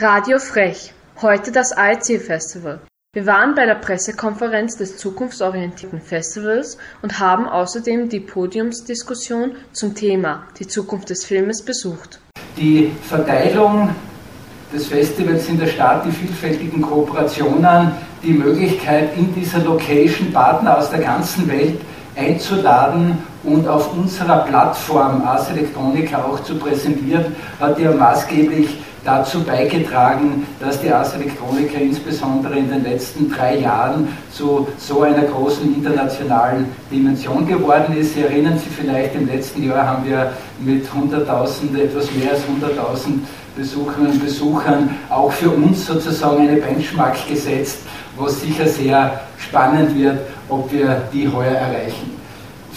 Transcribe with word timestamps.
Radio 0.00 0.38
Frech, 0.38 0.92
heute 1.22 1.50
das 1.50 1.74
IC 1.76 2.22
Festival. 2.22 2.78
Wir 3.12 3.26
waren 3.26 3.56
bei 3.56 3.66
der 3.66 3.74
Pressekonferenz 3.74 4.76
des 4.76 4.96
zukunftsorientierten 4.96 6.00
Festivals 6.00 6.78
und 7.02 7.18
haben 7.18 7.48
außerdem 7.48 8.08
die 8.08 8.20
Podiumsdiskussion 8.20 9.56
zum 9.72 9.96
Thema 9.96 10.44
Die 10.60 10.68
Zukunft 10.68 11.10
des 11.10 11.24
Filmes 11.24 11.64
besucht. 11.64 12.20
Die 12.56 12.92
Verteilung 13.08 13.90
des 14.72 14.86
Festivals 14.86 15.48
in 15.48 15.58
der 15.58 15.66
Stadt, 15.66 16.04
die 16.06 16.12
vielfältigen 16.12 16.80
Kooperationen, 16.80 17.90
die 18.22 18.34
Möglichkeit, 18.34 19.16
in 19.16 19.34
dieser 19.34 19.58
Location 19.64 20.32
Partner 20.32 20.78
aus 20.78 20.90
der 20.90 21.00
ganzen 21.00 21.48
Welt 21.48 21.80
einzuladen 22.14 23.18
und 23.42 23.66
auf 23.66 23.92
unserer 23.94 24.44
Plattform 24.44 25.22
Ars 25.22 25.50
Electronica 25.50 26.22
auch 26.22 26.40
zu 26.44 26.56
präsentieren, 26.56 27.34
hat 27.58 27.80
ja 27.80 27.90
maßgeblich 27.90 28.78
dazu 29.08 29.42
beigetragen, 29.42 30.46
dass 30.60 30.82
die 30.82 30.90
Ars 30.90 31.14
Electronica 31.14 31.78
insbesondere 31.78 32.58
in 32.58 32.68
den 32.68 32.82
letzten 32.84 33.30
drei 33.30 33.58
Jahren 33.58 34.08
zu 34.30 34.68
so 34.76 35.00
einer 35.00 35.22
großen 35.22 35.74
internationalen 35.74 36.66
Dimension 36.92 37.46
geworden 37.46 37.96
ist. 37.96 38.14
Sie 38.14 38.20
erinnern 38.20 38.58
sich 38.58 38.68
vielleicht, 38.68 39.14
im 39.14 39.26
letzten 39.26 39.66
Jahr 39.66 39.86
haben 39.86 40.06
wir 40.06 40.32
mit 40.60 40.84
100.000, 40.86 41.82
etwas 41.82 42.12
mehr 42.12 42.32
als 42.32 42.42
100.000 42.42 43.20
Besucherinnen 43.56 44.12
und 44.12 44.24
Besuchern 44.24 44.90
auch 45.08 45.32
für 45.32 45.50
uns 45.50 45.86
sozusagen 45.86 46.46
eine 46.46 46.60
Benchmark 46.60 47.16
gesetzt, 47.26 47.78
was 48.16 48.42
sicher 48.42 48.66
sehr 48.66 49.20
spannend 49.38 49.98
wird, 49.98 50.18
ob 50.50 50.70
wir 50.70 51.02
die 51.14 51.26
heuer 51.26 51.54
erreichen. 51.54 52.27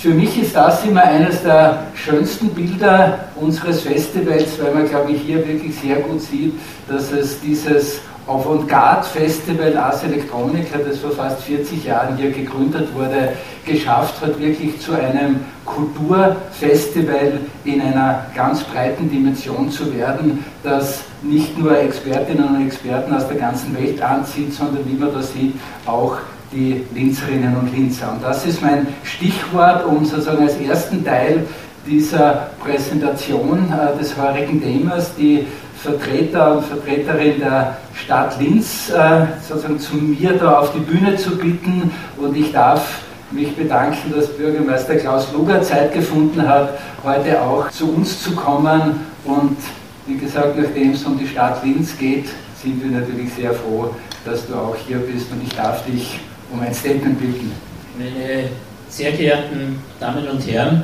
Für 0.02 0.10
mich 0.10 0.42
ist 0.42 0.56
das 0.56 0.84
immer 0.84 1.04
eines 1.04 1.44
der 1.44 1.84
schönsten 1.94 2.50
Bilder 2.50 3.20
unseres 3.36 3.82
Festivals, 3.82 4.60
weil 4.60 4.74
man, 4.74 4.90
glaube 4.90 5.12
ich, 5.12 5.22
hier 5.22 5.48
wirklich 5.48 5.76
sehr 5.76 5.98
gut 5.98 6.20
sieht, 6.20 6.56
dass 6.88 7.12
es 7.12 7.40
dieses 7.40 8.00
Avantgarde-Festival 8.26 9.78
Ars 9.78 10.04
Electronica, 10.04 10.80
das 10.80 10.98
vor 10.98 11.12
fast 11.12 11.44
40 11.44 11.86
Jahren 11.86 12.18
hier 12.18 12.32
gegründet 12.32 12.88
wurde, 12.96 13.34
geschafft 13.64 14.20
hat, 14.22 14.40
wirklich 14.40 14.82
zu 14.82 14.94
einem 14.94 15.42
Kulturfestival 15.66 17.34
in 17.64 17.82
einer 17.82 18.26
ganz 18.36 18.64
breiten 18.64 19.08
Dimension 19.08 19.70
zu 19.70 19.96
werden, 19.96 20.44
das 20.64 21.02
nicht 21.22 21.60
nur 21.60 21.78
Expertinnen 21.78 22.56
und 22.56 22.66
Experten 22.66 23.14
aus 23.14 23.28
der 23.28 23.38
ganzen 23.38 23.78
Welt 23.78 24.02
anzieht, 24.02 24.52
sondern 24.52 24.84
wie 24.90 24.98
man 24.98 25.14
da 25.14 25.22
sieht, 25.22 25.54
auch 25.86 26.18
die 26.52 26.84
Linzerinnen 26.94 27.56
und 27.56 27.76
Linzer. 27.76 28.12
Und 28.14 28.24
das 28.24 28.46
ist 28.46 28.62
mein 28.62 28.88
Stichwort, 29.04 29.86
um 29.86 30.04
sozusagen 30.06 30.44
als 30.44 30.56
ersten 30.58 31.04
Teil 31.04 31.46
dieser 31.86 32.52
Präsentation 32.64 33.72
äh, 33.72 33.98
des 33.98 34.16
heurigen 34.18 34.62
Themas 34.62 35.16
die 35.16 35.48
Vertreter 35.82 36.58
und 36.58 36.66
Vertreterin 36.66 37.40
der 37.40 37.78
Stadt 37.96 38.40
Linz 38.40 38.90
äh, 38.90 39.26
sozusagen 39.48 39.80
zu 39.80 39.96
mir 39.96 40.34
da 40.34 40.60
auf 40.60 40.74
die 40.74 40.80
Bühne 40.80 41.16
zu 41.16 41.38
bitten. 41.38 41.92
Und 42.18 42.38
ich 42.38 42.52
darf 42.52 43.02
mich 43.32 43.56
bedanken, 43.56 44.14
dass 44.16 44.28
Bürgermeister 44.28 44.96
Klaus 44.98 45.32
Luger 45.34 45.62
Zeit 45.62 45.94
gefunden 45.94 46.48
hat, 46.48 46.78
heute 47.04 47.42
auch 47.42 47.70
zu 47.72 47.92
uns 47.92 48.22
zu 48.22 48.36
kommen. 48.36 49.00
Und 49.24 49.58
wie 50.06 50.18
gesagt, 50.18 50.58
nachdem 50.58 50.92
es 50.92 51.04
um 51.04 51.18
die 51.18 51.28
Stadt 51.28 51.64
Linz 51.64 51.98
geht, 51.98 52.26
sind 52.62 52.84
wir 52.84 53.00
natürlich 53.00 53.34
sehr 53.34 53.54
froh, 53.54 53.90
dass 54.24 54.46
du 54.46 54.54
auch 54.54 54.76
hier 54.86 54.98
bist. 54.98 55.32
Und 55.32 55.42
ich 55.44 55.56
darf 55.56 55.84
dich 55.86 56.20
um 56.52 56.60
ein 56.62 56.74
Statement 56.74 57.20
bitten. 57.20 57.52
Meine 57.98 58.50
sehr 58.90 59.12
geehrten 59.14 59.80
Damen 60.00 60.28
und 60.28 60.46
Herren, 60.48 60.84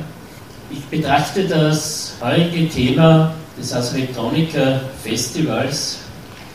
ich 0.70 0.84
betrachte 0.84 1.44
das 1.44 2.14
heutige 2.20 2.68
Thema 2.68 3.34
des 3.58 3.72
Elektroniker 3.72 4.80
Festivals, 5.02 6.00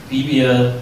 wie 0.09 0.27
wir 0.29 0.75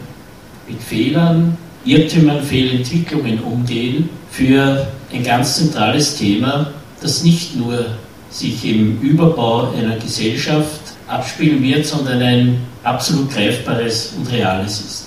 mit 0.68 0.82
Fehlern, 0.82 1.58
Irrtümern, 1.86 2.44
Fehlentwicklungen 2.44 3.40
umgehen, 3.40 4.10
für 4.30 4.88
ein 5.12 5.24
ganz 5.24 5.58
zentrales 5.58 6.18
Thema, 6.18 6.72
das 7.02 7.24
nicht 7.24 7.56
nur 7.56 7.86
sich 8.30 8.64
im 8.66 9.02
Überbau 9.02 9.72
einer 9.74 9.98
Gesellschaft 9.98 10.82
abspielen 11.08 11.62
wird, 11.62 11.86
sondern 11.86 12.22
ein 12.22 12.62
absolut 12.84 13.30
greifbares 13.32 14.14
und 14.18 14.32
reales 14.32 14.80
ist. 14.80 15.06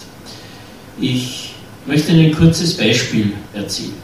Ich 1.01 1.44
möchte 1.87 2.13
Ihnen 2.13 2.27
ein 2.27 2.35
kurzes 2.35 2.77
Beispiel 2.77 3.33
erzählen. 3.53 3.95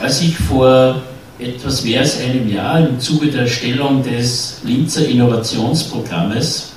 Als 0.00 0.20
ich 0.20 0.36
vor 0.36 1.02
etwas 1.38 1.84
mehr 1.84 2.00
als 2.00 2.20
einem 2.20 2.48
Jahr 2.48 2.86
im 2.86 3.00
Zuge 3.00 3.28
der 3.28 3.42
Erstellung 3.42 4.02
des 4.02 4.58
Linzer 4.64 5.06
Innovationsprogrammes 5.06 6.72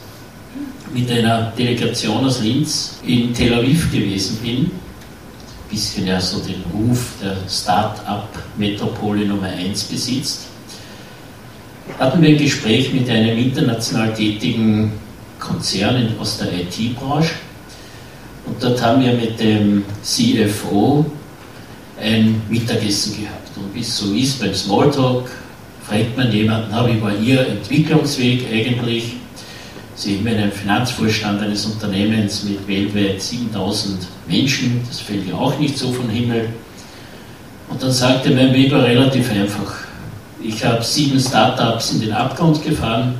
mit 0.94 1.12
einer 1.12 1.52
Delegation 1.58 2.26
aus 2.26 2.42
Linz 2.42 3.00
in 3.06 3.34
Tel 3.34 3.54
Aviv 3.54 3.92
gewesen 3.92 4.38
bin, 4.42 4.58
ein 4.58 4.72
bisschen 5.70 6.08
ja 6.08 6.20
so 6.20 6.40
den 6.40 6.64
Ruf 6.74 7.16
der 7.22 7.36
Start-up-Metropole 7.50 9.26
Nummer 9.26 9.48
1 9.48 9.84
besitzt, 9.84 10.48
hatten 12.00 12.22
wir 12.22 12.30
ein 12.30 12.38
Gespräch 12.38 12.94
mit 12.94 13.10
einem 13.10 13.38
international 13.38 14.14
tätigen 14.14 14.94
Konzern 15.40 16.16
aus 16.20 16.38
der 16.38 16.54
IT-Branche 16.54 17.34
dort 18.60 18.82
haben 18.82 19.04
wir 19.04 19.14
mit 19.14 19.40
dem 19.40 19.84
CFO 20.04 21.06
ein 22.02 22.42
Mittagessen 22.50 23.22
gehabt. 23.22 23.56
Und 23.56 23.74
wie 23.74 23.82
es 23.82 23.98
so 23.98 24.14
ist 24.14 24.40
beim 24.40 24.54
Smalltalk, 24.54 25.30
fragt 25.88 26.18
man 26.18 26.32
jemanden, 26.32 26.68
na, 26.72 26.88
wie 26.88 27.02
war 27.02 27.16
Ihr 27.16 27.48
Entwicklungsweg 27.48 28.46
eigentlich? 28.52 29.14
Sie 29.96 30.16
in 30.18 30.28
einem 30.28 30.52
Finanzvorstand 30.52 31.42
eines 31.42 31.66
Unternehmens 31.66 32.44
mit 32.44 32.68
weltweit 32.68 33.20
7000 33.20 33.98
Menschen, 34.28 34.82
das 34.88 35.00
fällt 35.00 35.28
ja 35.28 35.34
auch 35.34 35.58
nicht 35.58 35.76
so 35.76 35.92
vom 35.92 36.08
Himmel. 36.10 36.50
Und 37.68 37.82
dann 37.82 37.92
sagte 37.92 38.30
mein 38.30 38.54
Weg 38.54 38.72
war 38.72 38.84
relativ 38.84 39.32
einfach. 39.32 39.74
Ich 40.42 40.64
habe 40.64 40.84
sieben 40.84 41.20
Startups 41.20 41.94
in 41.94 42.02
den 42.02 42.12
Abgrund 42.12 42.64
gefahren, 42.64 43.16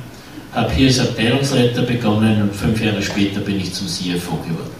habe 0.54 0.72
hier 0.72 0.86
als 0.86 1.00
Abteilungsleiter 1.00 1.82
begonnen 1.82 2.42
und 2.42 2.54
fünf 2.54 2.80
Jahre 2.80 3.02
später 3.02 3.40
bin 3.40 3.60
ich 3.60 3.72
zum 3.72 3.88
CFO 3.88 4.36
geworden. 4.36 4.77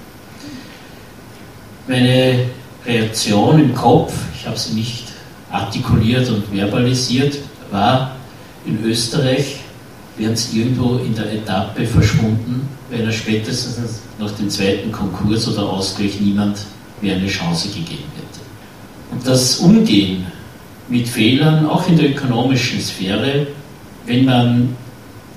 Meine 1.88 2.50
Reaktion 2.84 3.60
im 3.60 3.74
Kopf, 3.74 4.12
ich 4.38 4.46
habe 4.46 4.58
sie 4.58 4.74
nicht 4.74 5.04
artikuliert 5.50 6.28
und 6.28 6.44
verbalisiert, 6.54 7.38
war, 7.70 8.14
in 8.66 8.84
Österreich 8.84 9.60
wären 10.18 10.36
sie 10.36 10.60
irgendwo 10.60 10.98
in 10.98 11.14
der 11.14 11.32
Etappe 11.32 11.86
verschwunden, 11.86 12.68
weil 12.90 13.00
er 13.00 13.12
spätestens 13.12 14.00
nach 14.18 14.30
dem 14.32 14.50
zweiten 14.50 14.92
Konkurs 14.92 15.48
oder 15.48 15.62
Ausgleich 15.62 16.20
niemand 16.20 16.58
mehr 17.00 17.16
eine 17.16 17.26
Chance 17.26 17.68
gegeben 17.68 18.04
hätte. 18.16 18.40
Und 19.10 19.26
das 19.26 19.56
Umgehen 19.58 20.26
mit 20.88 21.08
Fehlern, 21.08 21.66
auch 21.66 21.88
in 21.88 21.96
der 21.96 22.10
ökonomischen 22.10 22.80
Sphäre, 22.82 23.46
wenn 24.04 24.26
man, 24.26 24.76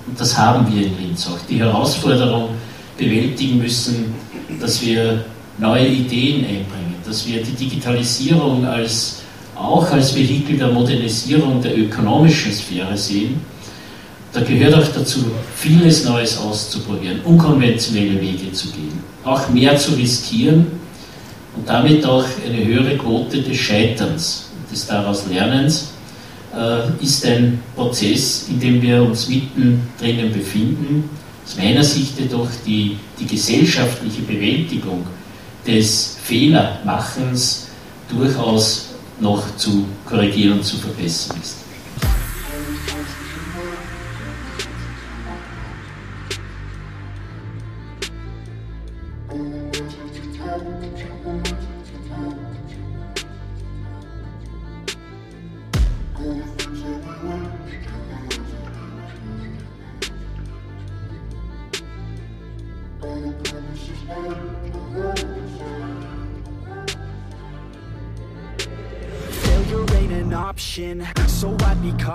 und 0.06 0.20
das 0.20 0.38
haben 0.38 0.66
wir 0.74 0.88
in 0.88 0.98
Linz 0.98 1.28
auch, 1.28 1.40
die 1.50 1.60
Herausforderung 1.60 2.50
bewältigen 2.98 3.60
müssen, 3.60 4.14
dass 4.60 4.82
wir 4.82 5.24
neue 5.62 5.88
Ideen 5.88 6.44
einbringen, 6.44 6.96
dass 7.06 7.26
wir 7.28 7.42
die 7.42 7.52
Digitalisierung 7.52 8.66
als, 8.66 9.22
auch 9.56 9.90
als 9.92 10.16
Vehikel 10.16 10.58
der 10.58 10.70
Modernisierung 10.70 11.62
der 11.62 11.78
ökonomischen 11.78 12.52
Sphäre 12.52 12.98
sehen. 12.98 13.40
Da 14.34 14.42
gehört 14.42 14.74
auch 14.74 14.88
dazu, 14.88 15.20
vieles 15.56 16.04
Neues 16.06 16.38
auszuprobieren, 16.38 17.20
unkonventionelle 17.24 18.20
Wege 18.20 18.52
zu 18.52 18.70
gehen, 18.72 19.00
auch 19.24 19.48
mehr 19.50 19.78
zu 19.78 19.94
riskieren. 19.94 20.80
und 21.56 21.68
damit 21.68 22.06
auch 22.06 22.24
eine 22.46 22.66
höhere 22.66 22.98
Quote 22.98 23.42
des 23.42 23.58
Scheiterns, 23.58 24.52
des 24.72 24.88
daraus 24.88 25.26
Lernens, 25.30 25.90
äh, 26.56 27.04
ist 27.04 27.26
ein 27.26 27.60
Prozess, 27.76 28.46
in 28.50 28.58
dem 28.58 28.82
wir 28.82 29.04
uns 29.04 29.28
mitten 29.28 29.82
drinnen 30.00 30.32
befinden. 30.32 31.10
Aus 31.46 31.58
meiner 31.58 31.84
Sicht 31.84 32.18
jedoch 32.18 32.48
die, 32.66 32.96
die 33.20 33.26
gesellschaftliche 33.26 34.22
Bewältigung 34.22 35.06
des 35.66 36.18
Fehlermachens 36.24 37.68
durchaus 38.10 38.90
noch 39.20 39.56
zu 39.56 39.86
korrigieren 40.06 40.60
und 40.60 40.64
zu 40.64 40.78
verbessern 40.78 41.38
ist. 41.42 41.62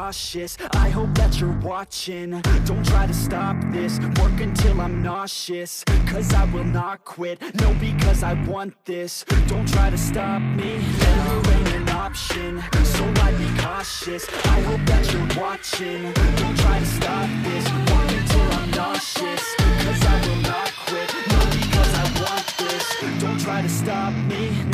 Cautious. 0.06 0.56
I 0.73 0.88
hope 0.88 1.14
that 1.14 1.41
you're 1.41 1.58
watching. 1.61 2.41
Don't 2.64 2.87
try 2.87 3.06
to 3.06 3.12
stop 3.12 3.56
this. 3.70 3.99
Work 4.20 4.41
until 4.41 4.81
I'm 4.81 5.03
nauseous 5.03 5.85
Cause 6.06 6.32
I 6.32 6.44
will 6.53 6.64
not 6.64 7.05
quit. 7.05 7.41
No, 7.61 7.75
because 7.75 8.23
I 8.23 8.35
want 8.44 8.75
this. 8.85 9.25
Don't 9.47 9.69
try 9.69 9.91
to 9.91 9.99
stop 9.99 10.41
me. 10.41 10.79
Failure 10.79 11.53
ain't 11.55 11.73
an 11.75 11.88
option 11.91 12.62
So 12.85 13.05
I 13.26 13.32
be 13.32 13.49
cautious. 13.61 14.26
I 14.47 14.61
hope 14.69 14.85
that 14.87 15.05
you're 15.12 15.43
watching. 15.43 16.12
Don't 16.41 16.58
try 16.58 16.79
to 16.79 16.87
stop 16.87 17.29
this. 17.44 17.64
Work 17.91 18.11
until 18.19 18.53
I'm 18.58 18.70
nauseous 18.70 19.44
Cause 19.85 20.03
I 20.05 20.17
will 20.26 20.43
not 20.53 20.73
quit. 20.87 21.08
No, 21.32 21.41
because 21.61 21.93
I 22.03 22.06
want 22.23 22.47
this. 22.58 22.87
Don't 23.20 23.41
try 23.41 23.61
to 23.62 23.69
stop 23.69 24.12
me 24.31 24.66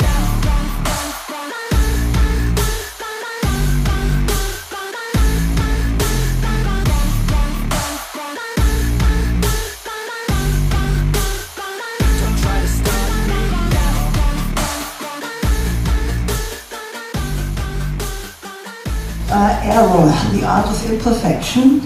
Uh, 19.33 19.49
Error, 19.67 20.13
The 20.31 20.45
Art 20.45 20.67
of 20.67 20.87
Imperfection. 20.87 21.81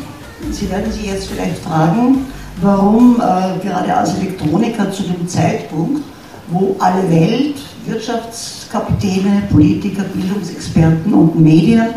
Sie 0.52 0.70
werden 0.70 0.92
sich 0.92 1.06
jetzt 1.06 1.30
vielleicht 1.30 1.60
fragen, 1.60 2.26
warum 2.60 3.16
uh, 3.16 3.58
gerade 3.64 3.96
als 3.96 4.16
Elektroniker 4.16 4.92
zu 4.92 5.04
dem 5.04 5.26
Zeitpunkt, 5.30 6.02
wo 6.50 6.76
alle 6.78 7.10
Welt, 7.10 7.56
Wirtschaftskapitäne, 7.86 9.44
Politiker, 9.50 10.04
Bildungsexperten 10.04 11.14
und 11.14 11.40
Medien 11.40 11.88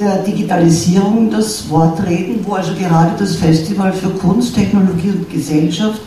der 0.00 0.22
Digitalisierung 0.22 1.30
das 1.30 1.68
Wort 1.68 2.02
reden, 2.06 2.42
wo 2.42 2.54
also 2.54 2.72
gerade 2.72 3.10
das 3.18 3.36
Festival 3.36 3.92
für 3.92 4.08
Kunst, 4.08 4.54
Technologie 4.54 5.10
und 5.10 5.28
Gesellschaft 5.28 6.00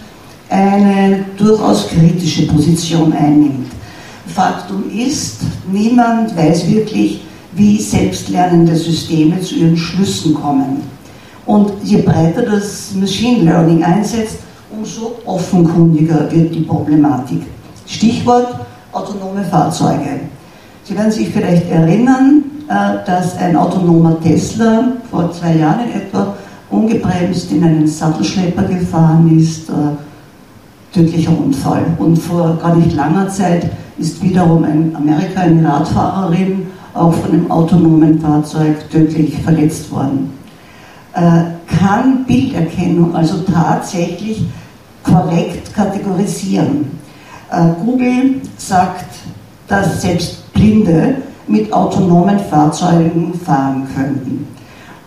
eine 0.49 1.25
durchaus 1.37 1.89
kritische 1.89 2.47
Position 2.47 3.13
einnimmt. 3.13 3.67
Faktum 4.33 4.89
ist, 4.89 5.41
niemand 5.71 6.35
weiß 6.35 6.67
wirklich, 6.71 7.22
wie 7.55 7.79
selbstlernende 7.79 8.75
Systeme 8.75 9.39
zu 9.41 9.55
ihren 9.55 9.77
Schlüssen 9.77 10.33
kommen. 10.33 10.81
Und 11.45 11.71
je 11.83 12.01
breiter 12.01 12.43
das 12.43 12.93
Machine 12.95 13.43
Learning 13.43 13.83
einsetzt, 13.83 14.39
umso 14.75 15.15
offenkundiger 15.25 16.31
wird 16.31 16.55
die 16.55 16.61
Problematik. 16.61 17.43
Stichwort 17.85 18.55
autonome 18.91 19.43
Fahrzeuge. 19.43 20.21
Sie 20.83 20.97
werden 20.97 21.11
sich 21.11 21.29
vielleicht 21.29 21.69
erinnern, 21.69 22.43
äh, 22.67 23.05
dass 23.05 23.37
ein 23.37 23.55
autonomer 23.55 24.19
Tesla 24.21 24.93
vor 25.09 25.31
zwei 25.31 25.55
Jahren 25.55 25.91
etwa 25.93 26.35
ungebremst 26.69 27.51
in 27.51 27.63
einen 27.63 27.87
Sattelschlepper 27.87 28.63
gefahren 28.63 29.37
ist, 29.37 29.69
äh, 29.69 29.73
tödlicher 30.93 31.37
Unfall. 31.37 31.85
Und 31.97 32.17
vor 32.17 32.57
gar 32.61 32.75
nicht 32.75 32.95
langer 32.95 33.27
Zeit 33.29 33.69
ist 33.97 34.21
wiederum 34.23 34.63
in 34.65 34.95
Amerika 34.95 35.41
eine 35.41 35.67
Radfahrerin 35.67 36.67
auch 36.93 37.13
von 37.13 37.31
einem 37.31 37.51
autonomen 37.51 38.19
Fahrzeug 38.19 38.89
tödlich 38.89 39.37
verletzt 39.39 39.91
worden. 39.91 40.31
Äh, 41.13 41.43
kann 41.77 42.25
Bilderkennung 42.25 43.15
also 43.15 43.39
tatsächlich 43.39 44.43
korrekt 45.03 45.73
kategorisieren? 45.73 46.87
Äh, 47.51 47.69
Google 47.83 48.41
sagt, 48.57 49.05
dass 49.67 50.01
selbst 50.01 50.51
Blinde 50.53 51.15
mit 51.47 51.71
autonomen 51.73 52.39
Fahrzeugen 52.39 53.33
fahren 53.45 53.87
könnten. 53.95 54.47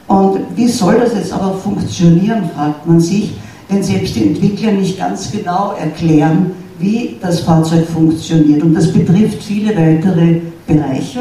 Und 0.06 0.38
wie 0.54 0.68
soll 0.68 1.00
das 1.00 1.14
jetzt 1.14 1.32
aber 1.32 1.54
funktionieren, 1.54 2.50
fragt 2.54 2.86
man 2.86 3.00
sich, 3.00 3.34
wenn 3.68 3.82
selbst 3.82 4.14
die 4.14 4.28
Entwickler 4.28 4.72
nicht 4.72 4.98
ganz 4.98 5.32
genau 5.32 5.72
erklären, 5.72 6.52
wie 6.78 7.16
das 7.20 7.40
Fahrzeug 7.40 7.86
funktioniert. 7.88 8.62
Und 8.62 8.74
das 8.74 8.92
betrifft 8.92 9.42
viele 9.42 9.70
weitere 9.70 10.40
Bereiche 10.66 11.20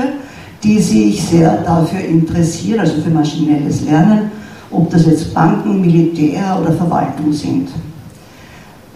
die 0.66 0.80
sich 0.80 1.24
sehr 1.24 1.58
dafür 1.64 2.00
interessieren, 2.00 2.80
also 2.80 3.00
für 3.00 3.12
maschinelles 3.12 3.82
Lernen, 3.82 4.32
ob 4.72 4.90
das 4.90 5.06
jetzt 5.06 5.32
Banken, 5.32 5.80
Militär 5.80 6.58
oder 6.60 6.72
Verwaltung 6.72 7.32
sind. 7.32 7.70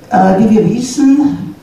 Äh, 0.10 0.40
wie 0.40 0.50
wir 0.50 0.70
wissen, 0.70 1.54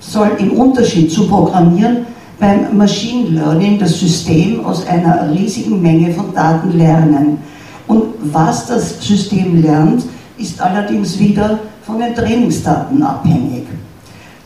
soll 0.00 0.32
im 0.38 0.52
Unterschied 0.52 1.12
zu 1.12 1.28
Programmieren 1.28 1.98
beim 2.40 2.76
Machine 2.76 3.28
Learning 3.30 3.78
das 3.78 4.00
System 4.00 4.64
aus 4.64 4.84
einer 4.88 5.30
riesigen 5.30 5.80
Menge 5.80 6.12
von 6.12 6.34
Daten 6.34 6.76
lernen. 6.76 7.38
Und 7.86 8.02
was 8.20 8.66
das 8.66 9.00
System 9.00 9.62
lernt, 9.62 10.02
ist 10.36 10.60
allerdings 10.60 11.20
wieder 11.20 11.60
von 11.86 12.00
den 12.00 12.14
Trainingsdaten 12.16 13.00
abhängig. 13.00 13.66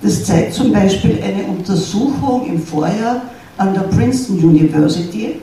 Das 0.03 0.25
zeigt 0.25 0.53
zum 0.53 0.71
Beispiel 0.73 1.19
eine 1.25 1.45
Untersuchung 1.45 2.47
im 2.47 2.61
Vorjahr 2.61 3.23
an 3.59 3.75
der 3.75 3.83
Princeton 3.83 4.39
University, 4.39 5.41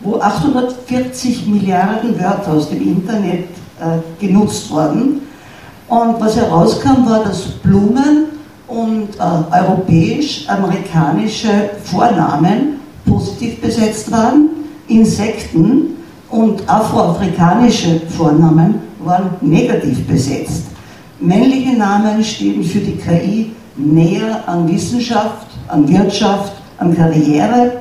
wo 0.00 0.18
840 0.20 1.46
Milliarden 1.46 2.18
Wörter 2.18 2.52
aus 2.52 2.70
dem 2.70 2.80
Internet 2.80 3.48
äh, 3.80 3.98
genutzt 4.20 4.70
wurden. 4.70 5.20
Und 5.88 6.20
was 6.20 6.36
herauskam, 6.36 7.06
war, 7.06 7.24
dass 7.24 7.42
Blumen 7.42 8.26
und 8.66 9.10
äh, 9.16 9.20
europäisch-amerikanische 9.52 11.70
Vornamen 11.84 12.80
positiv 13.04 13.60
besetzt 13.60 14.10
waren, 14.10 14.48
Insekten 14.88 15.96
und 16.30 16.68
afroafrikanische 16.68 18.00
Vornamen 18.08 18.80
waren 19.04 19.30
negativ 19.40 20.04
besetzt. 20.06 20.64
Männliche 21.20 21.76
Namen 21.76 22.24
stehen 22.24 22.64
für 22.64 22.80
die 22.80 22.96
KI 22.96 23.52
näher 23.76 24.42
an 24.46 24.68
Wissenschaft, 24.68 25.46
an 25.68 25.88
Wirtschaft, 25.88 26.55
an 26.78 26.96
Karriere, 26.96 27.72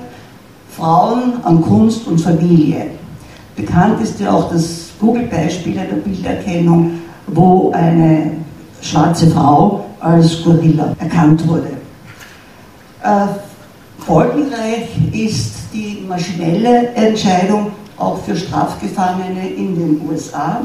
Frauen, 0.75 1.33
an 1.43 1.61
Kunst 1.61 2.07
und 2.07 2.19
Familie. 2.19 2.87
Bekannt 3.55 4.01
ist 4.01 4.19
ja 4.19 4.31
auch 4.31 4.51
das 4.51 4.89
Google-Beispiel 4.99 5.73
der 5.73 5.95
Bilderkennung, 5.95 6.99
wo 7.27 7.71
eine 7.71 8.31
schwarze 8.81 9.27
Frau 9.27 9.85
als 9.99 10.43
Gorilla 10.43 10.95
erkannt 10.99 11.47
wurde. 11.47 11.69
Äh, 13.03 13.27
folgenreich 14.05 14.89
ist 15.11 15.53
die 15.73 16.05
maschinelle 16.07 16.89
Entscheidung 16.89 17.71
auch 17.97 18.19
für 18.19 18.35
Strafgefangene 18.35 19.49
in 19.49 19.75
den 19.75 20.01
USA. 20.07 20.61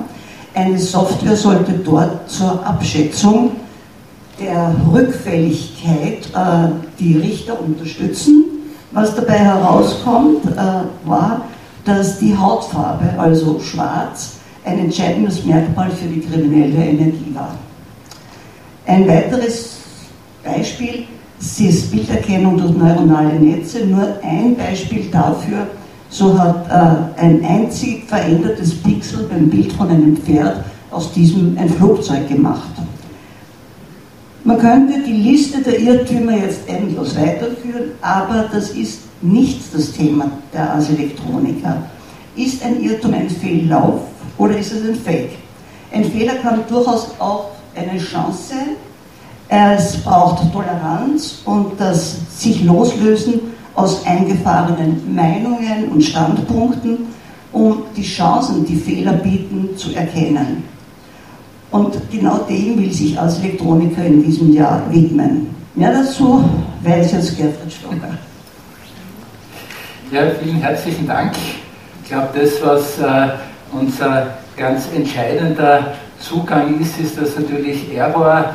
Eine 0.54 0.78
Software 0.78 1.36
sollte 1.36 1.72
dort 1.72 2.28
zur 2.28 2.64
Abschätzung 2.66 3.52
der 4.40 4.74
Rückfälligkeit 4.92 6.26
äh, 6.34 6.68
die 6.98 7.18
Richter 7.18 7.60
unterstützen. 7.60 8.44
Was 8.92 9.14
dabei 9.14 9.38
herauskommt, 9.38 10.44
äh, 10.46 11.08
war, 11.08 11.42
dass 11.84 12.18
die 12.18 12.36
Hautfarbe, 12.36 13.18
also 13.18 13.60
schwarz, 13.60 14.38
ein 14.64 14.78
entscheidendes 14.78 15.44
Merkmal 15.44 15.90
für 15.90 16.08
die 16.08 16.20
kriminelle 16.20 16.84
Energie 16.84 17.32
war. 17.34 17.54
Ein 18.86 19.06
weiteres 19.06 19.76
Beispiel 20.44 21.04
ist 21.38 21.90
Bilderkennung 21.90 22.58
durch 22.58 22.72
neuronale 22.72 23.38
Netze, 23.38 23.86
nur 23.86 24.18
ein 24.22 24.56
Beispiel 24.56 25.08
dafür, 25.10 25.66
so 26.10 26.36
hat 26.36 26.66
äh, 26.68 27.20
ein 27.22 27.44
einzig 27.44 28.08
verändertes 28.08 28.74
Pixel 28.74 29.28
beim 29.30 29.48
Bild 29.48 29.72
von 29.72 29.88
einem 29.88 30.16
Pferd 30.16 30.64
aus 30.90 31.12
diesem 31.12 31.56
ein 31.56 31.68
Flugzeug 31.68 32.28
gemacht. 32.28 32.70
Man 34.42 34.58
könnte 34.58 35.00
die 35.00 35.12
Liste 35.12 35.60
der 35.60 35.78
Irrtümer 35.78 36.32
jetzt 36.32 36.66
endlos 36.66 37.14
weiterführen, 37.14 37.90
aber 38.00 38.48
das 38.50 38.70
ist 38.70 39.00
nicht 39.20 39.62
das 39.74 39.92
Thema 39.92 40.30
der 40.54 40.74
Aselektroniker. 40.74 41.82
Ist 42.36 42.64
ein 42.64 42.82
Irrtum 42.82 43.12
ein 43.12 43.28
Fehllauf 43.28 44.00
oder 44.38 44.56
ist 44.56 44.72
es 44.72 44.88
ein 44.88 44.94
Fake? 44.94 45.32
Ein 45.92 46.04
Fehler 46.06 46.34
kann 46.36 46.60
durchaus 46.70 47.10
auch 47.18 47.50
eine 47.76 47.98
Chance 47.98 48.54
sein. 48.54 48.76
Es 49.48 49.98
braucht 49.98 50.50
Toleranz 50.52 51.42
und 51.44 51.78
das 51.78 52.16
sich 52.38 52.64
loslösen 52.64 53.40
aus 53.74 54.06
eingefahrenen 54.06 55.14
Meinungen 55.14 55.88
und 55.92 56.02
Standpunkten, 56.02 57.08
um 57.52 57.82
die 57.94 58.04
Chancen, 58.04 58.64
die 58.64 58.76
Fehler 58.76 59.12
bieten, 59.14 59.76
zu 59.76 59.92
erkennen. 59.94 60.64
Und 61.70 62.10
genau 62.10 62.38
dem 62.48 62.78
will 62.78 62.92
sich 62.92 63.18
als 63.18 63.38
Elektroniker 63.38 64.04
in 64.04 64.24
diesem 64.24 64.52
Jahr 64.52 64.82
widmen. 64.90 65.54
Mehr 65.74 65.92
dazu 65.92 66.44
weiß 66.82 67.12
jetzt 67.12 67.36
Gerfried 67.36 67.72
Stocker. 67.72 68.18
Ja, 70.10 70.22
vielen 70.42 70.56
herzlichen 70.56 71.06
Dank. 71.06 71.32
Ich 72.02 72.10
glaube, 72.10 72.28
das, 72.34 72.60
was 72.64 72.98
äh, 72.98 73.28
unser 73.72 74.26
ganz 74.56 74.88
entscheidender 74.94 75.92
Zugang 76.18 76.80
ist, 76.80 76.98
ist, 76.98 77.16
dass 77.16 77.36
natürlich 77.36 77.94
Error 77.94 78.52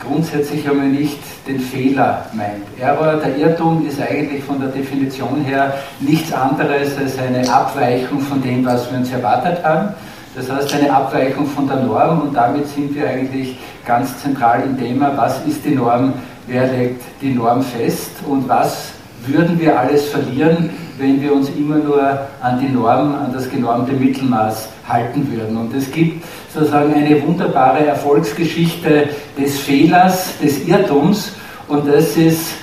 grundsätzlich 0.00 0.68
einmal 0.68 0.88
nicht 0.88 1.18
den 1.46 1.60
Fehler 1.60 2.26
meint. 2.32 2.64
Error, 2.80 3.14
der 3.14 3.36
Irrtum, 3.36 3.86
ist 3.86 4.00
eigentlich 4.00 4.42
von 4.42 4.58
der 4.58 4.70
Definition 4.70 5.44
her 5.44 5.74
nichts 6.00 6.32
anderes 6.32 6.98
als 6.98 7.16
eine 7.18 7.48
Abweichung 7.48 8.20
von 8.20 8.42
dem, 8.42 8.64
was 8.64 8.90
wir 8.90 8.98
uns 8.98 9.12
erwartet 9.12 9.64
haben. 9.64 9.94
Das 10.34 10.50
heißt, 10.50 10.74
eine 10.74 10.90
Abweichung 10.90 11.46
von 11.46 11.66
der 11.66 11.76
Norm 11.76 12.22
und 12.22 12.34
damit 12.34 12.66
sind 12.66 12.94
wir 12.94 13.06
eigentlich 13.08 13.58
ganz 13.86 14.18
zentral 14.22 14.62
im 14.62 14.78
Thema, 14.78 15.12
was 15.14 15.44
ist 15.46 15.62
die 15.64 15.74
Norm, 15.74 16.14
wer 16.46 16.66
legt 16.68 17.02
die 17.20 17.34
Norm 17.34 17.62
fest 17.62 18.12
und 18.26 18.48
was 18.48 18.92
würden 19.26 19.60
wir 19.60 19.78
alles 19.78 20.08
verlieren, 20.08 20.70
wenn 20.98 21.20
wir 21.20 21.34
uns 21.34 21.50
immer 21.50 21.76
nur 21.76 22.02
an 22.40 22.58
die 22.58 22.68
Norm, 22.68 23.14
an 23.14 23.32
das 23.32 23.48
genormte 23.50 23.92
Mittelmaß 23.92 24.68
halten 24.88 25.30
würden. 25.30 25.56
Und 25.56 25.74
es 25.74 25.90
gibt 25.90 26.24
sozusagen 26.52 26.94
eine 26.94 27.22
wunderbare 27.22 27.86
Erfolgsgeschichte 27.86 29.10
des 29.38 29.58
Fehlers, 29.58 30.38
des 30.42 30.66
Irrtums 30.66 31.32
und 31.68 31.86
das 31.86 32.16
ist 32.16 32.54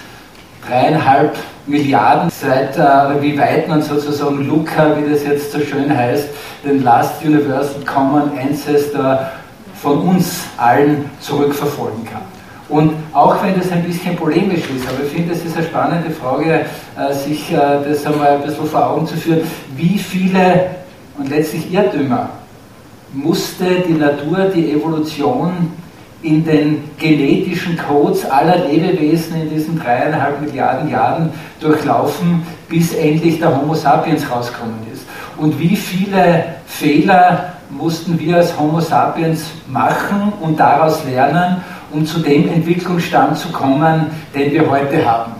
dreieinhalb 0.69 1.35
Milliarden 1.65 2.29
seit, 2.29 2.77
äh, 2.77 3.21
wie 3.21 3.37
weit 3.37 3.67
man 3.67 3.81
sozusagen 3.81 4.47
Luca, 4.47 4.95
wie 4.97 5.11
das 5.11 5.23
jetzt 5.23 5.51
so 5.51 5.59
schön 5.59 5.95
heißt, 5.95 6.29
den 6.63 6.83
Last 6.83 7.23
Universal 7.23 7.83
Common 7.85 8.31
Ancestor 8.39 9.29
von 9.81 9.99
uns 9.99 10.43
allen 10.57 11.09
zurückverfolgen 11.19 12.05
kann. 12.05 12.21
Und 12.69 12.93
auch 13.13 13.41
wenn 13.43 13.57
das 13.57 13.71
ein 13.71 13.83
bisschen 13.83 14.15
polemisch 14.15 14.69
ist, 14.69 14.87
aber 14.87 15.03
ich 15.03 15.11
finde, 15.11 15.33
es 15.33 15.43
ist 15.43 15.57
eine 15.57 15.65
spannende 15.65 16.11
Frage, 16.11 16.65
äh, 16.97 17.13
sich 17.13 17.51
äh, 17.51 17.57
das 17.87 18.05
einmal 18.05 18.35
ein 18.35 18.41
bisschen 18.43 18.65
vor 18.67 18.91
Augen 18.91 19.07
zu 19.07 19.15
führen, 19.15 19.41
wie 19.75 19.97
viele 19.97 20.69
und 21.17 21.29
letztlich 21.29 21.71
Irrtümer 21.73 22.29
musste 23.11 23.65
die 23.87 23.93
Natur, 23.93 24.51
die 24.53 24.71
Evolution 24.71 25.73
in 26.21 26.43
den 26.43 26.83
genetischen 26.97 27.77
Codes 27.77 28.25
aller 28.25 28.67
Lebewesen 28.67 29.41
in 29.41 29.49
diesen 29.49 29.79
dreieinhalb 29.79 30.41
Milliarden 30.41 30.89
Jahren 30.89 31.31
durchlaufen, 31.59 32.45
bis 32.67 32.93
endlich 32.93 33.39
der 33.39 33.55
Homo 33.55 33.73
sapiens 33.73 34.29
rausgekommen 34.29 34.79
ist. 34.93 35.05
Und 35.37 35.57
wie 35.59 35.75
viele 35.75 36.55
Fehler 36.67 37.53
mussten 37.69 38.19
wir 38.19 38.37
als 38.37 38.59
Homo 38.59 38.81
sapiens 38.81 39.45
machen 39.67 40.33
und 40.41 40.59
daraus 40.59 41.05
lernen, 41.05 41.57
um 41.91 42.05
zu 42.05 42.19
dem 42.19 42.49
Entwicklungsstand 42.49 43.37
zu 43.37 43.49
kommen, 43.49 44.07
den 44.35 44.51
wir 44.51 44.69
heute 44.69 45.05
haben 45.05 45.38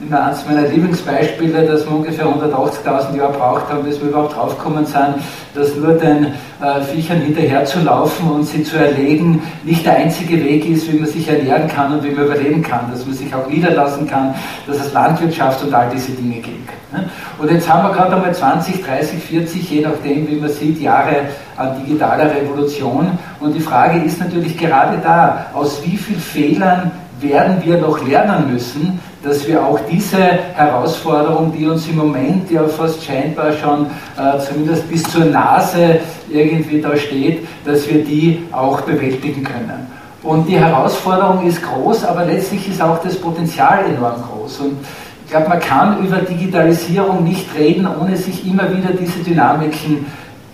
immer 0.00 0.26
eines 0.26 0.46
meiner 0.46 0.68
Lieblingsbeispiele, 0.68 1.66
dass 1.66 1.84
wir 1.84 1.96
ungefähr 1.96 2.26
180.000 2.26 3.16
Jahre 3.16 3.32
braucht 3.32 3.68
haben, 3.68 3.82
bis 3.82 4.00
wir 4.00 4.08
überhaupt 4.08 4.36
draufgekommen 4.36 4.86
sind, 4.86 5.14
dass 5.54 5.74
nur 5.74 5.94
den 5.94 6.26
äh, 6.26 6.80
Viechern 6.92 7.20
hinterher 7.20 7.64
zu 7.64 7.80
laufen 7.80 8.30
und 8.30 8.44
sie 8.44 8.62
zu 8.62 8.76
erlegen 8.76 9.42
nicht 9.64 9.84
der 9.84 9.96
einzige 9.96 10.42
Weg 10.44 10.68
ist, 10.68 10.92
wie 10.92 10.98
man 10.98 11.08
sich 11.08 11.28
ernähren 11.28 11.66
kann 11.66 11.92
und 11.92 12.04
wie 12.04 12.10
man 12.10 12.26
überleben 12.26 12.62
kann, 12.62 12.90
dass 12.92 13.04
man 13.04 13.14
sich 13.14 13.34
auch 13.34 13.48
niederlassen 13.48 14.06
kann, 14.06 14.34
dass 14.66 14.78
es 14.78 14.92
Landwirtschaft 14.92 15.64
und 15.64 15.74
all 15.74 15.90
diese 15.92 16.12
Dinge 16.12 16.36
gibt. 16.36 16.70
Ne? 16.92 17.08
Und 17.38 17.50
jetzt 17.50 17.68
haben 17.68 17.88
wir 17.88 17.92
gerade 17.92 18.14
einmal 18.14 18.34
20, 18.34 18.84
30, 18.84 19.20
40, 19.20 19.70
je 19.70 19.80
nachdem, 19.80 20.28
wie 20.28 20.36
man 20.36 20.48
sieht, 20.48 20.80
Jahre 20.80 21.22
an 21.56 21.76
digitaler 21.84 22.32
Revolution. 22.34 23.18
Und 23.40 23.52
die 23.52 23.60
Frage 23.60 24.00
ist 24.04 24.20
natürlich 24.20 24.56
gerade 24.56 24.98
da, 25.02 25.46
aus 25.54 25.82
wie 25.84 25.96
vielen 25.96 26.20
Fehlern 26.20 26.92
werden 27.20 27.56
wir 27.64 27.78
noch 27.78 28.06
lernen 28.06 28.52
müssen, 28.52 29.00
dass 29.22 29.46
wir 29.46 29.64
auch 29.64 29.80
diese 29.90 30.18
Herausforderung, 30.18 31.52
die 31.56 31.66
uns 31.66 31.88
im 31.88 31.96
Moment 31.96 32.50
ja 32.50 32.66
fast 32.68 33.04
scheinbar 33.04 33.52
schon 33.52 33.86
äh, 34.16 34.38
zumindest 34.38 34.88
bis 34.88 35.02
zur 35.04 35.24
Nase 35.24 36.00
irgendwie 36.30 36.80
da 36.80 36.96
steht, 36.96 37.46
dass 37.64 37.88
wir 37.88 38.04
die 38.04 38.44
auch 38.52 38.80
bewältigen 38.82 39.42
können. 39.42 39.86
Und 40.22 40.48
die 40.48 40.58
Herausforderung 40.58 41.46
ist 41.46 41.62
groß, 41.62 42.04
aber 42.04 42.24
letztlich 42.24 42.68
ist 42.68 42.82
auch 42.82 42.98
das 43.02 43.16
Potenzial 43.16 43.84
enorm 43.86 44.22
groß. 44.22 44.60
Und 44.60 44.78
ich 45.24 45.30
glaube, 45.30 45.48
man 45.48 45.60
kann 45.60 46.04
über 46.04 46.18
Digitalisierung 46.18 47.22
nicht 47.24 47.46
reden, 47.56 47.86
ohne 48.00 48.16
sich 48.16 48.46
immer 48.46 48.64
wieder 48.74 48.90
diese 48.90 49.20
Dynamiken 49.20 50.06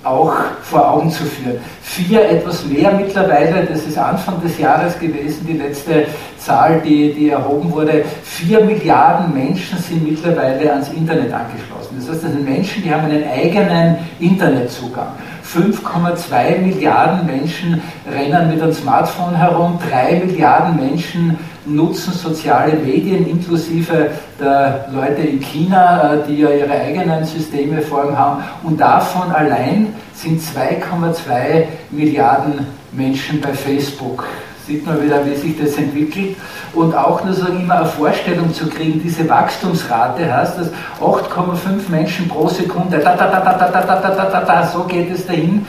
auch 0.05 0.33
vor 0.63 0.93
Augen 0.93 1.11
zu 1.11 1.25
führen. 1.25 1.59
Vier, 1.83 2.29
etwas 2.29 2.65
mehr 2.67 2.93
mittlerweile, 2.93 3.65
das 3.65 3.85
ist 3.85 3.99
Anfang 3.99 4.41
des 4.43 4.59
Jahres 4.59 4.99
gewesen, 4.99 5.47
die 5.47 5.55
letzte 5.55 6.07
Zahl, 6.39 6.81
die, 6.85 7.13
die 7.15 7.31
erhoben 7.31 7.73
wurde, 7.73 8.05
vier 8.23 8.65
Milliarden 8.65 9.33
Menschen 9.33 9.79
sind 9.79 10.07
mittlerweile 10.07 10.73
ans 10.73 10.91
Internet 10.91 11.33
angeschlossen. 11.33 11.97
Das 11.99 12.09
heißt, 12.09 12.25
das 12.25 12.33
sind 12.33 12.45
Menschen, 12.45 12.83
die 12.83 12.93
haben 12.93 13.05
einen 13.05 13.25
eigenen 13.29 13.97
Internetzugang. 14.21 15.09
5,2 15.45 16.59
Milliarden 16.59 17.27
Menschen 17.27 17.81
rennen 18.11 18.51
mit 18.51 18.61
einem 18.61 18.73
Smartphone 18.73 19.37
herum, 19.37 19.79
3 19.91 20.25
Milliarden 20.27 20.77
Menschen 20.77 21.39
nutzen 21.67 22.13
soziale 22.13 22.75
Medien, 22.75 23.27
inklusive 23.27 24.11
der 24.41 24.89
Leute 24.93 25.23
in 25.23 25.41
China, 25.41 26.15
äh, 26.15 26.27
die 26.27 26.41
ja 26.41 26.51
ihre 26.51 26.73
eigenen 26.73 27.25
Systeme 27.25 27.81
vor 27.81 28.03
allem 28.03 28.19
haben. 28.19 28.45
Und 28.63 28.81
davon 28.81 29.31
allein 29.31 29.95
sind 30.13 30.41
2,2 30.41 31.65
Milliarden 31.91 32.67
Menschen 32.93 33.41
bei 33.41 33.53
Facebook 33.53 34.25
sieht 34.67 34.87
man 34.87 35.03
wieder, 35.03 35.25
wie 35.27 35.35
sich 35.35 35.59
das 35.61 35.77
entwickelt. 35.77 36.37
Und 36.73 36.95
auch 36.95 37.23
nur 37.25 37.35
so 37.35 37.47
immer 37.47 37.81
eine 37.81 37.87
Vorstellung 37.87 38.53
zu 38.53 38.69
kriegen, 38.69 39.01
diese 39.03 39.29
Wachstumsrate 39.29 40.33
heißt, 40.33 40.59
dass 40.59 40.69
8,5 41.01 41.91
Menschen 41.91 42.29
pro 42.29 42.49
Sekunde, 42.49 42.99
da, 42.99 43.15
da, 43.15 43.27
da, 43.27 43.41
da, 43.41 43.53
da, 43.53 43.69
da, 43.69 44.01
da, 44.01 44.25
da, 44.25 44.41
da, 44.41 44.67
so 44.67 44.85
geht 44.85 45.13
es 45.13 45.27
dahin, 45.27 45.67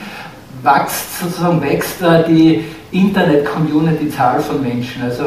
wächst 0.62 1.20
sozusagen, 1.20 1.62
wächst 1.62 2.00
die 2.28 2.64
Internet-Community-Zahl 3.00 4.40
von 4.40 4.62
Menschen. 4.62 5.02
Also 5.02 5.24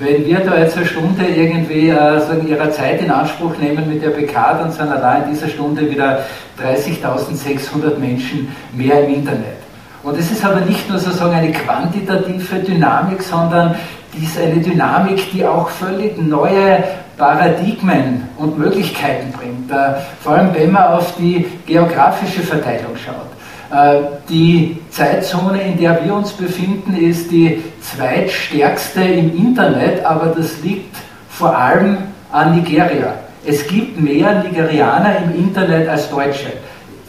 wenn 0.00 0.24
wir 0.26 0.40
da 0.40 0.58
jetzt 0.58 0.76
eine 0.76 0.86
Stunde 0.86 1.24
irgendwie 1.24 1.88
äh, 1.88 2.20
sagen, 2.20 2.46
ihrer 2.48 2.70
Zeit 2.70 3.00
in 3.00 3.10
Anspruch 3.10 3.56
nehmen 3.58 3.88
mit 3.88 4.02
der 4.02 4.10
PK, 4.10 4.54
dann 4.54 4.72
sind 4.72 4.88
allein 4.88 5.24
in 5.24 5.30
dieser 5.30 5.48
Stunde 5.48 5.90
wieder 5.90 6.24
30.600 6.60 7.98
Menschen 7.98 8.54
mehr 8.72 9.04
im 9.04 9.14
Internet. 9.14 9.62
Und 10.02 10.18
es 10.18 10.30
ist 10.32 10.44
aber 10.44 10.60
nicht 10.60 10.88
nur 10.88 10.98
sozusagen 10.98 11.34
eine 11.34 11.52
quantitative 11.52 12.56
Dynamik, 12.56 13.22
sondern 13.22 13.76
die 14.14 14.24
ist 14.24 14.38
eine 14.38 14.60
Dynamik, 14.60 15.30
die 15.32 15.46
auch 15.46 15.68
völlig 15.68 16.18
neue 16.18 16.82
Paradigmen 17.16 18.28
und 18.36 18.58
Möglichkeiten 18.58 19.32
bringt. 19.32 19.70
Äh, 19.70 19.94
vor 20.20 20.32
allem 20.32 20.52
wenn 20.54 20.72
man 20.72 20.84
auf 20.84 21.14
die 21.16 21.46
geografische 21.66 22.40
Verteilung 22.40 22.96
schaut. 22.96 23.41
Äh, 23.72 24.00
die 24.28 24.78
Zeitzone, 24.90 25.62
in 25.62 25.78
der 25.78 26.04
wir 26.04 26.14
uns 26.14 26.32
befinden, 26.32 26.96
ist 26.96 27.30
die 27.30 27.62
zweitstärkste 27.80 29.02
im 29.02 29.36
Internet, 29.36 30.04
aber 30.04 30.34
das 30.36 30.62
liegt 30.62 30.94
vor 31.28 31.56
allem 31.56 31.98
an 32.30 32.56
Nigeria. 32.56 33.14
Es 33.44 33.66
gibt 33.66 34.00
mehr 34.00 34.42
Nigerianer 34.42 35.16
im 35.24 35.44
Internet 35.46 35.88
als 35.88 36.08
Deutsche 36.10 36.52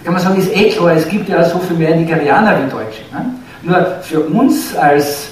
kann 0.04 0.14
man 0.14 0.22
sagen, 0.22 0.38
ist 0.38 0.56
eh 0.56 0.70
klar, 0.70 0.92
es 0.96 1.08
gibt 1.08 1.30
ja 1.30 1.44
so 1.44 1.60
viel 1.60 1.78
mehr 1.78 1.96
Nigerianer 1.96 2.58
wie 2.64 2.70
Deutsche. 2.70 3.04
Ne? 3.12 3.26
Nur 3.64 3.86
für 4.02 4.20
uns 4.22 4.76
als 4.76 5.30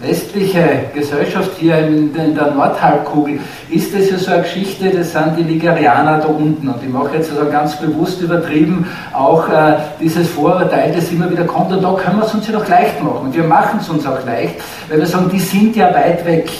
westliche 0.00 0.90
Gesellschaft 0.94 1.52
hier 1.58 1.78
in, 1.78 2.12
der 2.12 2.50
Nordhalbkugel 2.50 3.40
ist 3.70 3.94
das 3.94 4.10
ja 4.10 4.18
so 4.18 4.30
eine 4.30 4.42
Geschichte, 4.42 4.90
das 4.90 5.12
sind 5.12 5.36
die 5.38 5.44
Nigerianer 5.44 6.18
da 6.18 6.28
unten. 6.28 6.68
Und 6.68 6.82
ich 6.82 6.88
mache 6.88 7.16
jetzt 7.16 7.30
also 7.30 7.50
ganz 7.50 7.76
bewusst 7.76 8.20
übertrieben 8.20 8.86
auch 9.12 9.48
äh, 9.48 9.76
dieses 10.00 10.28
Vorurteil, 10.28 10.92
das 10.94 11.10
immer 11.10 11.30
wieder 11.30 11.44
kommt. 11.44 11.72
Und 11.72 11.82
da 11.82 11.92
können 11.94 12.18
wir 12.18 12.26
es 12.26 12.34
uns 12.34 12.46
ja 12.46 12.52
doch 12.52 12.68
leicht 12.68 13.02
machen. 13.02 13.26
Und 13.26 13.34
wir 13.34 13.44
machen 13.44 13.80
es 13.80 13.88
uns 13.88 14.06
auch 14.06 14.24
leicht, 14.26 14.56
weil 14.88 14.98
wir 14.98 15.06
sagen, 15.06 15.30
die 15.32 15.40
sind 15.40 15.74
ja 15.76 15.92
weit 15.94 16.24
weg. 16.26 16.50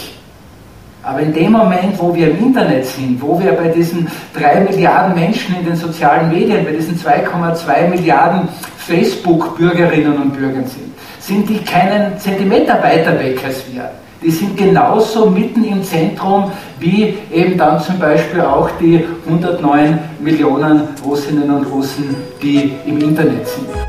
Aber 1.02 1.20
in 1.20 1.32
dem 1.32 1.52
Moment, 1.52 1.96
wo 1.98 2.12
wir 2.12 2.30
im 2.30 2.38
Internet 2.46 2.84
sind, 2.84 3.22
wo 3.22 3.38
wir 3.38 3.52
bei 3.52 3.68
diesen 3.68 4.08
drei 4.36 4.60
Milliarden 4.60 5.14
Menschen 5.14 5.54
in 5.54 5.64
den 5.64 5.76
sozialen 5.76 6.30
Medien, 6.30 6.64
bei 6.64 6.72
diesen 6.72 6.98
2,2 6.98 7.88
Milliarden 7.88 8.48
Facebook-Bürgerinnen 8.78 10.16
und 10.16 10.36
Bürgern 10.36 10.66
sind, 10.66 10.95
sind 11.26 11.48
die 11.48 11.58
keinen 11.58 12.18
Zentimeter 12.18 12.80
weiter 12.82 13.18
weg 13.18 13.40
als 13.44 13.64
wir. 13.72 13.90
die 14.22 14.30
sind 14.30 14.56
genauso 14.56 15.30
mitten 15.30 15.64
im 15.64 15.82
Zentrum 15.82 16.50
wie 16.78 17.18
eben 17.32 17.56
dann 17.56 17.80
zum 17.80 17.98
Beispiel 17.98 18.40
auch 18.40 18.70
die 18.80 19.04
109 19.26 19.98
Millionen 20.20 20.88
Russinnen 21.04 21.50
und 21.50 21.64
Russen, 21.66 22.14
die 22.42 22.72
im 22.86 22.98
Internet 22.98 23.46
sind. 23.46 23.85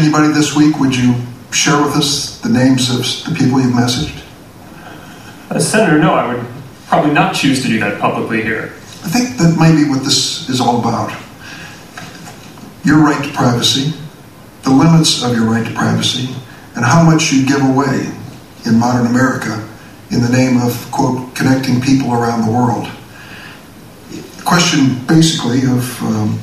Anybody 0.00 0.32
this 0.32 0.56
week, 0.56 0.78
would 0.80 0.96
you 0.96 1.14
share 1.52 1.82
with 1.82 1.94
us 1.94 2.40
the 2.40 2.48
names 2.48 2.90
of 2.90 2.98
the 3.28 3.36
people 3.38 3.60
you've 3.60 3.74
messaged? 3.74 4.24
Uh, 5.50 5.58
Senator, 5.58 5.98
no, 5.98 6.14
I 6.14 6.32
would 6.32 6.46
probably 6.86 7.12
not 7.12 7.34
choose 7.34 7.62
to 7.62 7.68
do 7.68 7.78
that 7.80 8.00
publicly 8.00 8.42
here. 8.42 8.72
I 9.04 9.08
think 9.08 9.36
that 9.38 9.56
may 9.58 9.74
be 9.74 9.88
what 9.88 10.02
this 10.02 10.48
is 10.48 10.60
all 10.60 10.80
about. 10.80 11.10
Your 12.84 12.98
right 12.98 13.22
to 13.22 13.32
privacy, 13.32 13.92
the 14.62 14.70
limits 14.70 15.22
of 15.22 15.34
your 15.34 15.44
right 15.44 15.66
to 15.66 15.72
privacy, 15.74 16.34
and 16.76 16.84
how 16.84 17.02
much 17.02 17.32
you 17.32 17.46
give 17.46 17.62
away 17.62 18.10
in 18.64 18.78
modern 18.78 19.06
America 19.06 19.68
in 20.10 20.22
the 20.22 20.28
name 20.28 20.60
of, 20.60 20.90
quote, 20.90 21.34
connecting 21.34 21.80
people 21.80 22.12
around 22.12 22.46
the 22.46 22.52
world. 22.52 22.88
A 24.38 24.42
question 24.42 25.04
basically 25.06 25.62
of 25.64 26.02
um, 26.02 26.38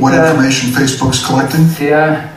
what 0.00 0.14
information 0.14 0.70
Facebook's 0.70 1.24
collecting. 1.24 1.66
Sehr, 1.66 2.29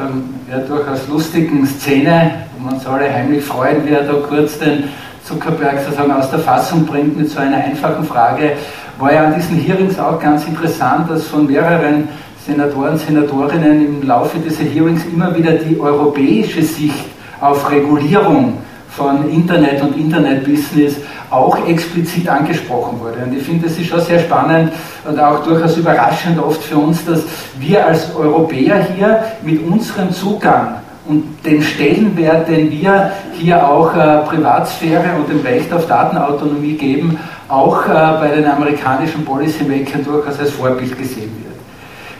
ähm, 0.00 0.24
ja, 0.50 0.58
durchaus 0.58 1.08
lustigen 1.08 1.66
Szene, 1.66 2.32
wo 2.56 2.64
man 2.64 2.74
uns 2.74 2.86
alle 2.86 3.12
heimlich 3.12 3.44
freuen, 3.44 3.86
wie 3.86 3.92
er 3.92 4.02
da 4.02 4.14
kurz 4.14 4.58
den 4.58 4.84
Zuckerberg 5.24 5.80
sozusagen 5.80 6.12
aus 6.12 6.30
der 6.30 6.40
Fassung 6.40 6.86
bringt 6.86 7.16
mit 7.16 7.30
so 7.30 7.40
einer 7.40 7.56
einfachen 7.56 8.04
Frage, 8.04 8.52
war 8.98 9.12
ja 9.12 9.24
an 9.24 9.34
diesen 9.34 9.56
Hearings 9.56 9.98
auch 9.98 10.20
ganz 10.20 10.46
interessant, 10.46 11.10
dass 11.10 11.26
von 11.26 11.46
mehreren 11.46 12.08
Senatoren, 12.46 12.98
Senatorinnen 12.98 13.86
im 13.86 14.06
Laufe 14.06 14.38
dieser 14.38 14.64
Hearings 14.64 15.02
immer 15.12 15.36
wieder 15.36 15.52
die 15.52 15.78
europäische 15.78 16.62
Sicht 16.62 17.04
auf 17.40 17.70
Regulierung 17.70 18.58
von 18.88 19.30
Internet 19.30 19.82
und 19.82 19.96
Internetbusiness 19.96 20.96
auch 21.30 21.66
explizit 21.66 22.28
angesprochen 22.28 23.00
wurde. 23.00 23.24
Und 23.24 23.36
ich 23.36 23.44
finde, 23.44 23.68
das 23.68 23.78
ist 23.78 23.86
schon 23.86 24.00
sehr 24.00 24.18
spannend 24.18 24.72
und 25.08 25.18
auch 25.18 25.44
durchaus 25.44 25.76
überraschend 25.76 26.38
oft 26.38 26.62
für 26.62 26.76
uns, 26.76 27.04
dass 27.04 27.22
wir 27.58 27.86
als 27.86 28.14
Europäer 28.14 28.86
hier 28.94 29.24
mit 29.42 29.64
unserem 29.64 30.10
Zugang 30.10 30.76
und 31.06 31.24
den 31.44 31.62
Stellenwert, 31.62 32.48
den 32.48 32.70
wir 32.70 33.12
hier 33.32 33.66
auch 33.66 33.94
äh, 33.94 34.18
Privatsphäre 34.26 35.16
und 35.16 35.28
dem 35.28 35.40
Recht 35.40 35.72
auf 35.72 35.86
Datenautonomie 35.86 36.74
geben, 36.74 37.18
auch 37.48 37.84
äh, 37.86 37.88
bei 38.20 38.28
den 38.34 38.46
amerikanischen 38.46 39.24
Policymakern 39.24 40.04
durchaus 40.04 40.38
als 40.38 40.50
Vorbild 40.50 40.96
gesehen 40.98 41.32
wird. 41.42 41.56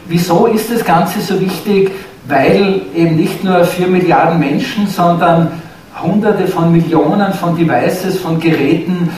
Wieso 0.06 0.46
ist 0.46 0.72
das 0.72 0.84
Ganze 0.84 1.20
so 1.20 1.40
wichtig? 1.40 1.90
Weil 2.26 2.82
eben 2.94 3.16
nicht 3.16 3.44
nur 3.44 3.64
4 3.64 3.86
Milliarden 3.86 4.38
Menschen, 4.38 4.86
sondern 4.86 5.52
Hunderte 6.02 6.46
von 6.46 6.72
Millionen 6.72 7.32
von 7.34 7.56
Devices, 7.56 8.18
von 8.18 8.38
Geräten 8.40 9.10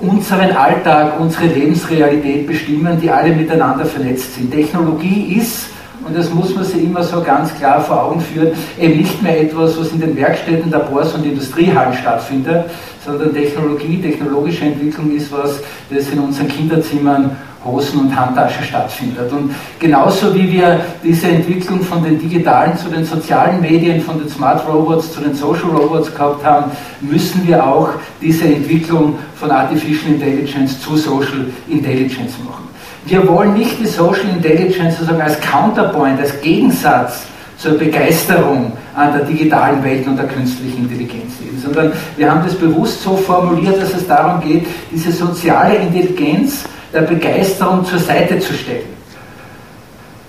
unseren 0.00 0.50
Alltag, 0.52 1.18
unsere 1.20 1.46
Lebensrealität 1.46 2.46
bestimmen, 2.46 3.00
die 3.00 3.10
alle 3.10 3.34
miteinander 3.34 3.84
vernetzt 3.84 4.34
sind. 4.34 4.50
Technologie 4.50 5.36
ist, 5.38 5.66
und 6.04 6.16
das 6.16 6.34
muss 6.34 6.54
man 6.54 6.64
sich 6.64 6.82
immer 6.82 7.04
so 7.04 7.22
ganz 7.22 7.54
klar 7.54 7.80
vor 7.80 8.02
Augen 8.04 8.20
führen, 8.20 8.50
eben 8.80 8.98
nicht 8.98 9.22
mehr 9.22 9.40
etwas, 9.42 9.78
was 9.78 9.92
in 9.92 10.00
den 10.00 10.16
Werkstätten, 10.16 10.70
Labors 10.70 11.14
und 11.14 11.24
Industriehallen 11.24 11.94
stattfindet, 11.94 12.64
sondern 13.04 13.34
Technologie, 13.34 14.00
technologische 14.00 14.64
Entwicklung 14.64 15.10
ist 15.14 15.32
was, 15.32 15.60
das 15.90 16.08
in 16.10 16.18
unseren 16.20 16.48
Kinderzimmern 16.48 17.36
Hosen 17.64 18.00
und 18.00 18.16
Handtasche 18.16 18.62
stattfindet. 18.64 19.30
Und 19.32 19.54
genauso 19.78 20.34
wie 20.34 20.50
wir 20.50 20.80
diese 21.02 21.28
Entwicklung 21.28 21.80
von 21.80 22.02
den 22.02 22.18
digitalen 22.18 22.76
zu 22.76 22.88
den 22.88 23.04
sozialen 23.04 23.60
Medien, 23.60 24.00
von 24.00 24.18
den 24.18 24.28
Smart 24.28 24.66
Robots 24.66 25.12
zu 25.12 25.20
den 25.20 25.34
Social 25.34 25.70
Robots 25.70 26.12
gehabt 26.12 26.44
haben, 26.44 26.72
müssen 27.00 27.46
wir 27.46 27.64
auch 27.64 27.90
diese 28.20 28.46
Entwicklung 28.46 29.18
von 29.36 29.50
Artificial 29.50 30.14
Intelligence 30.14 30.80
zu 30.80 30.96
Social 30.96 31.46
Intelligence 31.68 32.32
machen. 32.44 32.68
Wir 33.04 33.26
wollen 33.28 33.54
nicht 33.54 33.78
die 33.80 33.86
Social 33.86 34.28
Intelligence 34.32 34.96
sozusagen 34.96 35.22
als 35.22 35.40
Counterpoint, 35.40 36.20
als 36.20 36.40
Gegensatz 36.40 37.26
zur 37.62 37.78
Begeisterung 37.78 38.72
an 38.94 39.12
der 39.12 39.24
digitalen 39.24 39.82
Welt 39.84 40.04
und 40.06 40.16
der 40.16 40.26
künstlichen 40.26 40.82
Intelligenz 40.82 41.38
sehen, 41.38 41.60
sondern 41.62 41.92
wir 42.16 42.28
haben 42.28 42.42
das 42.44 42.56
bewusst 42.56 43.00
so 43.02 43.16
formuliert, 43.16 43.80
dass 43.80 43.94
es 43.94 44.06
darum 44.06 44.40
geht, 44.40 44.66
diese 44.90 45.12
soziale 45.12 45.76
Intelligenz 45.76 46.64
der 46.92 47.02
Begeisterung 47.02 47.84
zur 47.84 48.00
Seite 48.00 48.40
zu 48.40 48.52
stellen. 48.52 48.90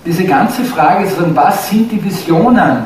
Diese 0.06 0.24
ganze 0.24 0.62
Frage, 0.64 1.08
was 1.34 1.70
sind 1.70 1.90
die 1.90 2.02
Visionen, 2.04 2.84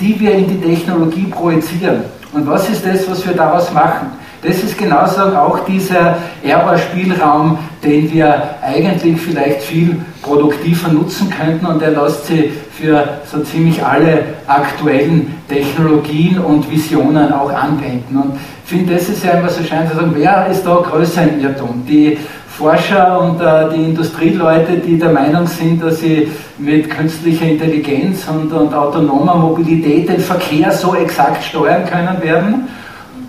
die 0.00 0.18
wir 0.18 0.32
in 0.32 0.48
die 0.48 0.60
Technologie 0.60 1.26
projizieren 1.26 2.02
und 2.32 2.46
was 2.48 2.68
ist 2.68 2.84
das, 2.84 3.08
was 3.08 3.24
wir 3.24 3.34
daraus 3.34 3.72
machen? 3.72 4.08
Das 4.42 4.62
ist 4.62 4.78
genauso 4.78 5.22
auch 5.22 5.64
dieser 5.66 6.16
Error-Spielraum, 6.44 7.58
den 7.82 8.12
wir 8.12 8.54
eigentlich 8.62 9.20
vielleicht 9.20 9.62
viel 9.62 9.96
produktiver 10.22 10.88
nutzen 10.88 11.28
könnten 11.30 11.66
und 11.66 11.82
der 11.82 11.90
lässt 11.90 12.26
sich 12.26 12.50
für 12.70 13.04
so 13.30 13.40
ziemlich 13.42 13.84
alle 13.84 14.22
aktuellen 14.46 15.34
Technologien 15.48 16.38
und 16.38 16.70
Visionen 16.70 17.32
auch 17.32 17.52
anwenden. 17.52 18.16
Und 18.16 18.34
ich 18.64 18.70
finde, 18.70 18.94
das 18.94 19.08
ist 19.08 19.24
ja 19.24 19.32
immer 19.32 19.48
so 19.48 19.64
schön 19.64 19.88
zu 19.90 19.96
sagen, 19.96 20.12
wer 20.14 20.46
ist 20.46 20.64
da 20.64 20.76
größer 20.76 21.22
im 21.22 21.40
Irrtum? 21.40 21.84
Die 21.88 22.16
Forscher 22.58 23.20
und 23.20 23.40
äh, 23.40 23.72
die 23.72 23.84
Industrieleute, 23.84 24.78
die 24.78 24.98
der 24.98 25.10
Meinung 25.10 25.46
sind, 25.46 25.82
dass 25.82 26.00
sie 26.00 26.28
mit 26.58 26.90
künstlicher 26.90 27.44
Intelligenz 27.44 28.26
und, 28.28 28.52
und 28.52 28.74
autonomer 28.74 29.36
Mobilität 29.36 30.08
den 30.08 30.18
Verkehr 30.18 30.72
so 30.72 30.96
exakt 30.96 31.44
steuern 31.44 31.84
können 31.84 32.20
werden, 32.20 32.68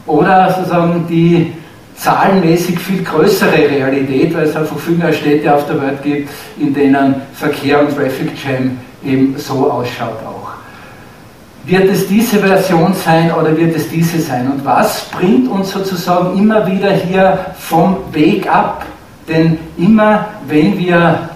oder 0.09 0.53
sozusagen 0.53 1.05
die 1.07 1.53
zahlenmäßig 1.95 2.79
viel 2.79 3.03
größere 3.03 3.57
Realität, 3.57 4.33
weil 4.33 4.45
es 4.45 4.55
einfach 4.55 4.77
viel 4.79 4.95
mehr 4.95 5.13
Städte 5.13 5.53
auf 5.53 5.67
der 5.67 5.81
Welt 5.81 6.01
gibt, 6.01 6.29
in 6.57 6.73
denen 6.73 7.15
Verkehr 7.33 7.81
und 7.81 7.95
Traffic 7.95 8.31
Jam 8.43 8.77
eben 9.03 9.35
so 9.37 9.69
ausschaut 9.69 10.19
auch. 10.25 10.49
Wird 11.65 11.89
es 11.91 12.07
diese 12.07 12.37
Version 12.39 12.93
sein 12.93 13.31
oder 13.33 13.55
wird 13.55 13.75
es 13.75 13.89
diese 13.89 14.19
sein? 14.19 14.49
Und 14.49 14.65
was 14.65 15.05
bringt 15.09 15.49
uns 15.51 15.71
sozusagen 15.71 16.37
immer 16.37 16.65
wieder 16.65 16.91
hier 16.91 17.37
vom 17.59 17.97
Weg 18.11 18.49
ab? 18.49 18.85
Denn 19.27 19.59
immer 19.77 20.25
wenn 20.47 20.79
wir 20.79 21.29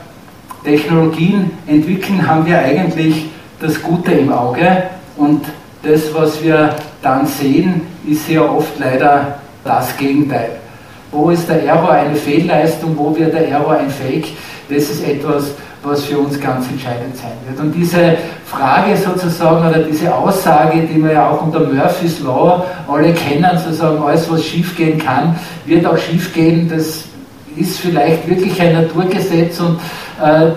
Technologien 0.64 1.52
entwickeln, 1.68 2.26
haben 2.26 2.46
wir 2.46 2.58
eigentlich 2.58 3.26
das 3.60 3.82
Gute 3.82 4.14
im 4.14 4.32
Auge. 4.32 4.84
Und 5.18 5.46
das, 5.84 6.14
was 6.14 6.42
wir 6.42 6.74
dann 7.04 7.28
sehen, 7.28 7.82
ist 8.08 8.26
sehr 8.26 8.50
oft 8.50 8.80
leider 8.80 9.36
das 9.64 9.96
Gegenteil. 9.98 10.52
Wo 11.12 11.30
ist 11.30 11.48
der 11.48 11.64
Error 11.64 11.92
eine 11.92 12.16
Fehlleistung, 12.16 12.98
wo 12.98 13.16
wird 13.16 13.34
der 13.34 13.48
Error 13.50 13.78
ein 13.78 13.90
Fake? 13.90 14.30
Das 14.68 14.90
ist 14.90 15.08
etwas, 15.08 15.52
was 15.84 16.06
für 16.06 16.18
uns 16.18 16.40
ganz 16.40 16.68
entscheidend 16.70 17.16
sein 17.16 17.34
wird. 17.48 17.60
Und 17.60 17.74
diese 17.74 18.16
Frage 18.46 18.96
sozusagen 18.98 19.68
oder 19.68 19.80
diese 19.80 20.14
Aussage, 20.14 20.82
die 20.82 21.04
wir 21.04 21.12
ja 21.12 21.30
auch 21.30 21.42
unter 21.44 21.60
Murphy's 21.60 22.22
Law 22.22 22.66
alle 22.88 23.14
kennen, 23.14 23.60
sozusagen 23.64 24.02
alles, 24.02 24.32
was 24.32 24.44
schiefgehen 24.44 24.98
kann, 24.98 25.36
wird 25.66 25.86
auch 25.86 25.98
schiefgehen. 25.98 26.70
Das 26.70 27.04
ist 27.56 27.80
vielleicht 27.80 28.28
wirklich 28.28 28.60
ein 28.62 28.74
Naturgesetz 28.74 29.60
und 29.60 29.80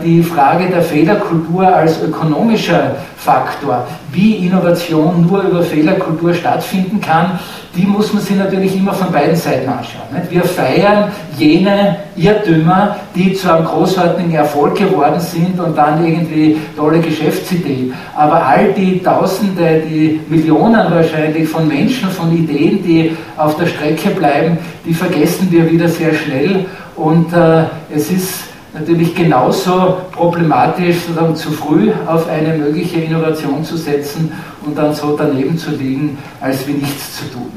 die 0.04 0.22
Frage 0.22 0.68
der 0.68 0.82
Fehlerkultur 0.82 1.66
als 1.66 2.02
ökonomischer 2.02 2.96
Faktor, 3.16 3.86
wie 4.12 4.46
Innovation 4.46 5.26
nur 5.26 5.42
über 5.42 5.62
Fehlerkultur 5.62 6.32
stattfinden 6.32 7.00
kann, 7.00 7.38
die 7.74 7.84
muss 7.84 8.12
man 8.12 8.22
sich 8.22 8.36
natürlich 8.36 8.76
immer 8.76 8.92
von 8.92 9.12
beiden 9.12 9.36
Seiten 9.36 9.68
anschauen. 9.68 10.06
Nicht? 10.12 10.30
Wir 10.30 10.44
feiern 10.44 11.10
jene 11.36 11.96
Irrtümer, 12.16 12.96
die 13.14 13.34
zu 13.34 13.52
einem 13.52 13.66
großartigen 13.66 14.32
Erfolg 14.32 14.76
geworden 14.76 15.20
sind 15.20 15.58
und 15.60 15.76
dann 15.76 16.06
irgendwie 16.06 16.56
tolle 16.76 17.00
Geschäftsideen. 17.00 17.92
Aber 18.14 18.42
all 18.46 18.72
die 18.72 19.02
Tausende, 19.02 19.82
die 19.88 20.20
Millionen 20.28 20.90
wahrscheinlich 20.90 21.48
von 21.48 21.68
Menschen, 21.68 22.08
von 22.10 22.32
Ideen, 22.34 22.82
die 22.82 23.16
auf 23.36 23.56
der 23.56 23.66
Strecke 23.66 24.10
bleiben, 24.10 24.58
die 24.86 24.94
vergessen 24.94 25.48
wir 25.50 25.70
wieder 25.70 25.88
sehr 25.88 26.14
schnell. 26.14 26.64
Und 26.94 27.32
äh, 27.34 27.64
es 27.94 28.10
ist 28.10 28.44
natürlich 28.78 29.14
genauso 29.14 29.98
problematisch, 30.12 30.96
sozusagen 31.06 31.34
zu 31.34 31.50
früh 31.52 31.90
auf 32.06 32.28
eine 32.28 32.56
mögliche 32.56 33.00
Innovation 33.00 33.64
zu 33.64 33.76
setzen 33.76 34.32
und 34.64 34.76
dann 34.76 34.94
so 34.94 35.16
daneben 35.16 35.56
zu 35.56 35.70
liegen, 35.70 36.18
als 36.40 36.66
wie 36.66 36.72
nichts 36.72 37.16
zu 37.16 37.24
tun. 37.32 37.50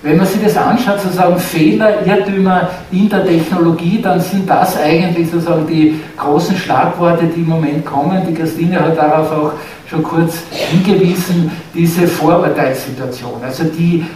Wenn 0.00 0.16
man 0.16 0.26
sich 0.26 0.40
das 0.42 0.56
anschaut, 0.56 1.00
sozusagen 1.00 1.36
Fehler, 1.38 2.06
Irrtümer 2.06 2.70
in 2.92 3.08
der 3.08 3.24
Technologie, 3.24 4.00
dann 4.00 4.20
sind 4.20 4.48
das 4.48 4.80
eigentlich 4.80 5.28
sozusagen 5.28 5.66
die 5.66 6.00
großen 6.16 6.56
Schlagworte, 6.56 7.26
die 7.26 7.40
im 7.40 7.48
Moment 7.48 7.84
kommen. 7.84 8.22
Die 8.28 8.34
Christine 8.34 8.78
hat 8.80 8.96
darauf 8.96 9.32
auch 9.32 9.52
schon 9.90 10.02
kurz 10.04 10.42
hingewiesen, 10.50 11.50
diese 11.74 12.06
Vorurteilssituation. 12.06 13.42
Also 13.42 13.64
die 13.64 14.06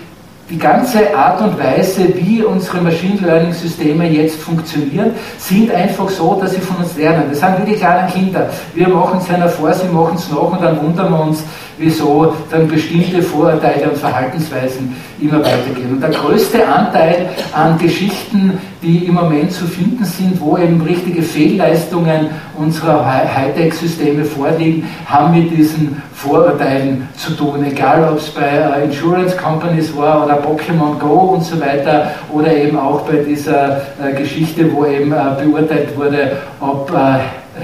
die 0.53 0.59
ganze 0.59 1.17
Art 1.17 1.41
und 1.41 1.59
Weise, 1.59 2.15
wie 2.15 2.43
unsere 2.43 2.83
Machine 2.83 3.19
Learning 3.23 3.55
Systeme 3.55 4.07
jetzt 4.07 4.39
funktionieren, 4.39 5.13
sind 5.39 5.71
einfach 5.73 6.11
so, 6.11 6.39
dass 6.39 6.53
sie 6.53 6.61
von 6.61 6.77
uns 6.77 6.95
lernen. 6.95 7.25
Das 7.31 7.41
sind 7.41 7.57
wie 7.63 7.71
die 7.71 7.79
kleinen 7.79 8.07
Kinder. 8.09 8.51
Wir 8.75 8.89
machen 8.89 9.19
es 9.19 9.31
einer 9.31 9.49
vor, 9.49 9.73
sie 9.73 9.89
machen 9.89 10.17
es 10.17 10.31
nach 10.31 10.43
und 10.43 10.63
dann 10.63 10.79
wundern 10.83 11.11
wir 11.11 11.21
uns, 11.21 11.43
wieso 11.83 12.35
dann 12.51 12.69
bestimmte 12.69 13.21
Vorurteile 13.23 13.91
und 13.91 13.99
Verhaltensweisen 13.99 14.95
immer 15.21 15.41
weitergehen. 15.41 15.95
Und 15.95 16.01
der 16.01 16.11
größte 16.11 16.67
Anteil 16.67 17.31
an 17.53 17.77
Geschichten, 17.79 18.59
die 18.83 19.07
im 19.07 19.15
Moment 19.15 19.53
zu 19.53 19.67
finden 19.67 20.05
sind, 20.05 20.41
wo 20.41 20.57
eben 20.57 20.81
richtige 20.81 21.23
Fehlleistungen 21.23 22.29
unserer 22.57 23.05
Hightech-Systeme 23.05 24.25
vorliegen, 24.25 24.89
haben 25.07 25.39
mit 25.39 25.57
diesen 25.57 26.01
Vorurteilen 26.15 27.09
zu 27.17 27.33
tun. 27.33 27.65
Egal, 27.65 28.09
ob 28.11 28.19
es 28.19 28.29
bei 28.31 28.47
äh, 28.47 28.85
Insurance 28.85 29.37
Companies 29.37 29.97
war 29.97 30.25
oder 30.25 30.41
Pokémon 30.41 30.99
Go 30.99 31.35
und 31.35 31.45
so 31.45 31.61
weiter 31.61 32.13
oder 32.33 32.55
eben 32.55 32.79
auch 32.79 33.01
bei 33.01 33.17
dieser 33.17 33.83
äh, 34.01 34.13
Geschichte, 34.17 34.73
wo 34.73 34.87
eben 34.87 35.13
äh, 35.13 35.17
beurteilt 35.45 35.97
wurde, 35.97 36.37
ob 36.61 36.93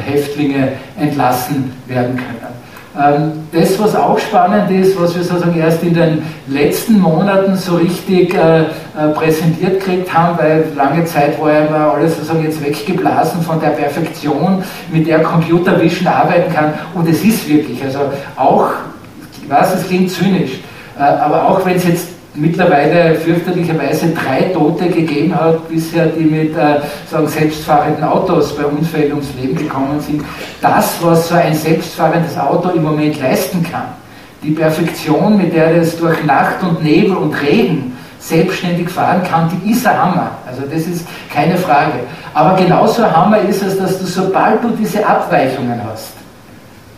Häftlinge 0.07 0.73
entlassen 0.99 1.73
werden 1.87 2.17
können. 2.17 2.48
Ähm, 2.99 3.45
das, 3.53 3.79
was 3.79 3.95
auch 3.95 4.19
spannend 4.19 4.71
ist, 4.73 5.01
was 5.01 5.15
wir 5.15 5.23
sozusagen 5.23 5.57
erst 5.57 5.83
in 5.85 5.95
den 5.95 6.23
letzten 6.49 6.99
Monaten 6.99 7.55
so 7.55 7.77
richtig 7.77 8.35
äh, 8.35 8.63
äh, 8.63 8.65
präsentiert 9.15 9.79
gekriegt 9.79 10.13
haben, 10.13 10.37
weil 10.37 10.65
lange 10.75 11.05
Zeit 11.05 11.41
war 11.41 11.53
ja 11.53 11.67
immer 11.67 11.95
alles 11.95 12.17
sozusagen 12.17 12.43
jetzt 12.43 12.65
weggeblasen 12.65 13.41
von 13.43 13.61
der 13.61 13.69
Perfektion, 13.69 14.65
mit 14.91 15.07
der 15.07 15.23
Computer 15.23 15.81
Vision 15.81 16.09
arbeiten 16.09 16.53
kann. 16.53 16.75
Und 16.95 17.09
es 17.09 17.23
ist 17.23 17.49
wirklich, 17.49 17.81
also 17.85 18.01
auch, 18.35 18.71
ich 19.41 19.49
weiß, 19.49 19.77
es 19.77 19.87
klingt 19.87 20.11
zynisch, 20.11 20.59
äh, 20.99 21.03
aber 21.03 21.49
auch 21.49 21.65
wenn 21.65 21.77
es 21.77 21.87
jetzt 21.87 22.09
mittlerweile 22.39 23.15
fürchterlicherweise 23.17 24.11
drei 24.11 24.45
Tote 24.53 24.89
gegeben 24.89 25.35
hat, 25.35 25.69
bisher, 25.69 26.07
die 26.07 26.25
mit 26.25 26.57
äh, 26.57 26.81
sagen, 27.11 27.29
selbstfahrenden 27.29 28.05
Autos 28.05 28.57
bei 28.57 28.65
Unfällen 28.65 29.13
ums 29.13 29.35
Leben 29.41 29.57
gekommen 29.57 30.01
sind. 30.01 30.23
Das, 30.61 30.97
was 31.03 31.29
so 31.29 31.35
ein 31.35 31.55
selbstfahrendes 31.55 32.39
Auto 32.39 32.71
im 32.71 32.85
Moment 32.85 33.21
leisten 33.21 33.63
kann, 33.63 33.89
die 34.43 34.53
Perfektion, 34.53 35.37
mit 35.37 35.55
der 35.55 35.77
es 35.77 35.99
durch 35.99 36.25
Nacht 36.25 36.63
und 36.63 36.83
Nebel 36.83 37.17
und 37.17 37.33
Regen 37.43 37.97
selbstständig 38.21 38.89
fahren 38.89 39.23
kann, 39.23 39.51
die 39.51 39.73
ist 39.73 39.87
ein 39.87 40.01
Hammer. 40.01 40.31
Also 40.47 40.63
das 40.63 40.83
ist 40.87 41.07
keine 41.33 41.57
Frage. 41.57 42.01
Aber 42.35 42.57
genauso 42.57 43.03
ein 43.03 43.17
Hammer 43.17 43.39
ist 43.39 43.63
es, 43.63 43.79
dass 43.79 43.99
du, 43.99 44.07
sobald 44.07 44.63
du 44.63 44.71
diese 44.71 45.05
Abweichungen 45.05 45.81
hast, 45.91 46.18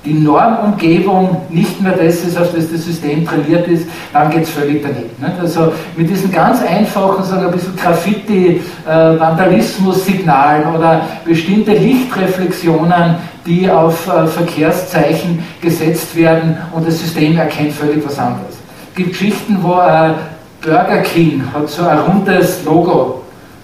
die 0.05 0.15
Normumgebung 0.15 1.43
nicht 1.51 1.81
mehr 1.83 1.93
das 1.93 2.25
ist, 2.25 2.39
auf 2.39 2.55
das 2.55 2.71
das 2.71 2.85
System 2.85 3.27
trainiert 3.27 3.69
ist, 3.69 3.87
dann 4.13 4.31
geht 4.31 4.45
es 4.45 4.51
völlig 4.51 4.83
daneben. 4.83 5.11
Nicht? 5.19 5.41
Also 5.41 5.73
mit 5.97 6.09
diesen 6.09 6.33
ganz 6.33 6.63
einfachen, 6.63 7.23
sagen 7.23 7.47
ein 7.47 7.53
bisschen 7.53 7.77
Graffiti, 7.77 8.63
äh, 8.87 8.91
oder 10.75 11.03
bestimmte 11.25 11.73
Lichtreflexionen, 11.73 13.17
die 13.45 13.71
auf 13.71 14.07
äh, 14.09 14.27
Verkehrszeichen 14.27 15.45
gesetzt 15.61 16.17
werden 16.17 16.57
und 16.73 16.87
das 16.87 16.99
System 16.99 17.37
erkennt 17.37 17.73
völlig 17.73 18.05
was 18.05 18.19
anderes. 18.19 18.55
Es 18.91 18.97
gibt 18.97 19.11
Geschichten, 19.11 19.59
wo 19.63 19.75
äh, 19.81 20.13
Burger 20.63 21.03
King 21.03 21.43
hat 21.55 21.69
so 21.69 21.87
ein 21.87 21.99
rundes 21.99 22.65
Logo 22.65 23.20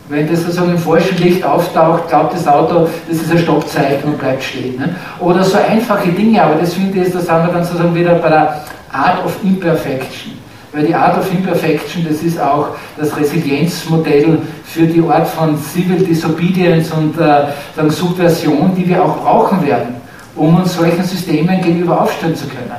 wenn 0.08 0.28
das 0.28 0.42
sozusagen 0.42 0.70
im 0.70 0.78
falschen 0.78 1.18
Licht 1.18 1.44
auftaucht, 1.44 2.08
glaubt 2.08 2.34
das 2.34 2.46
Auto, 2.46 2.88
das 3.08 3.18
ist 3.18 3.30
ein 3.30 3.38
Stoppzeichen 3.38 4.10
und 4.10 4.18
bleibt 4.18 4.42
stehen. 4.42 4.78
Ne? 4.78 4.94
Oder 5.20 5.42
so 5.42 5.58
einfache 5.58 6.08
Dinge, 6.10 6.42
aber 6.42 6.54
das 6.56 6.74
finde 6.74 7.00
ich, 7.00 7.12
da 7.12 7.18
sind 7.18 7.28
wir 7.28 7.52
dann 7.52 7.64
sozusagen 7.64 7.94
wieder 7.94 8.14
bei 8.14 8.28
der 8.28 8.60
Art 8.92 9.24
of 9.24 9.36
Imperfection. 9.42 10.32
Weil 10.72 10.86
die 10.86 10.94
Art 10.94 11.18
of 11.18 11.32
Imperfection, 11.32 12.06
das 12.08 12.22
ist 12.22 12.40
auch 12.40 12.68
das 12.98 13.16
Resilienzmodell 13.16 14.38
für 14.64 14.86
die 14.86 15.02
Art 15.02 15.26
von 15.26 15.56
Civil 15.58 16.04
Disobedience 16.04 16.92
und 16.92 17.18
äh, 17.18 17.90
Subversion, 17.90 18.74
die 18.76 18.86
wir 18.88 19.02
auch 19.02 19.16
brauchen 19.22 19.66
werden, 19.66 19.96
um 20.34 20.54
uns 20.56 20.74
solchen 20.74 21.02
Systemen 21.02 21.60
gegenüber 21.62 22.02
aufstellen 22.02 22.36
zu 22.36 22.46
können. 22.46 22.70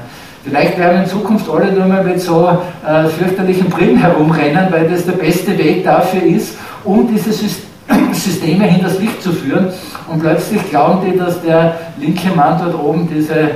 Vielleicht 0.44 0.78
werden 0.78 1.04
in 1.04 1.10
Zukunft 1.10 1.50
alle 1.50 1.74
nur 1.74 1.88
mal 1.88 2.04
mit 2.04 2.22
so 2.22 2.48
äh, 2.48 3.06
fürchterlichen 3.10 3.70
Brillen 3.70 3.98
herumrennen, 3.98 4.68
weil 4.70 4.88
das 4.88 5.06
der 5.06 5.14
beste 5.14 5.58
Weg 5.58 5.84
dafür 5.84 6.24
ist, 6.24 6.56
um 6.88 7.08
diese 7.08 7.32
Systeme 8.14 8.66
hinters 8.66 9.00
Licht 9.00 9.22
zu 9.22 9.32
führen. 9.32 9.68
Und 10.10 10.20
plötzlich 10.22 10.68
glauben 10.70 11.06
die, 11.06 11.18
dass 11.18 11.42
der 11.42 11.78
linke 12.00 12.30
Mann 12.36 12.60
dort 12.64 12.82
oben 12.82 13.08
diese 13.14 13.52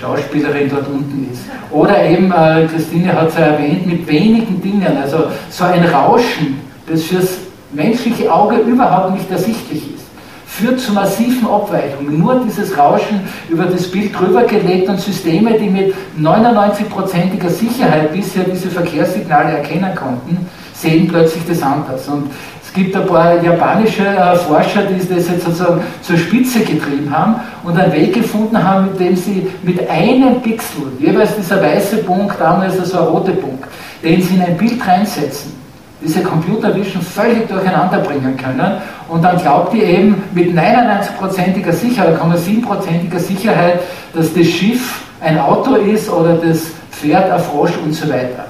Schauspielerin 0.00 0.70
dort 0.70 0.88
unten 0.88 1.28
ist. 1.32 1.42
Oder 1.70 2.04
eben, 2.04 2.30
äh, 2.30 2.66
Christine 2.66 3.12
hat 3.12 3.28
es 3.28 3.34
ja 3.34 3.46
erwähnt, 3.46 3.86
mit 3.86 4.06
wenigen 4.06 4.60
Dingen, 4.60 4.96
also 5.02 5.24
so 5.50 5.64
ein 5.64 5.84
Rauschen, 5.84 6.60
das 6.86 7.02
fürs 7.04 7.38
menschliche 7.72 8.32
Auge 8.32 8.56
überhaupt 8.56 9.14
nicht 9.14 9.30
ersichtlich 9.30 9.94
ist, 9.94 10.04
führt 10.46 10.78
zu 10.78 10.92
massiven 10.92 11.48
Abweichungen. 11.48 12.18
Nur 12.18 12.42
dieses 12.46 12.76
Rauschen 12.76 13.20
über 13.48 13.64
das 13.64 13.90
Bild 13.90 14.18
drüber 14.18 14.44
gelegt 14.44 14.88
und 14.88 15.00
Systeme, 15.00 15.58
die 15.58 15.68
mit 15.68 15.94
99%iger 16.18 17.50
Sicherheit 17.50 18.12
bisher 18.12 18.44
diese 18.44 18.68
Verkehrssignale 18.68 19.58
erkennen 19.58 19.94
konnten, 19.94 20.46
sehen 20.74 21.08
plötzlich 21.08 21.42
das 21.48 21.62
anders. 21.62 22.06
Und 22.08 22.30
gibt 22.76 22.94
ein 22.94 23.06
paar 23.06 23.42
japanische 23.42 24.06
äh, 24.06 24.36
Forscher, 24.36 24.82
die 24.82 24.98
das 24.98 25.28
jetzt 25.28 25.44
sozusagen 25.44 25.80
zur 26.02 26.16
Spitze 26.16 26.60
getrieben 26.60 27.10
haben 27.10 27.36
und 27.64 27.76
einen 27.76 27.92
Weg 27.92 28.12
gefunden 28.12 28.62
haben, 28.62 28.90
mit 28.90 29.00
dem 29.00 29.16
sie 29.16 29.48
mit 29.62 29.88
einem 29.90 30.40
Pixel, 30.42 30.92
jeweils 31.00 31.34
dieser 31.36 31.60
weiße 31.60 31.98
Punkt, 31.98 32.38
damals 32.38 32.78
also 32.78 32.98
ein 32.98 33.04
roter 33.06 33.32
Punkt, 33.32 33.64
den 34.04 34.20
sie 34.22 34.34
in 34.36 34.42
ein 34.42 34.56
Bild 34.56 34.86
reinsetzen, 34.86 35.54
diese 36.00 36.22
Computer 36.22 36.74
Vision 36.74 37.02
völlig 37.02 37.48
durcheinander 37.48 37.98
bringen 37.98 38.36
können 38.36 38.76
und 39.08 39.24
dann 39.24 39.38
glaubt 39.38 39.74
ihr 39.74 39.84
eben 39.84 40.22
mit 40.34 40.54
99%iger 40.54 41.72
Sicherheit, 41.72 42.20
7%iger 42.20 43.18
Sicherheit, 43.18 43.80
dass 44.12 44.34
das 44.34 44.46
Schiff 44.46 45.02
ein 45.22 45.38
Auto 45.38 45.76
ist 45.76 46.10
oder 46.10 46.34
das 46.34 46.66
Pferd 46.90 47.30
ein 47.30 47.40
Frosch 47.40 47.72
und 47.82 47.94
so 47.94 48.08
weiter. 48.08 48.46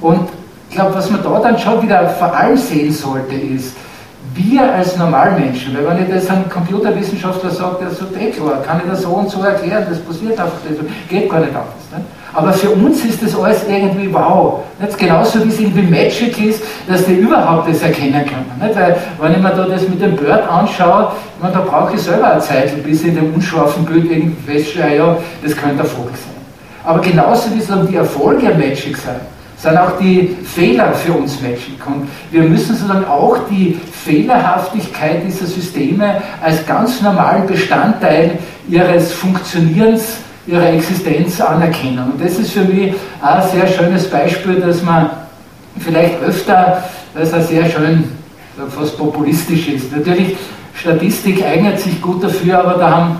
Und 0.00 0.28
ich 0.70 0.76
glaube, 0.76 0.94
was 0.94 1.10
man 1.10 1.20
da 1.20 1.40
dann 1.40 1.58
schon 1.58 1.82
wieder 1.82 2.08
vor 2.10 2.32
allem 2.32 2.56
sehen 2.56 2.92
sollte, 2.92 3.34
ist, 3.34 3.74
wir 4.34 4.72
als 4.72 4.96
Normalmenschen, 4.96 5.76
weil 5.76 5.84
wenn 5.84 6.04
ich 6.06 6.14
das 6.14 6.30
einem 6.30 6.48
Computerwissenschaftler 6.48 7.50
sage, 7.50 7.78
der 7.80 7.90
sagt, 7.90 8.16
eh 8.16 8.30
klar, 8.30 8.62
kann 8.64 8.80
ich 8.84 8.88
das 8.88 9.02
so 9.02 9.08
und 9.08 9.28
so 9.28 9.42
erklären, 9.42 9.84
das 9.90 9.98
passiert 9.98 10.38
einfach 10.38 10.58
nicht, 10.68 11.08
geht 11.08 11.28
gar 11.28 11.40
nicht 11.40 11.48
anders. 11.48 11.74
Nicht? 11.92 12.06
Aber 12.32 12.52
für 12.52 12.70
uns 12.70 13.04
ist 13.04 13.20
das 13.20 13.36
alles 13.36 13.64
irgendwie 13.68 14.14
wow. 14.14 14.60
Nicht? 14.80 14.96
Genauso 14.96 15.44
wie 15.44 15.48
es 15.48 15.58
irgendwie 15.58 15.82
Magic 15.82 16.40
ist, 16.40 16.62
dass 16.86 17.04
die 17.04 17.14
überhaupt 17.14 17.68
das 17.68 17.82
erkennen 17.82 18.24
können. 18.24 18.52
Nicht? 18.62 18.76
Weil, 18.76 18.96
wenn 19.20 19.32
ich 19.32 19.38
mir 19.38 19.50
da 19.50 19.66
das 19.66 19.88
mit 19.88 20.00
dem 20.00 20.14
Bird 20.14 20.48
anschaue, 20.48 21.10
meine, 21.42 21.52
da 21.52 21.60
brauche 21.62 21.96
ich 21.96 22.00
selber 22.00 22.30
eine 22.30 22.40
Zeit, 22.40 22.80
bis 22.84 23.00
ich 23.00 23.08
in 23.08 23.16
dem 23.16 23.34
unscharfen 23.34 23.84
Bild 23.84 24.08
irgendwie 24.08 24.36
feststelle, 24.46 24.96
ja, 24.96 25.16
das 25.42 25.56
könnte 25.56 25.82
Vogel 25.82 26.12
sein. 26.12 26.40
Aber 26.84 27.00
genauso 27.00 27.50
wie 27.52 27.58
sozusagen 27.58 27.88
die 27.88 27.96
Erfolge 27.96 28.54
Magic 28.54 28.96
sind, 28.96 29.20
sind 29.62 29.76
auch 29.76 29.98
die 29.98 30.36
Fehler 30.44 30.92
für 30.94 31.12
uns 31.12 31.40
Magic. 31.42 31.86
Und 31.86 32.08
wir 32.30 32.42
müssen 32.42 32.74
sozusagen 32.74 33.04
auch 33.04 33.36
die 33.50 33.78
Fehlerhaftigkeit 34.04 35.22
dieser 35.26 35.46
Systeme 35.46 36.22
als 36.42 36.64
ganz 36.66 37.02
normalen 37.02 37.46
Bestandteil 37.46 38.38
ihres 38.68 39.12
Funktionierens, 39.12 40.16
ihrer 40.46 40.72
Existenz 40.72 41.40
anerkennen. 41.40 42.12
Und 42.12 42.24
das 42.24 42.38
ist 42.38 42.52
für 42.52 42.64
mich 42.64 42.94
ein 43.20 43.42
sehr 43.50 43.66
schönes 43.66 44.08
Beispiel, 44.08 44.60
dass 44.60 44.82
man 44.82 45.10
vielleicht 45.78 46.22
öfter, 46.22 46.82
das 47.14 47.28
ist 47.28 47.34
ein 47.34 47.42
sehr 47.42 47.68
schön, 47.68 48.04
fast 48.74 48.96
populistisch 48.96 49.68
ist. 49.68 49.92
Natürlich, 49.94 50.36
Statistik 50.74 51.44
eignet 51.44 51.78
sich 51.78 52.00
gut 52.00 52.24
dafür, 52.24 52.60
aber 52.60 52.78
da 52.78 52.90
haben 52.90 53.16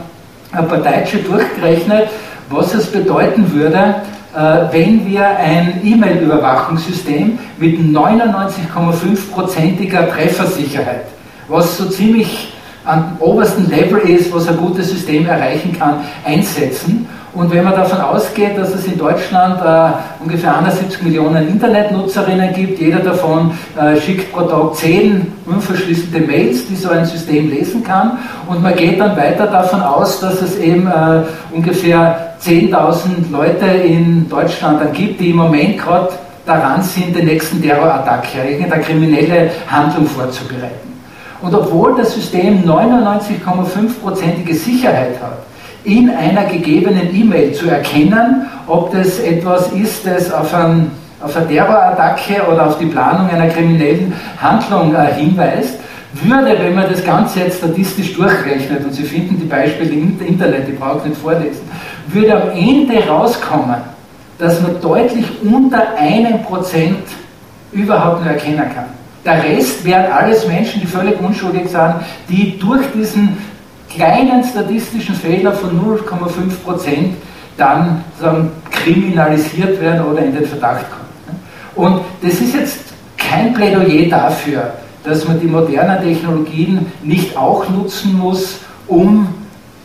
ein 0.53 0.67
paar 0.69 0.79
Deutsche 0.79 1.19
durchgerechnet, 1.19 2.09
was 2.49 2.75
es 2.75 2.87
bedeuten 2.87 3.53
würde, 3.53 3.77
äh, 3.79 4.20
wenn 4.33 5.07
wir 5.07 5.27
ein 5.27 5.81
E-Mail-Überwachungssystem 5.83 7.37
mit 7.59 7.81
99,5%iger 7.81 10.09
Treffersicherheit, 10.09 11.07
was 11.49 11.77
so 11.77 11.87
ziemlich 11.87 12.53
am 12.85 13.17
obersten 13.19 13.69
Level 13.69 13.99
ist, 13.99 14.33
was 14.33 14.49
ein 14.49 14.57
gutes 14.57 14.91
System 14.91 15.27
erreichen 15.27 15.77
kann, 15.79 16.01
einsetzen. 16.25 17.07
Und 17.33 17.53
wenn 17.53 17.63
man 17.63 17.75
davon 17.75 18.01
ausgeht, 18.01 18.59
dass 18.59 18.75
es 18.75 18.87
in 18.87 18.99
Deutschland 18.99 19.61
äh, 19.61 19.93
ungefähr 20.21 20.59
71 20.59 21.01
Millionen 21.03 21.47
Internetnutzerinnen 21.47 22.53
gibt, 22.55 22.81
jeder 22.81 22.99
davon 22.99 23.53
äh, 23.81 24.01
schickt 24.01 24.33
pro 24.33 24.43
Tag 24.43 24.75
10 24.75 25.31
unverschlüsselte 25.47 26.21
Mails, 26.21 26.67
die 26.67 26.75
so 26.75 26.91
ein 26.91 27.05
System 27.05 27.51
lesen 27.51 27.85
kann, 27.85 28.19
und 28.49 28.63
man 28.63 28.75
geht 28.75 28.99
dann 28.99 29.17
weiter 29.17 29.47
davon 29.47 29.81
aus, 29.81 30.19
dass 30.19 30.43
es 30.43 30.59
eben 30.59 30.89
äh, 30.89 31.23
ungefähr 31.53 32.30
10.000 32.43 33.31
Leute 33.31 33.67
in 33.67 34.29
Deutschland 34.29 34.81
dann 34.81 34.93
gibt, 34.93 35.21
die 35.21 35.31
im 35.31 35.37
Moment 35.37 35.79
gerade 35.79 36.11
daran 36.47 36.83
sind, 36.83 37.15
den 37.15 37.27
nächsten 37.27 37.61
Terrorattacke, 37.63 38.49
irgendeine 38.49 38.83
kriminelle 38.83 39.51
Handlung 39.69 40.07
vorzubereiten. 40.07 40.91
Und 41.43 41.55
obwohl 41.55 41.97
das 41.97 42.15
System 42.15 42.65
99,5%ige 42.65 44.55
Sicherheit 44.55 45.21
hat, 45.23 45.39
in 45.85 46.11
einer 46.11 46.45
gegebenen 46.45 47.15
E-Mail 47.15 47.53
zu 47.53 47.69
erkennen, 47.69 48.47
ob 48.67 48.93
das 48.93 49.19
etwas 49.21 49.73
ist, 49.73 50.07
das 50.07 50.31
auf, 50.33 50.53
ein, 50.55 50.91
auf 51.23 51.35
eine 51.37 51.49
Terrorattacke 51.49 52.43
oder 52.51 52.67
auf 52.67 52.79
die 52.79 52.87
Planung 52.87 53.31
einer 53.31 53.49
kriminellen 53.49 54.13
Handlung 54.41 54.95
äh, 54.95 55.15
hinweist, 55.15 55.79
würde, 56.13 56.57
wenn 56.59 56.75
man 56.75 56.91
das 56.91 57.05
Ganze 57.05 57.41
jetzt 57.41 57.59
statistisch 57.59 58.15
durchrechnet, 58.15 58.85
und 58.85 58.93
Sie 58.93 59.05
finden 59.05 59.39
die 59.41 59.47
Beispiele 59.47 59.91
im 59.91 60.21
Internet, 60.21 60.67
die 60.69 60.73
brauche 60.73 60.99
ich 60.99 61.05
nicht 61.07 61.21
vorlesen, 61.21 61.61
würde 62.09 62.43
am 62.43 62.51
Ende 62.51 63.07
rauskommen, 63.07 63.77
dass 64.39 64.61
man 64.61 64.81
deutlich 64.81 65.27
unter 65.43 65.97
einem 65.97 66.43
Prozent 66.43 67.05
überhaupt 67.73 68.25
nur 68.25 68.33
erkennen 68.33 68.65
kann. 68.75 68.87
Der 69.25 69.45
Rest 69.45 69.85
wären 69.85 70.11
alles 70.11 70.47
Menschen, 70.47 70.81
die 70.81 70.87
völlig 70.87 71.21
unschuldig 71.21 71.69
sind, 71.69 71.95
die 72.29 72.59
durch 72.59 72.83
diesen 72.95 73.37
kleinen 73.91 74.43
statistischen 74.43 75.15
Fehler 75.15 75.53
von 75.53 75.71
0,5 75.71 76.65
Prozent 76.65 77.15
dann 77.57 78.03
sagen, 78.19 78.51
kriminalisiert 78.71 79.81
werden 79.81 80.07
oder 80.07 80.23
in 80.23 80.35
den 80.35 80.47
Verdacht 80.47 80.87
kommen. 80.91 81.01
Und 81.75 82.01
das 82.23 82.41
ist 82.41 82.55
jetzt 82.55 82.81
kein 83.19 83.53
Plädoyer 83.53 84.09
dafür, 84.09 84.73
dass 85.05 85.27
man 85.27 85.41
die 85.41 85.47
modernen 85.47 86.03
Technologien 86.03 86.87
nicht 87.03 87.37
auch 87.37 87.69
nutzen 87.69 88.19
muss, 88.19 88.59
um 88.87 89.29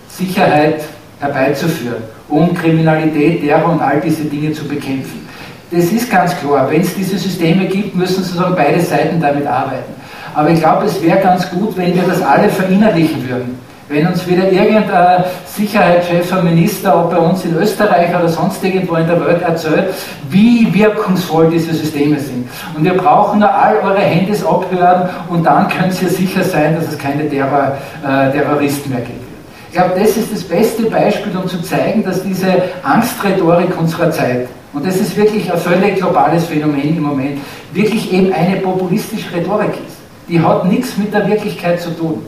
Sicherheit 0.10 0.84
herbeizuführen, 1.19 2.04
um 2.30 2.54
Kriminalität, 2.54 3.41
Terror 3.41 3.71
und 3.71 3.82
all 3.82 4.01
diese 4.01 4.25
Dinge 4.25 4.51
zu 4.54 4.65
bekämpfen. 4.67 5.25
Das 5.71 5.86
ist 5.86 6.10
ganz 6.10 6.36
klar, 6.38 6.69
wenn 6.69 6.82
es 6.82 6.93
diese 6.93 7.17
Systeme 7.17 7.65
gibt, 7.65 7.95
müssen 7.95 8.23
sozusagen 8.23 8.56
beide 8.56 8.80
Seiten 8.80 9.19
damit 9.19 9.47
arbeiten. 9.47 9.93
Aber 10.34 10.49
ich 10.49 10.60
glaube, 10.60 10.86
es 10.86 11.01
wäre 11.01 11.19
ganz 11.19 11.49
gut, 11.49 11.75
wenn 11.78 11.95
wir 11.95 12.04
das 12.04 12.21
alle 12.21 12.49
verinnerlichen 12.49 13.28
würden. 13.28 13.58
Wenn 13.88 14.08
uns 14.08 14.28
wieder 14.28 14.52
irgendein 14.52 15.24
Sicherheitschef, 15.45 16.34
ein 16.34 16.43
Minister, 16.45 17.06
ob 17.06 17.12
bei 17.12 17.17
uns 17.17 17.45
in 17.45 17.56
Österreich 17.56 18.10
oder 18.10 18.28
sonst 18.28 18.63
irgendwo 18.63 18.95
in 18.95 19.06
der 19.06 19.24
Welt 19.24 19.43
erzählt, 19.43 19.93
wie 20.28 20.74
wirkungsvoll 20.74 21.52
diese 21.52 21.71
Systeme 21.71 22.19
sind. 22.19 22.50
Und 22.76 22.84
wir 22.84 22.98
brauchen 22.98 23.41
nur 23.41 23.54
all 23.54 23.78
eure 23.78 24.00
Handys 24.00 24.43
abhören 24.43 25.08
und 25.30 25.45
dann 25.45 25.67
könnt 25.67 26.02
ihr 26.02 26.10
sicher 26.10 26.43
sein, 26.43 26.76
dass 26.76 26.88
es 26.91 26.98
keine 26.98 27.30
Terror, 27.30 27.78
äh, 28.04 28.32
Terroristen 28.32 28.89
mehr 28.89 29.02
gibt. 29.02 29.24
Ich 29.69 29.78
glaube, 29.78 30.00
das 30.00 30.17
ist 30.17 30.34
das 30.34 30.41
beste 30.41 30.89
Beispiel, 30.89 31.38
um 31.38 31.48
zu 31.48 31.62
zeigen, 31.62 32.04
dass 32.04 32.24
diese 32.24 32.48
Angstrhetorik 32.82 33.78
unserer 33.78 34.10
Zeit, 34.10 34.48
und 34.74 34.84
das 34.84 34.95
ist 34.95 35.15
wirklich 35.15 35.52
ein 35.52 35.60
völlig 35.60 35.98
globales 35.98 36.45
Phänomen 36.48 36.98
im 36.98 37.04
Moment, 37.04 37.39
wirklich 37.71 38.12
eben 38.12 38.34
eine 38.34 38.56
populistische 38.62 39.32
Rhetorik 39.36 39.74
ist. 39.86 39.98
Die 40.28 40.41
hat 40.41 40.65
nichts 40.65 40.98
mit 40.98 41.13
der 41.13 41.28
Wirklichkeit 41.28 41.80
zu 41.80 41.91
tun. 41.91 42.26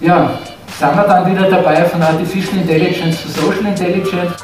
Ja, 0.00 0.30
sind 0.78 0.94
wir 0.94 1.04
dann 1.04 1.30
wieder 1.30 1.48
dabei 1.50 1.84
von 1.84 2.02
Artificial 2.02 2.58
Intelligence 2.60 3.22
zu 3.22 3.28
Social 3.28 3.66
Intelligence. 3.66 4.34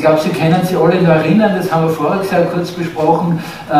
Ich 0.00 0.06
glaube, 0.06 0.18
Sie 0.22 0.30
können 0.30 0.64
sich 0.64 0.74
alle 0.78 1.02
noch 1.02 1.10
erinnern, 1.10 1.52
das 1.58 1.70
haben 1.70 1.82
wir 1.82 1.90
voriges 1.90 2.30
Jahr 2.30 2.44
kurz 2.44 2.70
besprochen, 2.70 3.38
äh, 3.70 3.74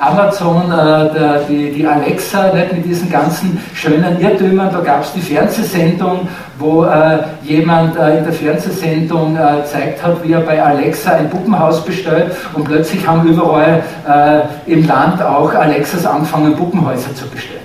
Amazon, 0.00 0.70
äh, 0.70 1.12
der, 1.12 1.40
die, 1.48 1.72
die, 1.72 1.84
Alexa, 1.84 2.52
nicht, 2.54 2.74
mit 2.74 2.84
diesen 2.84 3.10
ganzen 3.10 3.60
schönen 3.74 4.20
Irrtümern, 4.20 4.68
da 4.72 4.78
gab 4.78 5.02
es 5.02 5.12
die 5.14 5.20
Fernsehsendung, 5.20 6.28
wo 6.60 6.84
äh, 6.84 7.24
jemand 7.42 7.96
äh, 7.96 8.18
in 8.18 8.24
der 8.24 8.32
Fernsehsendung 8.32 9.36
äh, 9.36 9.64
zeigt 9.64 10.00
hat, 10.00 10.22
wie 10.22 10.34
er 10.34 10.42
bei 10.42 10.62
Alexa 10.62 11.10
ein 11.10 11.28
Puppenhaus 11.28 11.84
bestellt. 11.84 12.36
Und 12.54 12.66
plötzlich 12.66 13.04
haben 13.04 13.26
überall 13.26 13.82
äh, 14.08 14.70
im 14.70 14.86
Land 14.86 15.20
auch 15.24 15.52
Alexas 15.52 16.06
angefangen, 16.06 16.54
Puppenhäuser 16.54 17.12
zu 17.16 17.26
bestellen. 17.26 17.63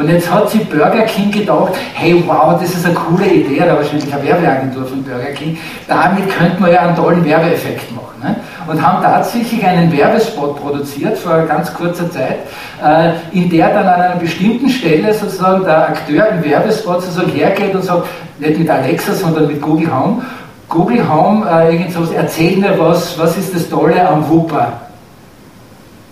Und 0.00 0.08
jetzt 0.08 0.32
hat 0.32 0.48
sich 0.48 0.66
Burger 0.66 1.02
King 1.02 1.30
gedacht, 1.30 1.74
hey 1.92 2.24
wow, 2.26 2.58
das 2.58 2.70
ist 2.70 2.86
eine 2.86 2.94
coole 2.94 3.26
Idee, 3.26 3.58
da 3.66 3.76
wahrscheinlich 3.76 4.10
eine 4.10 4.24
Werbeagentur 4.24 4.86
von 4.86 5.02
Burger 5.02 5.32
King, 5.32 5.58
damit 5.86 6.26
könnte 6.30 6.58
man 6.58 6.72
ja 6.72 6.80
einen 6.80 6.96
tollen 6.96 7.22
Werbeeffekt 7.22 7.94
machen. 7.94 8.18
Ne? 8.22 8.36
Und 8.66 8.80
haben 8.80 9.02
tatsächlich 9.02 9.62
einen 9.62 9.92
Werbespot 9.92 10.56
produziert 10.56 11.18
vor 11.18 11.42
ganz 11.42 11.74
kurzer 11.74 12.10
Zeit, 12.10 12.38
äh, 12.82 13.12
in 13.32 13.50
der 13.50 13.74
dann 13.74 13.86
an 13.86 14.00
einer 14.00 14.16
bestimmten 14.16 14.70
Stelle 14.70 15.12
sozusagen 15.12 15.64
der 15.64 15.90
Akteur 15.90 16.28
im 16.28 16.44
Werbespot 16.44 17.02
sozusagen 17.02 17.32
hergeht 17.32 17.74
und 17.74 17.84
sagt, 17.84 18.06
nicht 18.38 18.58
mit 18.58 18.70
Alexa, 18.70 19.12
sondern 19.12 19.48
mit 19.48 19.60
Google 19.60 19.94
Home, 19.94 20.22
Google 20.66 21.06
Home, 21.06 21.46
äh, 21.46 21.74
irgend 21.74 21.92
sowas, 21.92 22.12
erzähl 22.16 22.56
mir 22.56 22.78
was, 22.78 23.18
was 23.18 23.36
ist 23.36 23.54
das 23.54 23.68
Tolle 23.68 24.08
am 24.08 24.26
Wupper? 24.30 24.80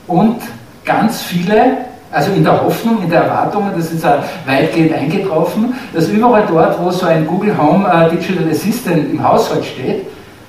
Und 0.06 0.42
ganz 0.84 1.22
viele 1.22 1.87
Also 2.10 2.32
in 2.32 2.42
der 2.42 2.62
Hoffnung, 2.62 3.02
in 3.02 3.10
der 3.10 3.24
Erwartung, 3.24 3.70
das 3.76 3.92
ist 3.92 4.04
weitgehend 4.46 4.94
eingetroffen, 4.94 5.74
dass 5.92 6.08
überall 6.08 6.44
dort, 6.48 6.82
wo 6.82 6.90
so 6.90 7.06
ein 7.06 7.26
Google 7.26 7.56
Home 7.56 7.86
äh, 7.86 8.08
Digital 8.10 8.48
Assistant 8.50 9.12
im 9.12 9.22
Haushalt 9.22 9.64
steht, 9.64 10.06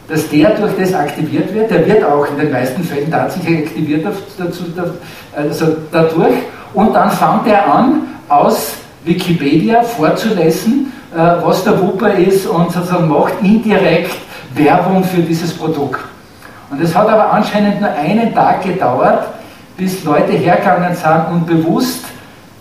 dass 0.08 0.30
der 0.30 0.52
durch 0.52 0.72
das 0.78 0.94
aktiviert 0.94 1.54
wird. 1.54 1.70
Der 1.70 1.86
wird 1.86 2.04
auch 2.04 2.26
in 2.30 2.38
den 2.38 2.52
meisten 2.52 2.84
Fällen 2.84 3.12
tatsächlich 3.12 3.68
aktiviert 3.68 4.06
dazu, 4.38 4.64
also 5.36 5.66
dadurch. 5.92 6.36
Und 6.74 6.94
dann 6.94 7.12
fängt 7.12 7.48
er 7.48 7.72
an, 7.74 8.04
aus 8.30 8.76
Wikipedia 9.04 9.82
vorzulesen, 9.82 10.94
äh, 11.14 11.18
was 11.44 11.64
der 11.64 11.82
Wupper 11.82 12.14
ist 12.14 12.48
und 12.48 12.72
sozusagen 12.72 13.10
macht 13.10 13.34
indirekt 13.42 14.16
Werbung 14.56 15.04
für 15.04 15.22
dieses 15.22 15.54
Produkt. 15.54 16.00
Und 16.72 16.82
es 16.82 16.96
hat 16.96 17.08
aber 17.10 17.34
anscheinend 17.34 17.82
nur 17.82 17.90
einen 17.90 18.34
Tag 18.34 18.64
gedauert, 18.64 19.26
bis 19.80 20.04
Leute 20.04 20.34
hergegangen 20.34 20.94
sind 20.94 21.26
und 21.32 21.48
bewusst 21.48 22.06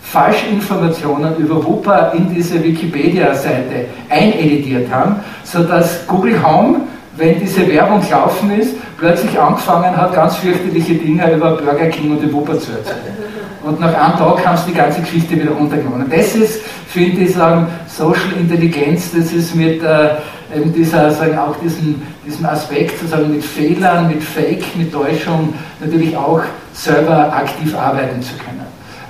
Falschinformationen 0.01 1.35
über 1.37 1.63
Wupper 1.63 2.13
in 2.15 2.33
diese 2.33 2.63
Wikipedia-Seite 2.63 3.85
eineditiert 4.09 4.89
haben, 4.91 5.17
sodass 5.43 6.07
Google 6.07 6.41
Home 6.41 6.81
wenn 7.19 7.39
diese 7.39 7.67
Werbung 7.67 8.01
gelaufen 8.01 8.51
ist, 8.59 8.75
plötzlich 8.97 9.37
angefangen 9.39 9.95
hat, 9.95 10.13
ganz 10.13 10.37
fürchterliche 10.37 10.95
Dinge 10.95 11.31
über 11.33 11.57
Burger 11.57 11.87
King 11.87 12.11
und 12.11 12.21
die 12.21 12.31
Wupper 12.31 12.57
zu 12.57 12.71
erzählen. 12.71 13.17
Und 13.61 13.79
nach 13.79 13.93
einem 13.93 14.17
Tag 14.17 14.45
haben 14.45 14.57
sie 14.57 14.71
die 14.71 14.77
ganze 14.77 15.01
Geschichte 15.01 15.35
wieder 15.35 15.51
runtergenommen. 15.51 16.03
Und 16.03 16.13
das 16.13 16.33
ist, 16.33 16.61
finde 16.87 17.21
ich, 17.21 17.33
sagen, 17.33 17.67
Social 17.87 18.31
Intelligenz, 18.39 19.11
das 19.11 19.33
ist 19.33 19.53
mit 19.53 19.83
äh, 19.83 20.11
eben 20.55 20.73
dieser, 20.73 21.11
sagen, 21.11 21.37
auch 21.37 21.55
diesen, 21.57 22.01
diesem 22.25 22.45
Aspekt, 22.45 22.97
sozusagen 22.97 23.29
mit 23.31 23.43
Fehlern, 23.43 24.07
mit 24.07 24.23
Fake, 24.23 24.63
mit 24.77 24.93
Täuschung, 24.93 25.53
natürlich 25.81 26.15
auch 26.15 26.41
selber 26.79 27.33
aktiv 27.33 27.75
arbeiten 27.77 28.21
zu 28.21 28.33
können. 28.35 28.65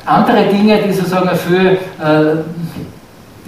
Andere 0.06 0.46
Dinge, 0.46 0.82
die 0.82 0.92
sozusagen 0.92 1.30
für 1.36 1.72
äh, 2.04 2.44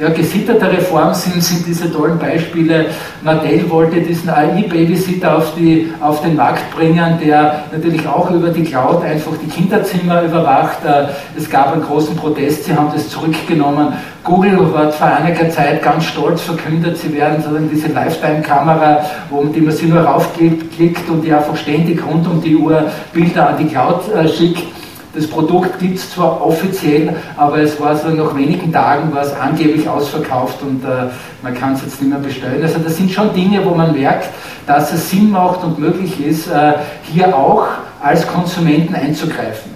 ja, 0.01 0.09
gesittertere 0.09 0.81
Form 0.81 1.13
sind, 1.13 1.43
sind 1.43 1.67
diese 1.67 1.91
tollen 1.93 2.17
Beispiele. 2.17 2.87
Mattel 3.21 3.69
wollte 3.69 4.01
diesen 4.01 4.31
AI-Babysitter 4.31 5.37
auf, 5.37 5.53
auf 6.01 6.21
den 6.23 6.35
Markt 6.35 6.75
bringen, 6.75 7.19
der 7.23 7.65
natürlich 7.71 8.07
auch 8.07 8.31
über 8.31 8.49
die 8.49 8.63
Cloud 8.63 9.03
einfach 9.03 9.33
die 9.43 9.47
Kinderzimmer 9.47 10.23
überwacht. 10.23 10.83
Äh, 10.83 11.09
es 11.37 11.47
gab 11.47 11.73
einen 11.73 11.83
großen 11.83 12.15
Protest, 12.15 12.65
sie 12.65 12.75
haben 12.75 12.89
das 12.91 13.09
zurückgenommen. 13.09 13.93
Google 14.23 14.75
hat 14.75 14.95
vor 14.95 15.07
einiger 15.07 15.47
Zeit 15.51 15.83
ganz 15.83 16.05
stolz 16.05 16.41
verkündet, 16.41 16.97
sie 16.97 17.13
werden 17.13 17.37
sozusagen 17.37 17.69
diese 17.71 17.89
Lifetime-Kamera, 17.89 19.05
wo 19.29 19.45
die 19.45 19.61
man 19.61 19.71
sich 19.71 19.87
nur 19.87 20.01
raufklickt 20.01 21.09
und 21.09 21.23
die 21.23 21.31
einfach 21.31 21.55
ständig 21.55 22.03
rund 22.03 22.27
um 22.27 22.41
die 22.41 22.55
Uhr 22.55 22.85
Bilder 23.13 23.49
an 23.49 23.57
die 23.59 23.67
Cloud 23.67 24.01
äh, 24.15 24.27
schickt 24.27 24.80
das 25.13 25.27
Produkt 25.27 25.79
gibt 25.79 25.97
es 25.97 26.11
zwar 26.11 26.45
offiziell, 26.45 27.15
aber 27.35 27.57
es 27.57 27.79
war 27.79 27.95
so 27.95 28.09
nach 28.09 28.35
wenigen 28.35 28.71
Tagen 28.71 29.13
war 29.13 29.23
es 29.23 29.33
angeblich 29.33 29.87
ausverkauft 29.87 30.61
und 30.61 30.83
äh, 30.83 31.09
man 31.41 31.53
kann 31.53 31.73
es 31.73 31.81
jetzt 31.81 32.01
nicht 32.01 32.09
mehr 32.09 32.19
bestellen. 32.19 32.61
Also 32.63 32.79
das 32.79 32.95
sind 32.95 33.11
schon 33.11 33.33
Dinge, 33.33 33.63
wo 33.65 33.75
man 33.75 33.93
merkt, 33.93 34.29
dass 34.65 34.93
es 34.93 35.09
Sinn 35.09 35.31
macht 35.31 35.63
und 35.63 35.79
möglich 35.79 36.23
ist, 36.23 36.47
äh, 36.47 36.73
hier 37.03 37.35
auch 37.35 37.67
als 38.01 38.25
Konsumenten 38.25 38.95
einzugreifen. 38.95 39.70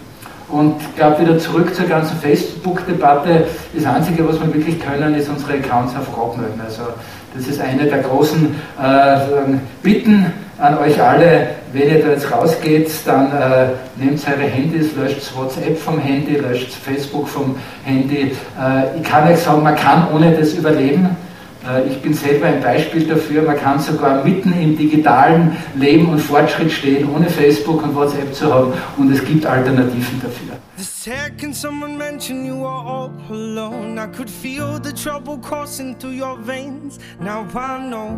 Und 0.47 0.75
ich 0.79 0.95
glaube, 0.95 1.21
wieder 1.21 1.39
zurück 1.39 1.73
zur 1.73 1.85
ganzen 1.85 2.17
Facebook-Debatte. 2.17 3.45
Das 3.73 3.85
Einzige, 3.85 4.27
was 4.27 4.39
wir 4.39 4.53
wirklich 4.53 4.79
können, 4.79 5.15
ist 5.15 5.29
unsere 5.29 5.53
Accounts 5.53 5.95
einfach 5.95 6.17
abmelden. 6.17 6.61
Also 6.63 6.83
das 7.35 7.47
ist 7.47 7.59
eine 7.59 7.85
der 7.85 7.99
großen 7.99 8.55
äh, 8.81 9.17
Bitten 9.81 10.31
an 10.57 10.77
euch 10.77 11.01
alle, 11.01 11.47
wenn 11.73 11.89
ihr 11.89 12.01
da 12.01 12.11
jetzt 12.11 12.31
rausgeht, 12.31 12.89
dann 13.05 13.27
äh, 13.31 13.67
nehmt 13.97 14.21
eure 14.25 14.47
Handys, 14.47 14.95
löscht 14.95 15.35
WhatsApp 15.35 15.77
vom 15.77 15.99
Handy, 15.99 16.35
löscht 16.37 16.71
Facebook 16.71 17.27
vom 17.27 17.57
Handy. 17.83 18.31
Äh, 18.57 18.97
ich 18.97 19.03
kann 19.03 19.27
euch 19.27 19.39
sagen, 19.39 19.63
man 19.63 19.75
kann 19.75 20.07
ohne 20.13 20.31
das 20.31 20.53
überleben. 20.53 21.17
Äh, 21.67 21.87
ich 21.87 22.01
bin 22.01 22.13
selber 22.13 22.47
ein 22.47 22.61
Beispiel 22.61 23.05
dafür. 23.05 23.43
Man 23.43 23.57
kann 23.57 23.79
sogar 23.79 24.23
mitten 24.23 24.53
im 24.53 24.77
digitalen 24.77 25.55
Leben 25.75 26.09
und 26.09 26.19
Fortschritt 26.19 26.71
stehen, 26.71 27.09
ohne 27.09 27.29
Facebook 27.29 27.83
und 27.83 27.95
WhatsApp 27.95 28.33
zu 28.33 28.53
haben. 28.53 28.73
Und 28.97 29.11
es 29.11 29.23
gibt 29.23 29.45
Alternativen 29.45 30.21
dafür. 30.21 30.55
Second 30.77 31.55
someone 31.55 31.97
mentioned 31.97 32.45
you 32.45 32.65
are 32.65 32.85
all 32.85 33.11
alone, 33.29 33.97
I 33.97 34.07
could 34.07 34.29
feel 34.29 34.79
the 34.81 34.91
trouble 34.91 35.37
coursing 35.37 35.95
through 35.97 36.19
your 36.19 36.37
veins. 36.37 36.99
Now 37.19 37.45
I 37.55 37.87
know 37.89 38.17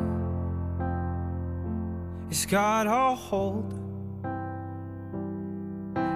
it's 2.29 2.45
got 2.45 2.87
a 2.87 3.15
hold. 3.15 3.86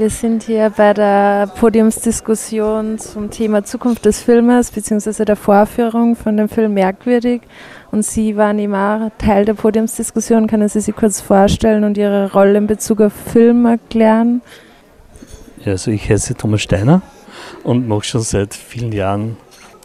Wir 0.00 0.08
sind 0.08 0.44
hier 0.44 0.70
bei 0.70 0.94
der 0.94 1.46
Podiumsdiskussion 1.46 2.98
zum 2.98 3.30
Thema 3.30 3.64
Zukunft 3.64 4.06
des 4.06 4.22
Filmes 4.22 4.70
bzw. 4.70 5.26
der 5.26 5.36
Vorführung 5.36 6.16
von 6.16 6.38
dem 6.38 6.48
Film 6.48 6.72
Merkwürdig. 6.72 7.42
Und 7.90 8.06
Sie 8.06 8.34
waren 8.34 8.58
immer 8.58 9.12
Teil 9.18 9.44
der 9.44 9.52
Podiumsdiskussion. 9.52 10.46
Können 10.46 10.70
Sie 10.70 10.80
sich 10.80 10.96
kurz 10.96 11.20
vorstellen 11.20 11.84
und 11.84 11.98
Ihre 11.98 12.32
Rolle 12.32 12.56
in 12.56 12.66
Bezug 12.66 13.02
auf 13.02 13.12
Film 13.12 13.66
erklären? 13.66 14.40
Ja, 15.66 15.72
also 15.72 15.90
ich 15.90 16.08
heiße 16.08 16.34
Thomas 16.34 16.62
Steiner 16.62 17.02
und 17.62 17.86
mache 17.86 18.04
schon 18.04 18.22
seit 18.22 18.54
vielen 18.54 18.92
Jahren 18.92 19.36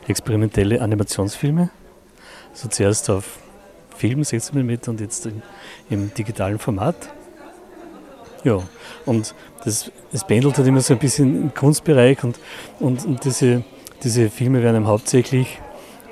experimentelle 0.07 0.81
Animationsfilme. 0.81 1.71
Also 2.53 2.69
zuerst 2.69 3.09
auf 3.09 3.39
Film, 3.97 4.23
16 4.23 4.65
mm 4.65 4.77
und 4.87 5.01
jetzt 5.01 5.25
im, 5.25 5.41
im 5.89 6.13
digitalen 6.13 6.57
Format. 6.57 6.95
Ja, 8.45 8.59
und 9.07 9.33
das, 9.63 9.91
das 10.11 10.25
pendelt 10.25 10.55
halt 10.57 10.67
immer 10.67 10.79
so 10.79 10.93
ein 10.93 10.99
bisschen 10.99 11.41
im 11.41 11.53
Kunstbereich 11.53 12.23
und, 12.23 12.39
und, 12.79 13.03
und 13.03 13.25
diese, 13.25 13.63
diese 14.03 14.29
Filme 14.29 14.61
werden 14.61 14.85
hauptsächlich 14.85 15.59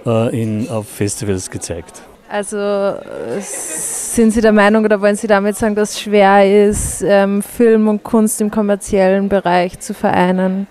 äh, 0.03 0.41
in, 0.41 0.67
auf 0.67 0.88
Festivals 0.89 1.51
gezeigt. 1.51 2.01
Also 2.27 2.95
sind 3.39 4.31
Sie 4.31 4.41
der 4.41 4.51
Meinung 4.51 4.84
oder 4.84 4.99
wollen 4.99 5.15
Sie 5.15 5.27
damit 5.27 5.55
sagen, 5.55 5.75
dass 5.75 5.91
es 5.91 6.01
schwer 6.01 6.67
ist, 6.67 7.03
ähm, 7.05 7.43
Film 7.43 7.88
und 7.88 8.03
Kunst 8.03 8.41
im 8.41 8.49
kommerziellen 8.49 9.29
Bereich 9.29 9.79
zu 9.79 9.93
vereinen? 9.93 10.65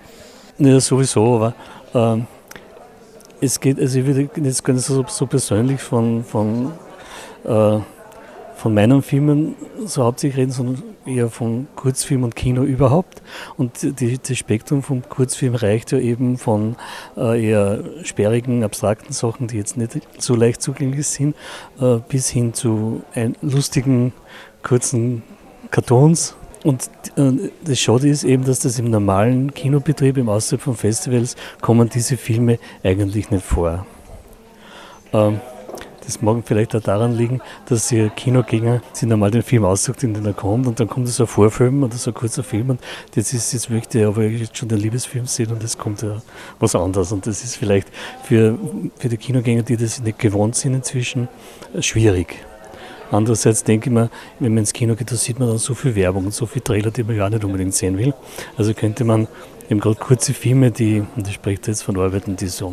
Ja, 0.58 0.80
sowieso, 0.80 1.36
aber 1.36 1.54
ähm, 1.94 2.26
es 3.40 3.60
geht, 3.60 3.78
also 3.78 4.00
ich 4.00 4.04
würde 4.04 4.28
jetzt 4.42 4.64
gar 4.64 4.72
nicht 4.72 4.84
so, 4.84 5.04
so 5.06 5.26
persönlich 5.28 5.80
von, 5.80 6.24
von, 6.24 6.72
äh, 7.44 7.78
von 8.62 8.74
meinen 8.74 9.02
Filmen 9.02 9.56
so 9.84 10.04
hauptsächlich 10.04 10.38
reden, 10.38 10.52
sondern 10.52 10.82
eher 11.04 11.30
von 11.30 11.66
Kurzfilm 11.74 12.22
und 12.22 12.36
Kino 12.36 12.62
überhaupt. 12.62 13.20
Und 13.56 13.98
die, 13.98 14.18
das 14.18 14.38
Spektrum 14.38 14.84
vom 14.84 15.02
Kurzfilm 15.08 15.56
reicht 15.56 15.90
ja 15.90 15.98
eben 15.98 16.38
von 16.38 16.76
äh, 17.16 17.44
eher 17.44 17.82
sperrigen, 18.04 18.62
abstrakten 18.62 19.12
Sachen, 19.12 19.48
die 19.48 19.56
jetzt 19.56 19.76
nicht 19.76 19.98
so 20.18 20.36
leicht 20.36 20.62
zugänglich 20.62 21.08
sind, 21.08 21.34
äh, 21.80 21.98
bis 22.08 22.30
hin 22.30 22.54
zu 22.54 23.02
lustigen, 23.40 24.12
kurzen 24.62 25.24
Cartoons. 25.72 26.36
Und 26.62 26.88
äh, 27.16 27.50
das 27.64 27.80
Schade 27.80 28.08
ist 28.08 28.22
eben, 28.22 28.44
dass 28.44 28.60
das 28.60 28.78
im 28.78 28.90
normalen 28.90 29.52
Kinobetrieb, 29.52 30.18
im 30.18 30.28
Außerhalb 30.28 30.62
von 30.62 30.76
Festivals, 30.76 31.34
kommen 31.60 31.88
diese 31.88 32.16
Filme 32.16 32.60
eigentlich 32.84 33.28
nicht 33.32 33.44
vor. 33.44 33.84
Ähm, 35.12 35.40
das 36.04 36.22
mag 36.22 36.42
vielleicht 36.44 36.74
auch 36.74 36.80
daran 36.80 37.16
liegen, 37.16 37.40
dass 37.66 37.88
die 37.88 38.10
Kinogänger 38.10 38.82
sich 38.92 39.08
normal 39.08 39.30
den 39.30 39.42
Film 39.42 39.64
aussucht, 39.64 40.02
in 40.02 40.14
den 40.14 40.26
er 40.26 40.32
kommt, 40.32 40.66
und 40.66 40.80
dann 40.80 40.88
kommt 40.88 41.08
so 41.08 41.24
ein 41.24 41.26
Vorfilm 41.26 41.82
oder 41.82 41.96
so 41.96 42.10
ein 42.10 42.14
kurzer 42.14 42.42
Film 42.42 42.70
und 42.70 42.80
jetzt 43.14 43.32
ist 43.32 43.52
jetzt 43.52 43.70
möchte 43.70 43.98
er 43.98 44.08
aber 44.08 44.24
jetzt 44.24 44.56
schon 44.56 44.68
den 44.68 44.78
Liebesfilm 44.78 45.26
sehen 45.26 45.50
und 45.50 45.62
es 45.62 45.78
kommt 45.78 46.02
ja 46.02 46.20
was 46.58 46.74
anderes. 46.74 47.12
Und 47.12 47.26
das 47.26 47.44
ist 47.44 47.56
vielleicht 47.56 47.88
für, 48.24 48.58
für 48.98 49.08
die 49.08 49.16
Kinogänger, 49.16 49.62
die 49.62 49.76
das 49.76 50.00
nicht 50.00 50.18
gewohnt 50.18 50.56
sind 50.56 50.74
inzwischen, 50.74 51.28
schwierig. 51.80 52.44
Andererseits 53.12 53.62
denke 53.62 53.90
ich 53.90 53.94
mir, 53.94 54.10
wenn 54.40 54.54
man 54.54 54.58
ins 54.58 54.72
Kino 54.72 54.96
geht, 54.96 55.12
da 55.12 55.16
sieht 55.16 55.38
man 55.38 55.48
dann 55.48 55.58
so 55.58 55.74
viel 55.74 55.94
Werbung 55.94 56.24
und 56.24 56.34
so 56.34 56.46
viele 56.46 56.64
Trailer, 56.64 56.90
die 56.90 57.04
man 57.04 57.14
ja 57.14 57.26
auch 57.26 57.30
nicht 57.30 57.44
unbedingt 57.44 57.74
sehen 57.74 57.98
will. 57.98 58.14
Also 58.56 58.72
könnte 58.72 59.04
man 59.04 59.28
eben 59.68 59.80
gerade 59.80 59.96
kurze 59.96 60.32
Filme, 60.32 60.70
die, 60.70 61.04
und 61.14 61.28
ich 61.28 61.34
spreche 61.34 61.60
jetzt 61.66 61.82
von 61.82 61.98
Arbeiten, 61.98 62.36
die 62.36 62.46
so 62.46 62.72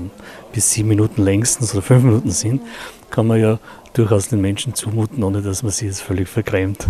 bis 0.53 0.71
sieben 0.71 0.89
Minuten 0.89 1.23
längstens 1.23 1.73
oder 1.73 1.81
fünf 1.81 2.03
Minuten 2.03 2.31
sind, 2.31 2.61
kann 3.09 3.27
man 3.27 3.39
ja 3.39 3.59
durchaus 3.93 4.29
den 4.29 4.39
Menschen 4.39 4.73
zumuten, 4.75 5.23
ohne 5.23 5.41
dass 5.41 5.61
man 5.61 5.73
sie 5.73 5.87
jetzt 5.87 6.01
völlig 6.01 6.29
vergrämt. 6.29 6.87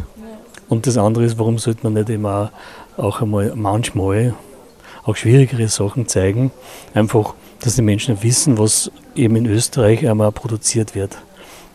Und 0.68 0.86
das 0.86 0.98
andere 0.98 1.26
ist, 1.26 1.40
warum 1.40 1.58
sollte 1.58 1.80
man 1.84 1.94
nicht 1.94 2.10
immer 2.10 2.52
auch 2.98 3.22
einmal 3.22 3.54
manchmal 3.56 4.36
auch 5.04 5.16
schwierigere 5.16 5.68
Sachen 5.70 6.08
zeigen, 6.08 6.52
einfach, 6.94 7.34
dass 7.62 7.76
die 7.76 7.82
Menschen 7.82 8.22
wissen, 8.22 8.60
was 8.60 8.92
eben 9.16 9.36
in 9.38 9.48
Österreich 9.48 10.08
einmal 10.08 10.32
produziert 10.32 10.94
wird. 10.94 11.18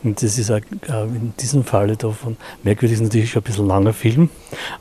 Und 0.04 0.22
das 0.22 0.38
ist 0.38 0.50
auch 0.50 0.60
in 0.88 1.32
diesem 1.40 1.64
Falle 1.64 1.96
davon 1.96 2.36
merkwürdig, 2.62 2.98
ist 2.98 3.02
natürlich 3.02 3.30
schon 3.30 3.40
ein 3.40 3.44
bisschen 3.44 3.66
langer 3.66 3.94
Film, 3.94 4.28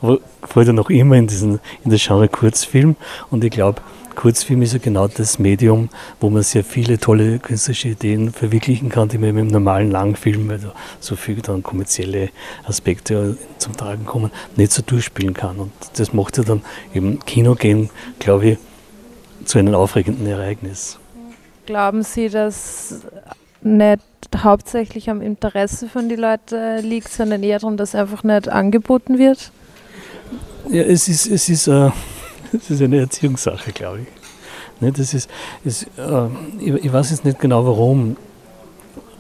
aber 0.02 0.20
fällt 0.44 0.68
ja 0.68 0.74
noch 0.74 0.90
immer 0.90 1.16
in, 1.16 1.28
diesen, 1.28 1.60
in 1.86 1.92
das 1.92 2.06
Genre 2.06 2.28
Kurzfilm. 2.28 2.98
Und 3.32 3.44
ich 3.44 3.52
glaube, 3.52 3.82
Kurzfilm 4.16 4.62
ist 4.62 4.74
ja 4.74 4.80
genau 4.80 5.08
das 5.08 5.40
Medium, 5.40 5.90
wo 6.20 6.30
man 6.30 6.44
sehr 6.44 6.64
viele 6.64 7.00
tolle 7.00 7.40
künstlerische 7.40 7.90
Ideen 7.90 8.32
verwirklichen 8.32 8.90
kann, 8.90 9.10
die 9.10 9.18
man 9.18 9.34
mit 9.34 9.46
dem 9.46 9.48
normalen 9.48 9.92
Langfilm, 9.92 10.50
weil 10.50 10.60
da 10.60 10.74
so 11.00 11.16
viele 11.16 11.42
dann 11.42 11.64
kommerzielle 11.64 12.30
Aspekte 12.66 13.38
zum 13.58 13.76
Tragen 13.76 14.06
kommen, 14.06 14.30
nicht 14.56 14.72
so 14.72 14.82
durchspielen 14.86 15.34
kann. 15.34 15.58
Und 15.58 15.72
das 15.96 16.14
macht 16.14 16.38
ja 16.38 16.44
dann 16.44 16.62
eben 16.94 17.20
Kino 17.26 17.56
gehen, 17.56 17.90
glaube 18.20 18.52
ich, 18.52 18.58
zu 19.46 19.58
einem 19.58 19.74
aufregenden 19.74 20.28
Ereignis. 20.28 21.00
Glauben 21.66 22.04
Sie, 22.04 22.30
dass 22.30 23.02
nicht 23.64 24.02
hauptsächlich 24.38 25.10
am 25.10 25.22
Interesse 25.22 25.88
von 25.88 26.10
den 26.10 26.20
Leuten 26.20 26.80
liegt, 26.80 27.10
sondern 27.10 27.44
eher 27.44 27.60
darum, 27.60 27.78
dass 27.78 27.96
einfach 27.96 28.24
nicht 28.24 28.50
angeboten 28.50 29.18
wird? 29.18 29.52
Ja, 30.70 30.84
es 30.84 31.08
ist, 31.08 31.28
es 31.28 31.50
ist, 31.50 31.68
äh, 31.68 31.90
es 32.54 32.70
ist 32.70 32.82
eine 32.82 33.00
Erziehungssache, 33.00 33.72
glaube 33.72 34.02
ich. 34.02 34.08
Ne, 34.82 34.92
das 34.92 35.14
ist, 35.14 35.30
ist 35.64 35.84
äh, 35.98 36.28
ich, 36.60 36.86
ich, 36.86 36.94
weiß 36.94 37.12
jetzt 37.12 37.26
nicht 37.26 37.40
genau 37.40 37.66
warum, 37.66 38.18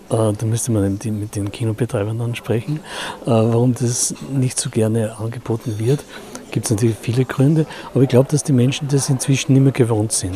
äh, 0.09 0.33
da 0.33 0.45
müsste 0.45 0.71
man 0.71 0.91
mit 0.91 1.35
den, 1.35 1.51
Kinobetreibern 1.51 2.17
dann 2.17 2.35
sprechen, 2.35 2.79
äh, 3.25 3.29
warum 3.29 3.73
das 3.73 4.15
nicht 4.31 4.59
so 4.59 4.69
gerne 4.69 5.17
angeboten 5.17 5.79
wird. 5.79 6.03
Gibt 6.51 6.65
es 6.65 6.71
natürlich 6.71 6.97
viele 6.99 7.25
Gründe, 7.25 7.65
aber 7.93 8.03
ich 8.03 8.09
glaube, 8.09 8.29
dass 8.29 8.43
die 8.43 8.53
Menschen 8.53 8.87
das 8.87 9.09
inzwischen 9.09 9.53
nicht 9.53 9.63
mehr 9.63 9.71
gewohnt 9.71 10.11
sind. 10.11 10.35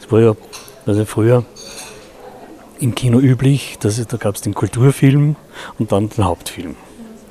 Es 0.00 0.10
war 0.10 0.20
ja 0.20 0.36
also 0.86 1.04
früher 1.04 1.44
im 2.84 2.94
Kino 2.94 3.18
üblich, 3.18 3.78
dass, 3.80 4.04
da 4.06 4.16
gab 4.18 4.34
es 4.34 4.42
den 4.42 4.54
Kulturfilm 4.54 5.36
und 5.78 5.90
dann 5.90 6.10
den 6.10 6.24
Hauptfilm. 6.24 6.76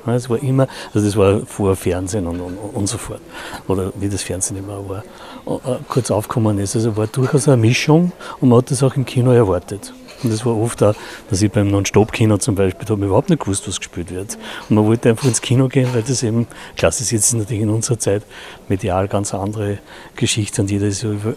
Es 0.06 0.28
war 0.28 0.42
immer, 0.42 0.68
also 0.92 1.06
das 1.06 1.16
war 1.16 1.46
vor 1.46 1.76
Fernsehen 1.76 2.26
und, 2.26 2.40
und, 2.40 2.58
und 2.58 2.86
so 2.88 2.98
fort. 2.98 3.22
Oder 3.68 3.90
wie 3.96 4.08
das 4.08 4.22
Fernsehen 4.22 4.58
immer 4.58 4.86
war, 4.86 5.02
äh, 5.46 5.76
kurz 5.88 6.10
aufgekommen 6.10 6.58
ist. 6.58 6.76
Also 6.76 6.96
war 6.96 7.06
durchaus 7.06 7.48
eine 7.48 7.56
Mischung 7.56 8.12
und 8.40 8.50
man 8.50 8.58
hat 8.58 8.70
das 8.70 8.82
auch 8.82 8.96
im 8.96 9.06
Kino 9.06 9.30
erwartet. 9.30 9.94
Und 10.22 10.32
das 10.32 10.44
war 10.44 10.56
oft 10.56 10.82
auch, 10.82 10.94
dass 11.30 11.40
ich 11.40 11.50
beim 11.50 11.68
Non-Stop-Kino 11.68 12.36
zum 12.38 12.54
Beispiel, 12.54 12.84
da 12.84 12.92
habe 12.92 13.02
ich 13.02 13.06
überhaupt 13.06 13.30
nicht 13.30 13.40
gewusst, 13.40 13.66
was 13.66 13.78
gespielt 13.78 14.10
wird. 14.10 14.36
Und 14.68 14.76
man 14.76 14.84
wollte 14.84 15.08
einfach 15.08 15.26
ins 15.26 15.40
Kino 15.40 15.68
gehen, 15.68 15.88
weil 15.94 16.02
das 16.02 16.22
eben, 16.22 16.46
ist 16.76 17.10
jetzt 17.10 17.32
natürlich 17.32 17.62
in 17.62 17.70
unserer 17.70 17.98
Zeit 17.98 18.24
medial 18.68 19.08
ganz 19.08 19.32
andere 19.32 19.78
Geschichte 20.16 20.60
und 20.60 20.70
jeder 20.70 20.86
ist 20.86 21.02
ja 21.02 21.10
über, 21.10 21.34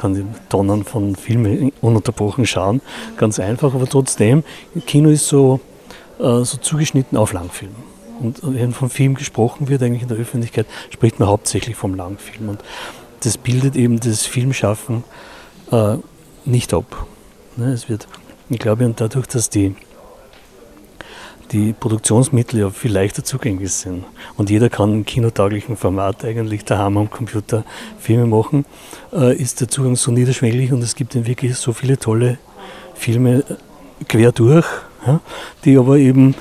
kann 0.00 0.34
Tonnen 0.48 0.84
von 0.84 1.14
Filmen 1.14 1.72
ununterbrochen 1.82 2.46
schauen. 2.46 2.80
Ganz 3.18 3.38
einfach, 3.38 3.74
aber 3.74 3.86
trotzdem, 3.86 4.42
Kino 4.86 5.10
ist 5.10 5.28
so, 5.28 5.60
äh, 6.18 6.42
so 6.42 6.56
zugeschnitten 6.56 7.18
auf 7.18 7.32
Langfilm. 7.32 7.74
Und 8.18 8.40
wenn 8.42 8.72
von 8.72 8.88
Film 8.88 9.14
gesprochen 9.14 9.68
wird, 9.68 9.82
eigentlich 9.82 10.02
in 10.02 10.08
der 10.08 10.16
Öffentlichkeit, 10.16 10.66
spricht 10.90 11.18
man 11.20 11.28
hauptsächlich 11.28 11.76
vom 11.76 11.94
Langfilm. 11.94 12.48
Und 12.48 12.62
das 13.20 13.36
bildet 13.36 13.76
eben 13.76 14.00
das 14.00 14.26
Filmschaffen 14.26 15.04
äh, 15.70 15.96
nicht 16.44 16.72
ab. 16.72 17.06
Ne, 17.56 17.72
es 17.72 17.88
wird, 17.88 18.08
ich 18.48 18.58
glaube, 18.58 18.86
und 18.86 19.00
dadurch, 19.00 19.26
dass 19.26 19.50
die 19.50 19.74
die 21.52 21.72
Produktionsmittel 21.72 22.60
ja 22.60 22.70
viel 22.70 22.92
leichter 22.92 23.24
zugänglich 23.24 23.72
sind. 23.72 24.04
Und 24.36 24.50
jeder 24.50 24.68
kann 24.68 24.92
im 24.92 25.04
kinotauglichen 25.04 25.76
Format 25.76 26.24
eigentlich 26.24 26.64
daheim 26.64 26.96
am 26.96 27.10
Computer 27.10 27.64
Filme 27.98 28.26
machen, 28.26 28.64
äh, 29.12 29.34
ist 29.36 29.60
der 29.60 29.68
Zugang 29.68 29.96
so 29.96 30.12
niederschwellig 30.12 30.72
und 30.72 30.82
es 30.82 30.94
gibt 30.94 31.14
dann 31.14 31.26
wirklich 31.26 31.56
so 31.56 31.72
viele 31.72 31.98
tolle 31.98 32.38
Filme 32.94 33.38
äh, 33.38 34.04
quer 34.08 34.32
durch, 34.32 34.66
ja, 35.06 35.20
die 35.64 35.76
aber 35.76 35.96
eben 35.96 36.34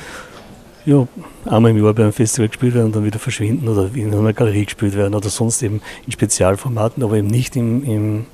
ja, 0.86 1.07
einmal 1.45 1.72
im 1.72 1.84
Jahr 1.84 1.93
bei 1.93 2.03
einem 2.03 2.14
Festival 2.14 2.47
gespielt 2.47 2.74
werden 2.74 2.88
und 2.88 2.95
dann 2.95 3.05
wieder 3.05 3.20
verschwinden 3.20 3.68
oder 3.68 3.89
in 3.93 4.14
einer 4.14 4.34
Galerie 4.34 4.66
gespielt 4.66 4.95
werden 4.95 5.14
oder 5.14 5.30
sonst 5.30 5.62
eben 5.62 5.82
in 6.05 6.12
Spezialformaten, 6.12 7.03
aber 7.03 7.18
eben 7.18 7.28
nicht 7.28 7.55
im, 7.55 7.84
im, 7.84 8.26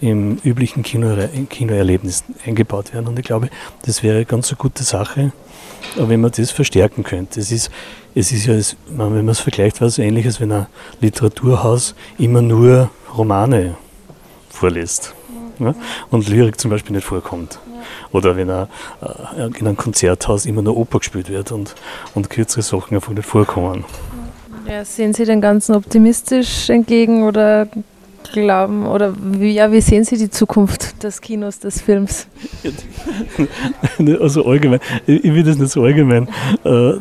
im 0.00 0.38
üblichen 0.44 0.82
Kino, 0.82 1.16
Kinoerlebnis 1.48 2.24
eingebaut 2.46 2.92
werden. 2.92 3.08
Und 3.08 3.18
ich 3.18 3.24
glaube, 3.24 3.48
das 3.82 4.02
wäre 4.02 4.16
eine 4.16 4.26
ganz 4.26 4.50
eine 4.50 4.58
gute 4.58 4.84
Sache, 4.84 5.32
wenn 5.96 6.20
man 6.20 6.30
das 6.30 6.50
verstärken 6.50 7.02
könnte. 7.02 7.40
Es 7.40 7.52
ist, 7.52 7.70
es 8.14 8.32
ist 8.32 8.46
ja, 8.46 8.54
wenn 8.88 9.14
man 9.14 9.28
es 9.28 9.40
vergleicht, 9.40 9.80
war 9.80 9.88
es 9.88 9.96
so 9.96 10.02
ähnlich, 10.02 10.26
als 10.26 10.40
wenn 10.40 10.52
ein 10.52 10.66
Literaturhaus 11.00 11.94
immer 12.18 12.42
nur 12.42 12.90
Romane 13.16 13.76
vorliest 14.50 15.14
ja, 15.58 15.74
und 16.10 16.28
Lyrik 16.28 16.60
zum 16.60 16.70
Beispiel 16.70 16.94
nicht 16.94 17.06
vorkommt. 17.06 17.58
Oder 18.12 18.36
wenn 18.36 18.48
er, 18.48 18.68
äh, 19.36 19.46
in 19.58 19.66
einem 19.66 19.76
Konzerthaus 19.76 20.46
immer 20.46 20.62
nur 20.62 20.76
Oper 20.76 20.98
gespielt 21.00 21.28
wird 21.28 21.52
und, 21.52 21.74
und 22.14 22.30
kürzere 22.30 22.62
Sachen 22.62 22.94
einfach 22.94 23.12
nicht 23.12 23.26
vorkommen. 23.26 23.84
Ja, 24.66 24.84
sehen 24.84 25.12
Sie 25.12 25.24
dem 25.24 25.40
Ganzen 25.40 25.74
optimistisch 25.74 26.70
entgegen 26.70 27.24
oder 27.24 27.68
glauben 28.34 28.86
oder 28.86 29.14
wie, 29.16 29.52
ja, 29.52 29.70
wie 29.70 29.80
sehen 29.80 30.04
Sie 30.04 30.18
die 30.18 30.28
Zukunft 30.28 31.02
des 31.02 31.20
Kinos, 31.20 31.60
des 31.60 31.80
Films? 31.80 32.26
Also 34.20 34.44
allgemein, 34.44 34.80
ich 35.06 35.22
will 35.22 35.44
das 35.44 35.56
nicht 35.56 35.70
so 35.70 35.82
allgemein 35.82 36.28
äh, 36.64 36.94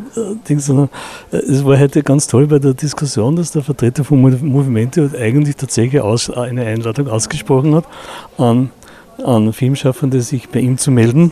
denken, 0.48 0.60
sondern 0.60 0.90
äh, 1.32 1.38
es 1.38 1.66
war 1.66 1.80
heute 1.80 2.04
ganz 2.04 2.28
toll 2.28 2.48
bei 2.48 2.60
der 2.60 2.74
Diskussion, 2.74 3.36
dass 3.36 3.52
der 3.52 3.64
Vertreter 3.64 4.04
vom 4.04 4.22
Movimento 4.22 5.10
eigentlich 5.20 5.56
tatsächlich 5.56 6.02
aus, 6.02 6.30
eine 6.30 6.66
Einladung 6.66 7.08
ausgesprochen 7.08 7.76
hat 7.76 7.86
an, 8.38 8.70
an 9.24 9.54
Filmschaffende, 9.54 10.22
sich 10.22 10.50
bei 10.50 10.60
ihm 10.60 10.78
zu 10.78 10.92
melden. 10.92 11.32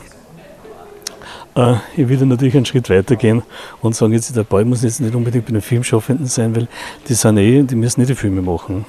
Äh, 1.56 1.76
ich 1.96 2.10
will 2.10 2.26
natürlich 2.26 2.56
einen 2.56 2.66
Schritt 2.66 2.90
weiter 2.90 3.16
gehen 3.16 3.44
und 3.82 3.96
sagen, 3.96 4.14
jetzt 4.14 4.36
der 4.36 4.44
Ball 4.44 4.66
muss 4.66 4.84
jetzt 4.84 5.02
nicht 5.02 5.14
unbedingt 5.14 5.46
bei 5.46 5.52
den 5.52 5.62
Filmschaffenden 5.62 6.26
sein, 6.26 6.56
weil 6.56 6.68
die 7.08 7.14
sind 7.14 7.38
eh, 7.38 7.64
die 7.64 7.76
müssen 7.76 8.02
nicht 8.02 8.10
die 8.10 8.16
Filme 8.16 8.42
machen. 8.42 8.86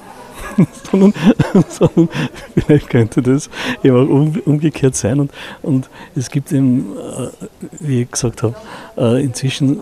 sondern, 0.91 1.13
sondern, 1.69 2.09
vielleicht 2.55 2.89
könnte 2.89 3.21
das 3.21 3.49
eben 3.83 3.95
auch 3.95 4.09
um, 4.09 4.39
umgekehrt 4.45 4.95
sein. 4.95 5.19
Und, 5.19 5.31
und 5.61 5.89
es 6.15 6.29
gibt 6.29 6.51
eben, 6.51 6.95
äh, 6.97 7.27
wie 7.79 8.01
ich 8.03 8.11
gesagt 8.11 8.43
habe, 8.43 8.55
äh, 8.97 9.23
inzwischen 9.23 9.81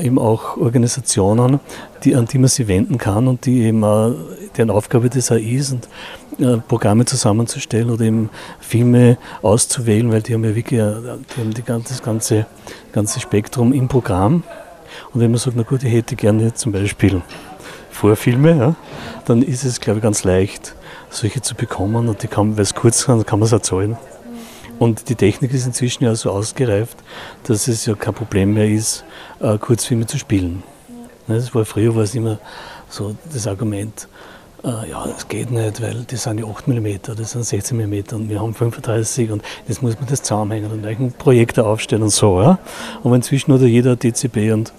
eben 0.00 0.18
auch 0.18 0.56
Organisationen, 0.56 1.60
die, 2.04 2.14
an 2.14 2.26
die 2.26 2.38
man 2.38 2.48
sich 2.48 2.66
wenden 2.66 2.98
kann 2.98 3.28
und 3.28 3.46
die 3.46 3.62
eben 3.62 3.82
äh, 3.82 4.12
deren 4.56 4.70
Aufgabe 4.70 5.10
das 5.10 5.30
auch 5.30 5.36
ist, 5.36 5.72
und, 5.72 5.88
äh, 6.38 6.58
Programme 6.58 7.04
zusammenzustellen 7.04 7.90
oder 7.90 8.04
eben 8.04 8.30
Filme 8.60 9.18
auszuwählen, 9.42 10.10
weil 10.10 10.22
die 10.22 10.34
haben 10.34 10.44
ja 10.44 10.54
wirklich 10.54 10.80
äh, 10.80 10.94
die 11.36 11.40
haben 11.40 11.54
die, 11.54 11.62
das 11.62 12.02
ganze, 12.02 12.46
ganze 12.92 13.20
Spektrum 13.20 13.72
im 13.72 13.88
Programm. 13.88 14.42
Und 15.12 15.20
wenn 15.20 15.30
man 15.30 15.38
sagt, 15.38 15.56
na 15.56 15.62
gut, 15.62 15.84
ich 15.84 15.92
hätte 15.92 16.16
gerne 16.16 16.54
zum 16.54 16.72
Beispiel 16.72 17.22
Vorfilme, 17.92 18.56
ja, 18.56 18.74
dann 19.26 19.42
ist 19.42 19.64
es, 19.64 19.80
glaube 19.80 19.98
ich, 19.98 20.02
ganz 20.02 20.24
leicht, 20.24 20.74
solche 21.10 21.42
zu 21.42 21.54
bekommen 21.54 22.08
und 22.08 22.22
die 22.22 22.26
kann, 22.26 22.56
weil 22.56 22.62
es 22.62 22.74
kurz 22.74 23.06
kann, 23.06 23.24
kann 23.24 23.38
man 23.38 23.48
es 23.52 23.62
zahlen. 23.62 23.96
Und 24.78 25.08
die 25.08 25.14
Technik 25.14 25.52
ist 25.52 25.66
inzwischen 25.66 26.04
ja 26.04 26.14
so 26.14 26.30
ausgereift, 26.30 26.96
dass 27.44 27.68
es 27.68 27.86
ja 27.86 27.94
kein 27.94 28.14
Problem 28.14 28.54
mehr 28.54 28.68
ist, 28.68 29.04
äh, 29.40 29.56
Kurzfilme 29.58 30.06
zu 30.06 30.18
spielen. 30.18 30.62
Ne, 31.28 31.36
das 31.36 31.54
war 31.54 31.64
früher 31.64 31.94
war 31.94 32.02
es 32.02 32.14
immer 32.14 32.38
so 32.88 33.14
das 33.32 33.46
Argument, 33.46 34.08
äh, 34.64 34.90
ja, 34.90 35.06
das 35.06 35.28
geht 35.28 35.50
nicht, 35.50 35.82
weil 35.82 36.04
das 36.06 36.22
sind 36.22 36.40
ja 36.40 36.46
8 36.46 36.68
mm, 36.68 36.86
das 37.16 37.32
sind 37.32 37.44
16 37.44 37.76
mm 37.76 38.14
und 38.14 38.28
wir 38.28 38.40
haben 38.40 38.54
35 38.54 39.30
und 39.30 39.42
jetzt 39.68 39.82
muss 39.82 39.94
man 39.98 40.08
das 40.08 40.22
zusammenhängen 40.22 40.70
und 40.70 40.84
einen 40.84 41.12
Projektor 41.12 41.66
aufstellen 41.66 42.02
und 42.02 42.10
so. 42.10 42.40
Ja? 42.40 42.58
Aber 43.02 43.14
inzwischen 43.16 43.52
hat 43.52 43.60
jeder 43.60 43.96
DCB 43.96 44.52
und, 44.52 44.72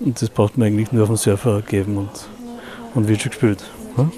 und 0.00 0.20
das 0.20 0.30
braucht 0.30 0.56
man 0.56 0.68
eigentlich 0.68 0.92
nur 0.92 1.02
auf 1.04 1.08
den 1.08 1.16
Surfer 1.16 1.62
geben 1.62 1.96
und, 1.98 2.10
und 2.94 3.08
wird 3.08 3.22
schon 3.22 3.30
gespielt. 3.30 3.64
Ja? 3.96 4.10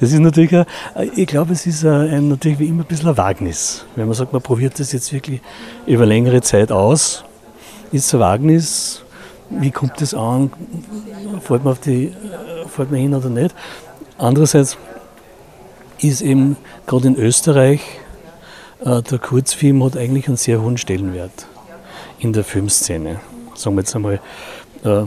Es 0.00 0.12
ist 0.12 0.18
natürlich, 0.18 0.54
ein, 0.54 0.66
ich 1.16 1.26
glaube, 1.26 1.52
es 1.52 1.66
ist 1.66 1.84
ein, 1.84 2.28
natürlich 2.28 2.58
wie 2.58 2.66
immer 2.66 2.82
ein 2.82 2.86
bisschen 2.86 3.08
ein 3.08 3.16
Wagnis. 3.16 3.84
Wenn 3.96 4.06
man 4.06 4.14
sagt, 4.14 4.32
man 4.32 4.42
probiert 4.42 4.78
das 4.78 4.92
jetzt 4.92 5.12
wirklich 5.12 5.40
über 5.86 6.06
längere 6.06 6.40
Zeit 6.40 6.70
aus, 6.70 7.24
ist 7.92 8.06
es 8.06 8.14
ein 8.14 8.20
Wagnis, 8.20 9.02
wie 9.50 9.70
kommt 9.70 10.00
das 10.00 10.14
an, 10.14 10.50
fällt 11.40 11.64
man, 11.64 11.72
auf 11.72 11.80
die, 11.80 12.12
fällt 12.68 12.90
man 12.90 13.00
hin 13.00 13.14
oder 13.14 13.30
nicht. 13.30 13.54
Andererseits 14.18 14.76
ist 16.00 16.20
eben 16.20 16.56
gerade 16.86 17.08
in 17.08 17.16
Österreich 17.16 17.80
äh, 18.80 19.02
der 19.02 19.18
Kurzfilm 19.18 19.82
hat 19.84 19.96
eigentlich 19.96 20.28
einen 20.28 20.36
sehr 20.36 20.62
hohen 20.62 20.76
Stellenwert 20.76 21.46
in 22.18 22.32
der 22.32 22.44
Filmszene. 22.44 23.20
Sagen 23.54 23.76
wir 23.76 23.82
jetzt 23.82 23.96
einmal, 23.96 24.20
äh, 24.84 25.04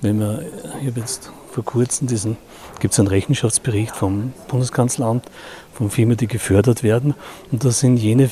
wenn 0.00 0.18
wir, 0.18 0.42
ich 0.80 0.88
habe 0.88 1.00
jetzt 1.00 1.30
vor 1.52 1.64
kurzem 1.64 2.08
diesen, 2.08 2.38
gibt 2.80 2.94
es 2.94 2.98
einen 2.98 3.08
Rechenschaftsbericht 3.08 3.94
vom 3.94 4.32
Bundeskanzleramt 4.48 5.26
von 5.74 5.90
Filmen, 5.90 6.16
die 6.16 6.26
gefördert 6.26 6.82
werden. 6.82 7.14
Und 7.50 7.62
da 7.64 7.70
sind 7.70 7.98
jene, 7.98 8.30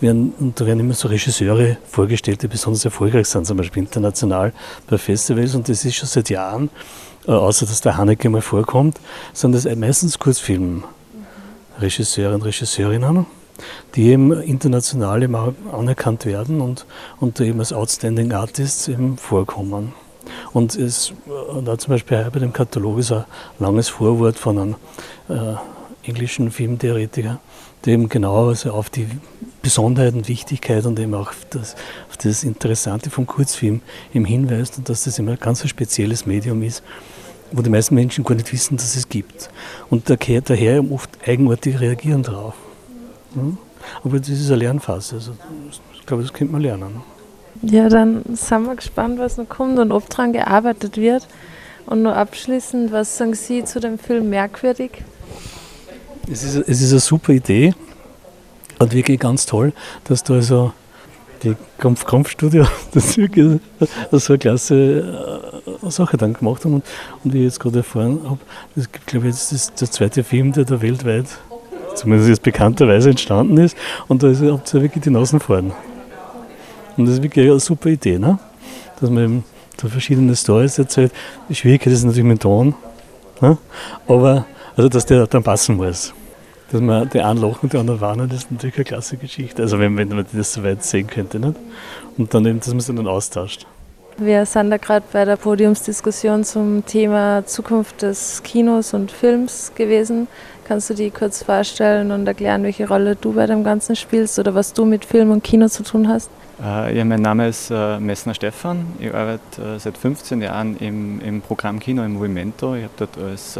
werden, 0.00 0.34
und 0.38 0.60
da 0.60 0.66
werden 0.66 0.80
immer 0.80 0.94
so 0.94 1.08
Regisseure 1.08 1.78
vorgestellt, 1.88 2.42
die 2.42 2.48
besonders 2.48 2.84
erfolgreich 2.84 3.28
sind, 3.28 3.46
zum 3.46 3.56
Beispiel 3.56 3.82
international 3.82 4.52
bei 4.88 4.98
Festivals. 4.98 5.54
Und 5.54 5.68
das 5.68 5.84
ist 5.84 5.94
schon 5.96 6.08
seit 6.08 6.28
Jahren 6.30 6.70
äh, 7.26 7.32
außer 7.32 7.66
dass 7.66 7.80
der 7.80 7.96
Haneke 7.96 8.30
mal 8.30 8.42
vorkommt, 8.42 9.00
sind 9.32 9.52
das 9.52 9.64
meistens 9.76 10.18
Kurzfilmregisseure 10.18 12.34
und 12.34 12.42
Regisseurinnen, 12.42 13.26
die 13.94 14.08
eben 14.08 14.32
international 14.32 15.22
eben 15.22 15.36
anerkannt 15.36 16.26
werden 16.26 16.60
und, 16.60 16.86
und 17.20 17.38
eben 17.40 17.60
als 17.60 17.72
Outstanding 17.72 18.32
Artists 18.32 18.88
eben 18.88 19.16
vorkommen. 19.18 19.92
Und 20.52 20.74
es, 20.74 21.12
da 21.64 21.78
zum 21.78 21.92
Beispiel 21.92 22.28
bei 22.32 22.38
dem 22.38 22.52
Katalog 22.52 22.98
ist 22.98 23.12
ein 23.12 23.24
langes 23.58 23.88
Vorwort 23.88 24.38
von 24.38 24.58
einem 24.58 24.74
äh, 25.28 25.54
englischen 26.02 26.50
Filmtheoretiker, 26.50 27.40
der 27.84 27.94
eben 27.94 28.08
genau 28.08 28.48
also 28.48 28.72
auf 28.72 28.90
die 28.90 29.06
Besonderheit 29.62 30.14
und 30.14 30.28
Wichtigkeit 30.28 30.86
und 30.86 30.98
eben 30.98 31.14
auch 31.14 31.28
auf 31.28 31.46
das, 31.50 31.76
auf 32.08 32.16
das 32.16 32.44
Interessante 32.44 33.10
vom 33.10 33.26
Kurzfilm 33.26 33.82
eben 34.14 34.24
hinweist 34.24 34.78
und 34.78 34.88
dass 34.88 35.04
das 35.04 35.18
immer 35.18 35.32
ein 35.32 35.38
ganz 35.38 35.66
spezielles 35.68 36.26
Medium 36.26 36.62
ist, 36.62 36.82
wo 37.52 37.62
die 37.62 37.70
meisten 37.70 37.94
Menschen 37.94 38.24
gar 38.24 38.34
nicht 38.34 38.52
wissen, 38.52 38.76
dass 38.76 38.96
es 38.96 39.08
gibt. 39.08 39.50
Und 39.90 40.08
daher, 40.08 40.40
daher 40.40 40.90
oft 40.90 41.10
eigenartig 41.26 41.80
reagieren 41.80 42.22
darauf. 42.22 42.54
Aber 44.02 44.18
das 44.18 44.28
ist 44.28 44.48
eine 44.48 44.56
Lernphase. 44.56 45.16
Also 45.16 45.32
ich 45.94 46.06
glaube, 46.06 46.22
das 46.22 46.32
könnte 46.32 46.52
man 46.52 46.62
lernen. 46.62 47.02
Ja, 47.62 47.88
dann 47.88 48.22
sind 48.34 48.66
wir 48.66 48.76
gespannt, 48.76 49.18
was 49.18 49.36
noch 49.36 49.48
kommt 49.48 49.78
und 49.78 49.92
ob 49.92 50.08
daran 50.08 50.32
gearbeitet 50.32 50.96
wird. 50.96 51.26
Und 51.86 52.02
noch 52.02 52.14
abschließend, 52.14 52.92
was 52.92 53.16
sagen 53.16 53.34
Sie 53.34 53.64
zu 53.64 53.80
dem 53.80 53.98
Film 53.98 54.30
Merkwürdig? 54.30 55.02
Es 56.30 56.44
ist, 56.44 56.56
es 56.68 56.80
ist 56.80 56.90
eine 56.92 57.00
super 57.00 57.32
Idee 57.32 57.74
und 58.78 58.94
wirklich 58.94 59.18
ganz 59.18 59.46
toll, 59.46 59.72
dass 60.04 60.22
da 60.22 60.34
also 60.34 60.72
die 61.42 61.56
Kampf-Kampf-Studio 61.78 62.66
das 62.92 63.16
wirklich 63.16 63.60
so 64.10 64.32
eine 64.32 64.38
klasse 64.38 65.62
äh, 65.84 65.90
Sache 65.90 66.16
dann 66.16 66.34
gemacht 66.34 66.64
haben. 66.64 66.74
Und, 66.74 66.84
und 67.24 67.32
wie 67.32 67.38
ich 67.38 67.44
jetzt 67.44 67.60
gerade 67.60 67.78
erfahren 67.78 68.20
habe, 68.24 68.40
das 68.76 68.90
gibt, 68.90 69.06
glaube 69.06 69.28
ich, 69.28 69.34
jetzt 69.34 69.52
ist 69.52 69.80
der 69.80 69.90
zweite 69.90 70.22
Film, 70.24 70.52
der 70.52 70.64
da 70.64 70.80
weltweit, 70.80 71.26
zumindest 71.94 72.28
jetzt 72.28 72.42
bekannterweise 72.42 73.10
entstanden 73.10 73.58
ist. 73.58 73.76
Und 74.08 74.22
da 74.22 74.28
ist, 74.28 74.42
habt 74.42 74.72
ihr 74.74 74.82
wirklich 74.82 75.02
die 75.02 75.10
Nasen 75.10 75.40
fahren. 75.40 75.72
Und 77.00 77.06
das 77.06 77.16
ist 77.16 77.22
wirklich 77.22 77.50
eine 77.50 77.60
super 77.60 77.88
Idee, 77.88 78.18
ne? 78.18 78.38
dass 79.00 79.10
man 79.10 79.44
da 79.76 79.88
verschiedene 79.88 80.36
Stories 80.36 80.78
erzählt. 80.78 81.12
Die 81.48 81.54
Schwierigkeit 81.54 81.92
ist 81.92 82.04
natürlich 82.04 82.24
mit 82.24 82.42
Ton, 82.42 82.74
ne? 83.40 83.58
aber 84.06 84.46
also 84.76 84.88
dass 84.88 85.06
der 85.06 85.26
dann 85.26 85.42
passen 85.42 85.76
muss 85.76 86.12
dass 86.70 86.80
man 86.80 87.08
die 87.10 87.20
einen 87.20 87.40
lachen 87.40 87.58
und 87.62 87.72
die 87.72 87.78
anderen 87.78 88.00
warnen, 88.00 88.28
das 88.28 88.44
ist 88.44 88.52
natürlich 88.52 88.76
eine 88.76 88.84
klasse 88.84 89.16
Geschichte. 89.16 89.62
Also 89.62 89.78
wenn, 89.78 89.96
wenn 89.96 90.08
man 90.08 90.24
das 90.32 90.52
so 90.52 90.62
weit 90.62 90.84
sehen 90.84 91.06
könnte. 91.06 91.40
Nicht? 91.40 91.56
Und 92.16 92.32
dann 92.32 92.46
eben, 92.46 92.60
dass 92.60 92.68
man 92.68 92.80
sich 92.80 92.94
dann 92.94 93.08
austauscht. 93.08 93.66
Wir 94.18 94.44
sind 94.46 94.70
da 94.70 94.76
gerade 94.76 95.04
bei 95.12 95.24
der 95.24 95.36
Podiumsdiskussion 95.36 96.44
zum 96.44 96.84
Thema 96.84 97.44
Zukunft 97.46 98.02
des 98.02 98.42
Kinos 98.42 98.94
und 98.94 99.10
Films 99.10 99.72
gewesen. 99.74 100.28
Kannst 100.70 100.88
du 100.88 100.94
die 100.94 101.10
kurz 101.10 101.42
vorstellen 101.42 102.12
und 102.12 102.28
erklären, 102.28 102.62
welche 102.62 102.86
Rolle 102.86 103.16
du 103.16 103.32
bei 103.32 103.44
dem 103.46 103.64
Ganzen 103.64 103.96
spielst 103.96 104.38
oder 104.38 104.54
was 104.54 104.72
du 104.72 104.84
mit 104.84 105.04
Film 105.04 105.32
und 105.32 105.42
Kino 105.42 105.66
zu 105.66 105.82
tun 105.82 106.06
hast? 106.06 106.30
Äh, 106.64 106.96
ja, 106.96 107.04
mein 107.04 107.22
Name 107.22 107.48
ist 107.48 107.72
äh, 107.72 107.98
Messner 107.98 108.34
Stefan. 108.34 108.86
Ich 109.00 109.12
arbeite 109.12 109.40
äh, 109.60 109.80
seit 109.80 109.98
15 109.98 110.40
Jahren 110.42 110.76
im, 110.76 111.20
im 111.22 111.40
Programm 111.40 111.80
Kino 111.80 112.04
im 112.04 112.12
Movimento. 112.12 112.76
Ich 112.76 112.84
habe 112.84 112.92
dort 112.98 113.18
als 113.18 113.58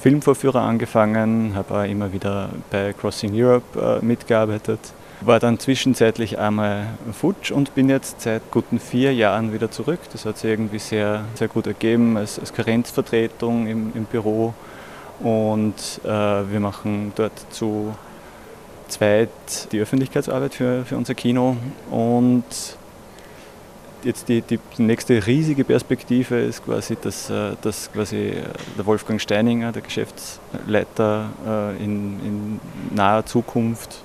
Filmvorführer 0.00 0.62
angefangen, 0.62 1.52
habe 1.54 1.72
auch 1.72 1.84
immer 1.84 2.12
wieder 2.12 2.48
bei 2.72 2.92
Crossing 2.92 3.30
Europe 3.32 4.00
mitgearbeitet. 4.02 4.80
War 5.20 5.38
dann 5.38 5.60
zwischenzeitlich 5.60 6.40
einmal 6.40 6.86
futsch 7.12 7.52
und 7.52 7.76
bin 7.76 7.88
jetzt 7.88 8.22
seit 8.22 8.50
guten 8.50 8.80
vier 8.80 9.14
Jahren 9.14 9.52
wieder 9.52 9.70
zurück. 9.70 10.00
Das 10.12 10.26
hat 10.26 10.38
sich 10.38 10.50
irgendwie 10.50 10.80
sehr, 10.80 11.22
sehr 11.36 11.46
gut 11.46 11.68
ergeben 11.68 12.16
als, 12.16 12.40
als 12.40 12.52
Karenzvertretung 12.52 13.68
im, 13.68 13.92
im 13.94 14.06
Büro. 14.06 14.54
Und 15.20 15.74
äh, 16.04 16.08
wir 16.08 16.60
machen 16.60 17.12
dort 17.16 17.32
zu 17.50 17.94
zweit 18.88 19.28
die 19.72 19.80
Öffentlichkeitsarbeit 19.80 20.54
für, 20.54 20.84
für 20.84 20.96
unser 20.96 21.14
Kino 21.14 21.56
und 21.90 22.44
jetzt 24.04 24.28
die, 24.28 24.40
die 24.40 24.60
nächste 24.78 25.26
riesige 25.26 25.64
Perspektive 25.64 26.38
ist 26.38 26.64
quasi, 26.64 26.96
dass, 27.00 27.28
äh, 27.28 27.52
dass 27.62 27.90
quasi 27.92 28.34
der 28.78 28.86
Wolfgang 28.86 29.20
Steininger, 29.20 29.72
der 29.72 29.82
Geschäftsleiter, 29.82 31.30
äh, 31.46 31.84
in, 31.84 32.20
in 32.24 32.60
naher 32.94 33.26
Zukunft 33.26 34.02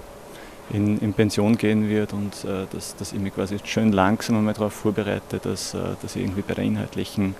in, 0.72 0.98
in, 1.00 1.14
Pension 1.14 1.58
gehen 1.58 1.88
wird 1.90 2.14
und 2.14 2.34
äh, 2.46 2.66
dass, 2.72 2.96
dass 2.96 3.14
ich 3.14 3.20
mich 3.20 3.36
quasi 3.36 3.58
schön 3.64 3.92
langsam 3.92 4.38
einmal 4.38 4.54
darauf 4.54 4.74
vorbereite, 4.74 5.40
dass, 5.40 5.76
dass 6.02 6.16
ich 6.16 6.24
irgendwie 6.24 6.42
bei 6.42 6.54
der 6.54 6.64
inhaltlichen 6.64 7.36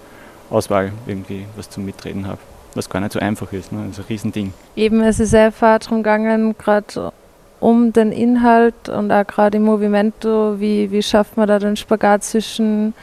Auswahl 0.50 0.92
irgendwie 1.08 1.46
was 1.56 1.70
zum 1.70 1.86
Mitreden 1.86 2.28
habe. 2.28 2.40
Was 2.74 2.90
gar 2.90 3.00
nicht 3.02 3.14
so 3.14 3.20
einfach 3.20 3.52
ist, 3.52 3.72
ne? 3.72 3.86
das 3.88 4.00
ist 4.00 4.06
ein 4.06 4.08
Riesending. 4.10 4.54
Eben, 4.76 5.02
es 5.02 5.20
ist 5.20 5.36
einfach 5.36 5.80
darum 5.80 5.98
gegangen, 5.98 6.56
gerade 6.58 7.12
um 7.60 7.94
den 7.94 8.12
Inhalt 8.12 8.90
und 8.90 9.12
auch 9.12 9.26
gerade 9.26 9.58
im 9.58 9.64
Movimento, 9.64 10.60
wie, 10.60 10.92
wie 10.92 11.04
schafft 11.04 11.38
man 11.38 11.48
da 11.48 11.60
den 11.60 11.76
Spagat 11.76 12.24
zwischen 12.24 12.94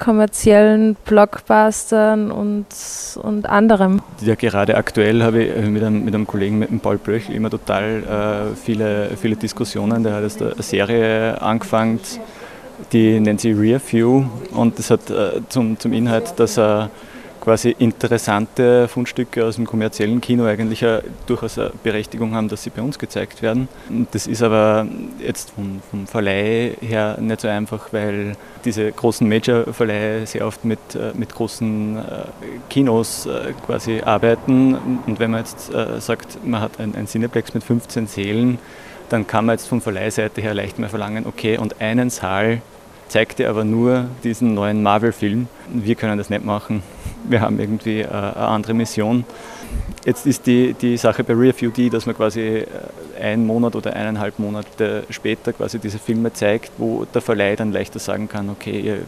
kommerziellen 0.00 0.96
Blockbustern 1.04 2.30
und, 2.30 2.66
und 3.22 3.46
anderem? 3.46 4.00
Ja, 4.22 4.34
gerade 4.34 4.76
aktuell 4.76 5.22
habe 5.22 5.44
ich 5.44 5.66
mit 5.66 5.82
einem, 5.82 6.04
mit 6.04 6.14
einem 6.14 6.26
Kollegen, 6.26 6.58
mit 6.58 6.70
dem 6.70 6.80
Paul 6.80 6.96
Blöch, 6.96 7.28
immer 7.28 7.50
total 7.50 8.52
äh, 8.54 8.56
viele, 8.56 9.10
viele 9.20 9.36
Diskussionen. 9.36 10.02
Der 10.02 10.14
hat 10.14 10.22
jetzt 10.22 10.40
eine 10.40 10.62
Serie 10.62 11.40
angefangen, 11.42 12.00
die 12.92 13.20
nennt 13.20 13.42
sich 13.42 13.54
Rear 13.54 13.80
View 13.84 14.24
und 14.52 14.78
das 14.78 14.90
hat 14.90 15.10
äh, 15.10 15.42
zum, 15.50 15.78
zum 15.78 15.92
Inhalt, 15.92 16.32
dass 16.36 16.58
er 16.58 16.88
quasi 17.40 17.74
interessante 17.78 18.88
Fundstücke 18.88 19.44
aus 19.44 19.56
dem 19.56 19.66
kommerziellen 19.66 20.20
Kino 20.20 20.44
eigentlich 20.44 20.84
durchaus 21.26 21.58
eine 21.58 21.72
Berechtigung 21.82 22.34
haben, 22.34 22.48
dass 22.48 22.62
sie 22.62 22.70
bei 22.70 22.82
uns 22.82 22.98
gezeigt 22.98 23.42
werden. 23.42 23.68
Das 24.12 24.26
ist 24.26 24.42
aber 24.42 24.86
jetzt 25.18 25.50
vom, 25.50 25.80
vom 25.90 26.06
Verleih 26.06 26.76
her 26.80 27.16
nicht 27.20 27.40
so 27.40 27.48
einfach, 27.48 27.92
weil 27.92 28.36
diese 28.64 28.90
großen 28.92 29.28
Major-Verleihe 29.28 30.26
sehr 30.26 30.46
oft 30.46 30.64
mit, 30.64 30.78
äh, 30.94 31.12
mit 31.14 31.34
großen 31.34 31.96
äh, 31.96 32.02
Kinos 32.68 33.26
äh, 33.26 33.52
quasi 33.66 34.00
arbeiten. 34.00 35.00
Und 35.06 35.18
wenn 35.18 35.30
man 35.30 35.40
jetzt 35.40 35.70
sagt, 35.98 36.44
man 36.44 36.60
hat 36.60 36.78
ein, 36.78 36.94
ein 36.94 37.06
Cineplex 37.06 37.54
mit 37.54 37.64
15 37.64 38.06
Sälen, 38.06 38.58
dann 39.08 39.26
kann 39.26 39.46
man 39.46 39.54
jetzt 39.54 39.68
von 39.68 39.80
Verleihseite 39.80 40.40
her 40.40 40.54
leicht 40.54 40.78
mehr 40.78 40.88
verlangen, 40.88 41.26
okay, 41.26 41.58
und 41.58 41.80
einen 41.80 42.10
Saal 42.10 42.60
zeigt 43.10 43.38
dir 43.38 43.50
aber 43.50 43.64
nur 43.64 44.06
diesen 44.24 44.54
neuen 44.54 44.82
Marvel-Film. 44.82 45.48
Wir 45.72 45.94
können 45.94 46.16
das 46.16 46.30
nicht 46.30 46.44
machen 46.44 46.82
wir 47.24 47.40
haben 47.40 47.58
irgendwie 47.58 48.00
äh, 48.00 48.08
eine 48.08 48.36
andere 48.36 48.74
Mission. 48.74 49.24
Jetzt 50.04 50.26
ist 50.26 50.46
die, 50.46 50.74
die 50.74 50.96
Sache 50.96 51.24
bei 51.24 51.34
Review 51.34 51.70
die, 51.70 51.90
dass 51.90 52.06
man 52.06 52.16
quasi 52.16 52.40
äh, 52.40 52.66
einen 53.20 53.46
Monat 53.46 53.76
oder 53.76 53.94
eineinhalb 53.94 54.38
Monate 54.38 55.04
später 55.10 55.52
quasi 55.52 55.78
diese 55.78 55.98
Filme 55.98 56.32
zeigt, 56.32 56.72
wo 56.78 57.04
der 57.12 57.20
Verleih 57.20 57.56
dann 57.56 57.72
leichter 57.72 57.98
sagen 57.98 58.28
kann, 58.28 58.48
okay, 58.48 58.80
ihr 58.80 58.98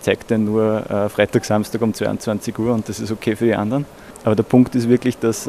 zeigt 0.00 0.30
den 0.30 0.44
nur 0.44 0.88
äh, 0.90 1.08
Freitag, 1.08 1.44
Samstag 1.44 1.80
um 1.82 1.94
22 1.94 2.58
Uhr 2.58 2.74
und 2.74 2.88
das 2.88 3.00
ist 3.00 3.10
okay 3.10 3.36
für 3.36 3.46
die 3.46 3.54
anderen. 3.54 3.86
Aber 4.24 4.36
der 4.36 4.42
Punkt 4.42 4.74
ist 4.74 4.88
wirklich, 4.88 5.18
dass 5.18 5.48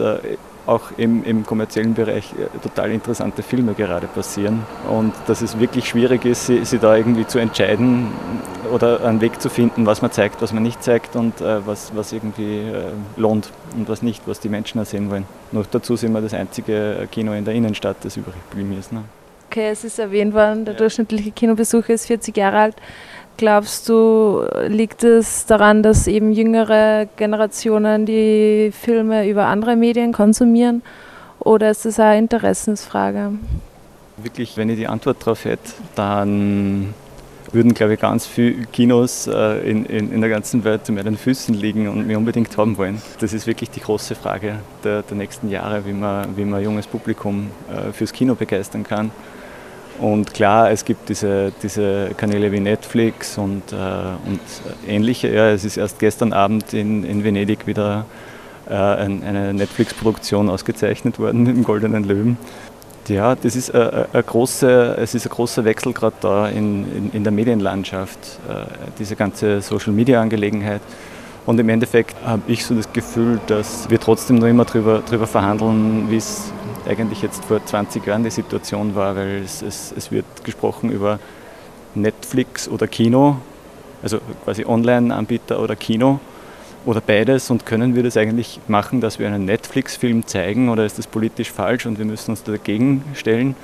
auch 0.65 0.91
im, 0.97 1.23
im 1.23 1.45
kommerziellen 1.45 1.93
Bereich 1.93 2.33
äh, 2.33 2.57
total 2.61 2.91
interessante 2.91 3.43
Filme 3.43 3.73
gerade 3.73 4.07
passieren 4.07 4.63
und 4.89 5.13
dass 5.27 5.41
es 5.41 5.59
wirklich 5.59 5.87
schwierig 5.87 6.25
ist, 6.25 6.47
sie, 6.47 6.65
sie 6.65 6.79
da 6.79 6.95
irgendwie 6.95 7.27
zu 7.27 7.39
entscheiden 7.39 8.07
oder 8.71 9.03
einen 9.05 9.21
Weg 9.21 9.41
zu 9.41 9.49
finden, 9.49 9.85
was 9.85 10.01
man 10.01 10.11
zeigt, 10.11 10.41
was 10.41 10.53
man 10.53 10.63
nicht 10.63 10.83
zeigt 10.83 11.15
und 11.15 11.41
äh, 11.41 11.65
was, 11.65 11.95
was 11.95 12.13
irgendwie 12.13 12.59
äh, 12.59 12.91
lohnt 13.17 13.51
und 13.75 13.87
was 13.89 14.01
nicht, 14.01 14.23
was 14.25 14.39
die 14.39 14.49
Menschen 14.49 14.81
auch 14.81 14.85
sehen 14.85 15.09
wollen. 15.09 15.25
Noch 15.51 15.65
dazu 15.65 15.95
sind 15.95 16.13
wir 16.13 16.21
das 16.21 16.33
einzige 16.33 17.07
Kino 17.11 17.33
in 17.33 17.45
der 17.45 17.53
Innenstadt, 17.53 17.97
das 18.03 18.17
übrig 18.17 18.35
geblieben 18.49 18.77
ist. 18.77 18.91
Ne? 18.91 19.03
Okay, 19.49 19.69
es 19.69 19.83
ist 19.83 19.99
erwähnt 19.99 20.33
worden, 20.33 20.65
der 20.65 20.73
durchschnittliche 20.73 21.31
Kinobesucher 21.31 21.93
ist 21.93 22.07
40 22.07 22.35
Jahre 22.35 22.57
alt. 22.57 22.75
Glaubst 23.37 23.89
du, 23.89 24.45
liegt 24.67 25.03
es 25.03 25.45
daran, 25.45 25.83
dass 25.83 26.07
eben 26.07 26.31
jüngere 26.31 27.07
Generationen 27.17 28.05
die 28.05 28.71
Filme 28.71 29.27
über 29.27 29.47
andere 29.47 29.75
Medien 29.75 30.13
konsumieren 30.13 30.81
oder 31.39 31.69
ist 31.69 31.85
es 31.85 31.99
eine 31.99 32.17
Interessensfrage? 32.17 33.33
Wirklich, 34.17 34.55
wenn 34.55 34.69
ich 34.69 34.77
die 34.77 34.87
Antwort 34.87 35.17
darauf 35.21 35.43
hätte, 35.43 35.73
dann 35.95 36.93
würden, 37.51 37.73
glaube 37.73 37.95
ich, 37.95 37.99
ganz 37.99 38.25
viele 38.25 38.65
Kinos 38.67 39.27
äh, 39.27 39.69
in, 39.69 39.85
in, 39.85 40.11
in, 40.13 40.21
der 40.21 40.29
ganzen 40.29 40.63
Welt 40.63 40.85
zu 40.85 40.93
meinen 40.93 41.17
Füßen 41.17 41.53
liegen 41.53 41.87
und 41.89 42.07
mir 42.07 42.17
unbedingt 42.17 42.57
haben 42.57 42.77
wollen. 42.77 43.01
Das 43.19 43.33
ist 43.33 43.47
wirklich 43.47 43.69
die 43.69 43.81
große 43.81 44.15
Frage 44.15 44.59
der, 44.83 45.01
der 45.01 45.17
nächsten 45.17 45.49
Jahre, 45.49 45.85
wie 45.85 45.93
man, 45.93 46.37
wie 46.37 46.45
man 46.45 46.63
junges 46.63 46.87
Publikum 46.87 47.49
äh, 47.69 47.91
fürs 47.91 48.13
Kino 48.13 48.35
begeistern 48.35 48.83
kann. 48.83 49.11
Und 49.99 50.33
klar, 50.33 50.71
es 50.71 50.83
gibt 50.83 51.07
diese, 51.07 51.53
diese 51.63 52.11
Kanäle 52.17 52.51
wie 52.51 52.59
Netflix 52.59 53.37
und, 53.37 53.71
äh, 53.71 53.75
und 53.75 54.41
ähnliche. 54.87 55.29
Ja, 55.29 55.49
es 55.49 55.63
ist 55.63 55.77
erst 55.77 55.99
gestern 55.99 56.33
Abend 56.33 56.73
in, 56.73 57.05
in 57.05 57.23
Venedig 57.23 57.65
wieder 57.65 58.05
äh, 58.69 58.73
ein, 58.73 59.23
eine 59.23 59.53
Netflix-Produktion 59.53 60.49
ausgezeichnet 60.49 61.17
worden 61.17 61.45
im 61.47 61.63
Goldenen 61.63 62.03
Löwen. 62.03 62.37
Ja, 63.07 63.35
das 63.35 63.55
ist 63.55 63.73
ein, 63.73 64.05
ein 64.11 64.25
große, 64.25 64.97
es 64.99 65.15
ist 65.15 65.27
ein 65.27 65.29
großer 65.29 65.63
Wechsel 65.63 65.93
gerade 65.93 66.15
da 66.19 66.49
in, 66.49 66.91
in, 66.91 67.11
in, 67.11 67.23
der 67.23 67.31
Medienlandschaft, 67.31 68.19
äh, 68.49 68.65
diese 68.97 69.15
ganze 69.15 69.61
Social-Media-Angelegenheit. 69.61 70.81
Und 71.45 71.59
im 71.59 71.69
Endeffekt 71.69 72.15
habe 72.25 72.41
ich 72.47 72.65
so 72.65 72.73
das 72.73 72.91
Gefühl, 72.91 73.39
dass 73.45 73.89
wir 73.89 73.99
trotzdem 73.99 74.37
noch 74.37 74.47
immer 74.47 74.65
darüber 74.65 75.27
verhandeln, 75.27 76.09
wie 76.09 76.17
es 76.17 76.51
eigentlich 76.87 77.21
jetzt 77.21 77.45
vor 77.45 77.63
20 77.63 78.05
Jahren 78.05 78.23
die 78.23 78.29
Situation 78.29 78.95
war, 78.95 79.15
weil 79.15 79.41
es, 79.43 79.61
es, 79.61 79.93
es 79.95 80.11
wird 80.11 80.25
gesprochen 80.43 80.91
über 80.91 81.19
Netflix 81.95 82.67
oder 82.67 82.87
Kino, 82.87 83.37
also 84.03 84.19
quasi 84.43 84.65
Online-Anbieter 84.65 85.59
oder 85.61 85.75
Kino 85.75 86.19
oder 86.85 87.01
beides 87.01 87.49
und 87.49 87.65
können 87.65 87.95
wir 87.95 88.03
das 88.03 88.17
eigentlich 88.17 88.59
machen, 88.67 89.01
dass 89.01 89.17
wir 89.19 89.27
einen 89.27 89.45
Netflix-Film 89.45 90.27
zeigen 90.27 90.69
oder 90.69 90.85
ist 90.85 90.97
das 90.99 91.07
politisch 91.07 91.51
falsch 91.51 91.85
und 91.85 91.97
wir 91.97 92.05
müssen 92.05 92.31
uns 92.31 92.43
dagegen 92.43 93.03
stellen? 93.13 93.55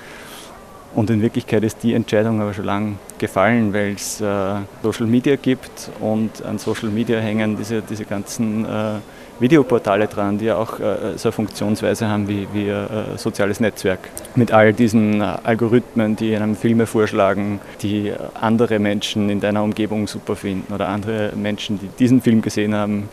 Und 0.94 1.10
in 1.10 1.22
Wirklichkeit 1.22 1.64
ist 1.64 1.84
die 1.84 1.94
Entscheidung 1.94 2.42
aber 2.42 2.54
schon 2.54 2.66
lange 2.66 2.96
gefallen, 3.18 3.74
weil 3.74 3.94
es 3.94 4.20
äh, 4.20 4.56
Social 4.84 5.08
Media 5.08 5.38
gibt 5.38 5.90
und 6.02 6.44
an 6.44 6.58
Social 6.58 6.90
Media 6.90 7.20
hängen 7.20 7.56
diese, 7.56 7.82
diese 7.82 8.04
ganzen 8.04 8.66
äh, 8.66 8.96
Videoportale 9.42 10.08
dran, 10.08 10.38
die 10.38 10.46
ja 10.46 10.58
auch 10.58 10.80
äh, 10.80 11.18
so 11.18 11.30
eine 11.30 11.32
Funktionsweise 11.34 12.08
haben 12.08 12.28
wie, 12.28 12.48
ein 12.54 13.16
äh, 13.16 13.18
soziales 13.18 13.60
Netzwerk. 13.60 14.00
Mit 14.36 14.52
all 14.52 14.72
diesen 14.72 15.20
äh, 15.20 15.24
Algorithmen, 15.44 16.16
die 16.16 16.36
einem 16.36 16.56
Filme 16.56 16.86
vorschlagen, 16.86 17.60
die 17.82 18.14
andere 18.39 18.78
Menschen 18.78 19.30
in 19.30 19.39
deiner 19.39 19.64
Umgebung 19.64 20.08
super 20.08 20.36
finden 20.36 20.72
oder 20.72 20.88
andere 20.88 21.34
Menschen, 21.36 21.80
die 21.80 21.88
diesen 21.88 22.22
Film 22.22 22.42
gesehen 22.42 22.76
haben, 22.76 23.10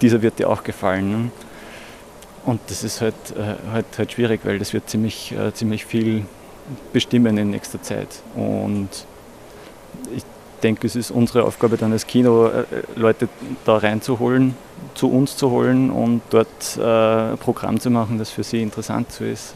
dieser 0.00 0.22
wird 0.22 0.38
dir 0.38 0.48
auch 0.48 0.62
gefallen. 0.62 1.10
Ne? 1.10 1.30
Und 2.46 2.60
das 2.68 2.84
ist 2.84 3.00
halt, 3.00 3.14
äh, 3.36 3.72
halt, 3.72 3.86
halt 3.98 4.12
schwierig, 4.12 4.40
weil 4.44 4.60
das 4.60 4.72
wird 4.72 4.88
ziemlich, 4.88 5.32
äh, 5.32 5.52
ziemlich 5.52 5.84
viel 5.84 6.24
bestimmen 6.92 7.36
in 7.36 7.50
nächster 7.50 7.82
Zeit. 7.82 8.22
Und 8.36 8.88
ich 10.14 10.22
denke, 10.58 10.86
es 10.86 10.96
ist 10.96 11.10
unsere 11.10 11.44
Aufgabe 11.44 11.76
dann 11.76 11.92
als 11.92 12.06
Kino, 12.06 12.46
äh, 12.46 12.64
Leute 12.96 13.28
da 13.64 13.76
reinzuholen, 13.78 14.54
zu 14.94 15.10
uns 15.10 15.36
zu 15.36 15.50
holen 15.50 15.90
und 15.90 16.22
dort 16.30 16.76
äh, 16.78 17.32
ein 17.32 17.38
Programm 17.38 17.80
zu 17.80 17.90
machen, 17.90 18.18
das 18.18 18.30
für 18.30 18.42
sie 18.42 18.62
interessant 18.62 19.12
so 19.12 19.24
ist. 19.24 19.54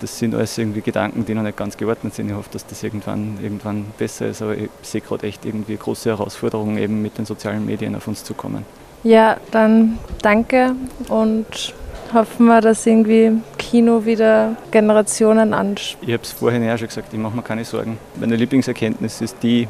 Das 0.00 0.18
sind 0.18 0.34
alles 0.34 0.56
irgendwie 0.58 0.82
Gedanken, 0.82 1.24
die 1.24 1.34
noch 1.34 1.42
nicht 1.42 1.56
ganz 1.56 1.76
geordnet 1.76 2.14
sind. 2.14 2.28
Ich 2.28 2.34
hoffe, 2.34 2.50
dass 2.52 2.66
das 2.66 2.82
irgendwann, 2.82 3.38
irgendwann 3.42 3.86
besser 3.98 4.26
ist, 4.26 4.42
aber 4.42 4.56
ich 4.56 4.68
sehe 4.82 5.00
gerade 5.00 5.26
echt 5.26 5.44
irgendwie 5.44 5.76
große 5.76 6.10
Herausforderungen, 6.10 6.76
eben 6.76 7.00
mit 7.00 7.16
den 7.16 7.24
sozialen 7.24 7.64
Medien 7.64 7.94
auf 7.94 8.06
uns 8.06 8.24
zu 8.24 8.34
kommen. 8.34 8.64
Ja, 9.02 9.38
dann 9.50 9.98
danke 10.20 10.74
und 11.08 11.74
hoffen 12.12 12.46
wir, 12.46 12.60
dass 12.60 12.86
irgendwie 12.86 13.32
Kino 13.56 14.04
wieder 14.04 14.56
Generationen 14.70 15.54
anspricht. 15.54 15.98
Ich 16.02 16.12
habe 16.12 16.22
es 16.22 16.32
vorhin 16.32 16.62
ja 16.62 16.76
schon 16.76 16.88
gesagt, 16.88 17.12
ich 17.12 17.18
mache 17.18 17.36
mir 17.36 17.42
keine 17.42 17.64
Sorgen. 17.64 17.98
Meine 18.18 18.36
Lieblingserkenntnis 18.36 19.20
ist 19.20 19.36
die, 19.42 19.68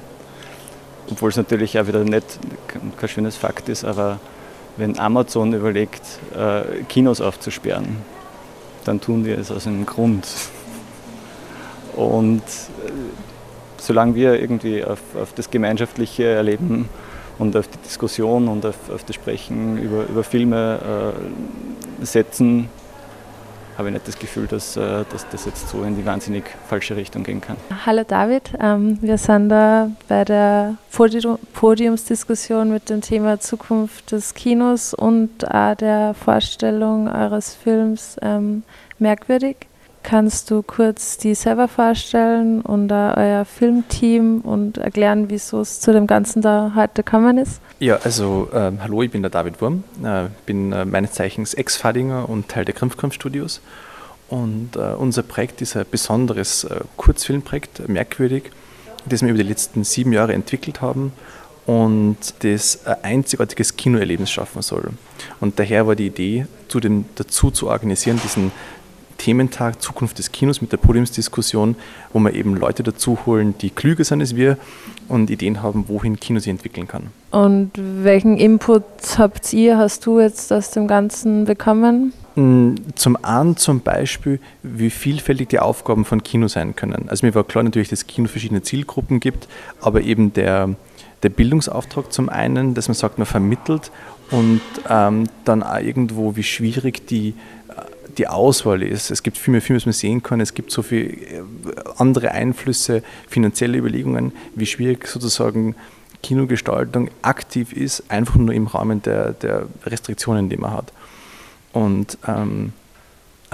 obwohl 1.11 1.31
es 1.31 1.37
natürlich 1.37 1.79
auch 1.79 1.87
wieder 1.87 2.05
nicht 2.05 2.39
kein 2.99 3.09
schönes 3.09 3.37
Fakt 3.37 3.69
ist, 3.69 3.85
aber 3.85 4.21
wenn 4.77 4.99
Amazon 4.99 5.53
überlegt, 5.53 6.03
äh, 6.35 6.83
Kinos 6.89 7.21
aufzusperren, 7.21 7.97
dann 8.85 9.01
tun 9.01 9.25
wir 9.25 9.39
es 9.39 9.51
aus 9.51 9.67
einem 9.67 9.85
Grund. 9.87 10.27
Und 11.97 12.41
äh, 12.41 12.91
solange 13.79 14.15
wir 14.15 14.41
irgendwie 14.41 14.85
auf, 14.85 15.01
auf, 15.21 15.33
das 15.35 15.51
gemeinschaftliche 15.51 16.25
Erleben 16.25 16.89
und 17.39 17.57
auf 17.57 17.67
die 17.69 17.79
Diskussion 17.79 18.49
und 18.49 18.65
auf, 18.65 18.77
auf 18.93 19.05
das 19.05 19.17
Sprechen 19.17 19.79
über, 19.79 20.07
über 20.07 20.25
Filme 20.25 21.15
äh, 22.01 22.05
setzen, 22.05 22.69
habe 23.81 23.89
ich 23.89 23.95
nicht 23.95 24.09
das 24.09 24.18
Gefühl, 24.18 24.47
dass, 24.47 24.76
äh, 24.76 25.05
dass 25.11 25.26
das 25.31 25.47
jetzt 25.47 25.68
so 25.70 25.83
in 25.85 25.97
die 25.97 26.05
wahnsinnig 26.05 26.45
falsche 26.68 26.97
Richtung 26.97 27.22
gehen 27.22 27.41
kann. 27.41 27.57
Hallo 27.87 28.03
David, 28.07 28.53
ähm, 28.61 28.99
wir 29.01 29.16
sind 29.16 29.49
da 29.49 29.91
bei 30.07 30.24
der 30.24 30.76
Podiumsdiskussion 31.55 32.70
mit 32.70 32.91
dem 32.91 33.01
Thema 33.01 33.41
Zukunft 33.41 34.12
des 34.12 34.35
Kinos 34.35 34.93
und 34.93 35.31
der 35.41 36.14
Vorstellung 36.14 37.09
eures 37.09 37.55
Films 37.55 38.16
ähm, 38.20 38.64
merkwürdig. 38.99 39.57
Kannst 40.03 40.51
du 40.51 40.63
kurz 40.63 41.19
die 41.19 41.35
selber 41.35 41.69
vorstellen 41.69 42.63
und 42.63 42.91
uh, 42.91 43.13
euer 43.17 43.45
Filmteam 43.45 44.41
und 44.41 44.79
erklären, 44.79 45.29
wieso 45.29 45.61
es 45.61 45.81
zu 45.81 45.93
dem 45.93 46.07
Ganzen 46.07 46.41
da 46.43 46.73
heute 46.75 47.03
gekommen 47.03 47.37
ist? 47.39 47.61
Ja, 47.81 47.97
also 48.03 48.49
äh, 48.53 48.73
hallo, 48.81 49.03
ich 49.03 49.11
bin 49.11 49.23
der 49.23 49.31
David 49.31 49.61
Wurm, 49.61 49.85
äh, 50.03 50.25
bin 50.47 50.73
äh, 50.73 50.85
meines 50.85 51.13
Zeichens 51.13 51.55
Ex-Fadinger 51.55 52.29
und 52.29 52.49
Teil 52.49 52.65
der 52.65 52.75
Krimpfkampf 52.75 53.15
Studios. 53.15 53.61
Und 54.29 54.77
äh, 54.77 54.95
unser 54.97 55.23
Projekt 55.23 55.61
ist 55.61 55.77
ein 55.77 55.85
besonderes 55.91 56.65
äh, 56.65 56.81
Kurzfilmprojekt, 56.97 57.89
merkwürdig, 57.89 58.45
das 59.07 59.23
wir 59.23 59.29
über 59.29 59.43
die 59.43 59.49
letzten 59.49 59.85
sieben 59.85 60.13
Jahre 60.13 60.33
entwickelt 60.33 60.81
haben 60.81 61.13
und 61.67 62.17
das 62.41 62.87
ein 62.87 63.05
einzigartiges 63.05 63.77
Kinoerlebnis 63.77 64.31
schaffen 64.31 64.63
soll. 64.63 64.91
Und 65.41 65.59
daher 65.59 65.87
war 65.87 65.95
die 65.95 66.07
Idee, 66.07 66.47
zu 66.69 66.81
den, 66.81 67.05
dazu 67.17 67.51
zu 67.51 67.69
organisieren, 67.69 68.21
diesen 68.23 68.53
Thementag 69.21 69.83
Zukunft 69.83 70.18
des 70.18 70.33
Kinos 70.33 70.62
mit 70.62 70.73
der 70.73 70.79
Podiumsdiskussion, 70.79 71.77
wo 72.14 72.21
wir 72.21 72.33
eben 72.35 72.57
Leute 72.57 72.83
dazu 72.83 73.18
holen, 73.27 73.55
die 73.61 73.68
klüger 73.68 74.03
sind 74.03 74.23
als 74.23 74.35
wir 74.35 74.57
und 75.09 75.29
Ideen 75.29 75.62
haben, 75.62 75.85
wohin 75.89 76.18
Kino 76.18 76.39
sich 76.39 76.49
entwickeln 76.49 76.89
kann. 76.89 77.09
Und 77.31 77.73
welchen 77.77 78.39
Input 78.39 78.83
habt 79.18 79.53
ihr, 79.53 79.77
hast 79.77 80.07
du 80.07 80.21
jetzt 80.21 80.51
aus 80.55 80.71
dem 80.71 80.87
Ganzen 80.87 81.45
bekommen? 81.45 82.14
Mm, 82.35 82.77
zum 82.95 83.23
einen 83.23 83.59
zum 83.59 83.81
Beispiel, 83.81 84.41
wie 84.62 84.89
vielfältig 84.89 85.51
die 85.51 85.59
Aufgaben 85.59 86.07
von 86.07 86.23
Kino 86.23 86.49
sein 86.49 86.75
können. 86.75 87.11
Also 87.11 87.27
mir 87.27 87.35
war 87.35 87.45
klar 87.45 87.62
natürlich, 87.62 87.91
dass 87.91 88.07
Kino 88.07 88.27
verschiedene 88.27 88.62
Zielgruppen 88.62 89.21
gibt, 89.21 89.49
aber 89.83 90.01
eben 90.01 90.33
der, 90.33 90.71
der 91.23 91.29
Bildungsauftrag 91.29 92.11
zum 92.11 92.31
einen, 92.31 92.73
dass 92.73 92.89
man 92.89 92.95
sagt, 92.95 93.18
man 93.18 93.27
vermittelt 93.27 93.91
und 94.31 94.62
ähm, 94.89 95.25
dann 95.45 95.62
auch 95.62 95.79
irgendwo, 95.79 96.37
wie 96.37 96.43
schwierig 96.43 97.07
die 97.07 97.35
die 98.19 98.29
Auswahl 98.29 98.83
ist. 98.83 99.11
Es 99.11 99.23
gibt 99.23 99.39
viel 99.39 99.53
mehr 99.53 99.63
Filme, 99.63 99.79
was 99.79 99.87
man 99.87 99.93
sehen 99.93 100.23
kann. 100.23 100.41
Es 100.41 100.55
gibt 100.55 100.71
so 100.71 100.83
viele 100.83 101.09
äh, 101.09 101.43
andere 101.97 102.33
Einflüsse, 102.33 103.03
finanzielle 103.29 103.79
Überlegungen, 103.79 104.33
wie 104.55 104.67
schwierig 104.67 105.07
sozusagen 105.07 105.75
Kinogestaltung 106.23 107.11
aktiv 107.23 107.73
ist, 107.73 108.05
einfach 108.09 108.37
nur 108.37 108.55
im 108.55 108.67
Rahmen 108.67 109.03
der, 109.03 109.33
der 109.33 109.67
Restriktionen, 109.85 110.49
die 110.49 110.57
man 110.57 110.73
hat. 110.73 110.93
Und 111.73 112.19
ähm, 112.27 112.73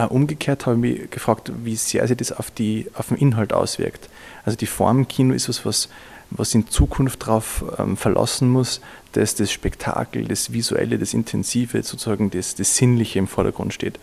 umgekehrt 0.09 0.67
habe 0.67 0.77
ich 0.77 1.01
mich 1.01 1.11
gefragt, 1.11 1.53
wie 1.65 1.77
sehr 1.77 2.07
sich 2.09 2.17
das 2.17 2.33
auf, 2.33 2.51
die, 2.51 2.87
auf 2.95 3.09
den 3.09 3.19
Inhalt 3.19 3.53
auswirkt. 3.53 4.09
Also 4.45 4.57
die 4.57 4.67
Form 4.67 5.07
Kino 5.09 5.33
ist 5.33 5.49
was, 5.49 5.65
was, 5.65 5.89
was 6.31 6.55
in 6.55 6.69
Zukunft 6.69 7.23
darauf 7.23 7.65
ähm, 7.79 7.97
verlassen 7.97 8.49
muss, 8.49 8.81
dass 9.13 9.35
das 9.35 9.53
Spektakel, 9.53 10.27
das 10.27 10.53
Visuelle, 10.53 10.99
das 10.99 11.15
Intensive, 11.15 11.83
sozusagen 11.83 12.31
das, 12.31 12.55
das 12.55 12.77
Sinnliche 12.77 13.19
im 13.19 13.29
Vordergrund 13.29 13.73
steht 13.73 13.99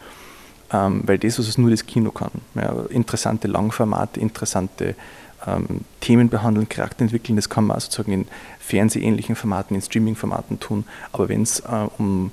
weil 0.73 1.17
das, 1.17 1.39
was 1.39 1.47
es 1.47 1.57
nur 1.57 1.69
das 1.69 1.85
Kino 1.85 2.11
kann. 2.11 2.31
Ja, 2.55 2.73
interessante 2.89 3.47
Langformate, 3.47 4.19
interessante 4.19 4.95
ähm, 5.45 5.81
Themen 5.99 6.29
behandeln, 6.29 6.69
Charakter 6.69 7.03
entwickeln. 7.03 7.35
Das 7.35 7.49
kann 7.49 7.65
man 7.65 7.79
sozusagen 7.79 8.11
in 8.11 8.25
fernsehähnlichen 8.59 9.35
Formaten, 9.35 9.75
in 9.75 9.81
Streaming-Formaten 9.81 10.59
tun. 10.59 10.85
Aber 11.11 11.29
wenn 11.29 11.43
es 11.43 11.59
äh, 11.61 11.87
um, 11.97 12.31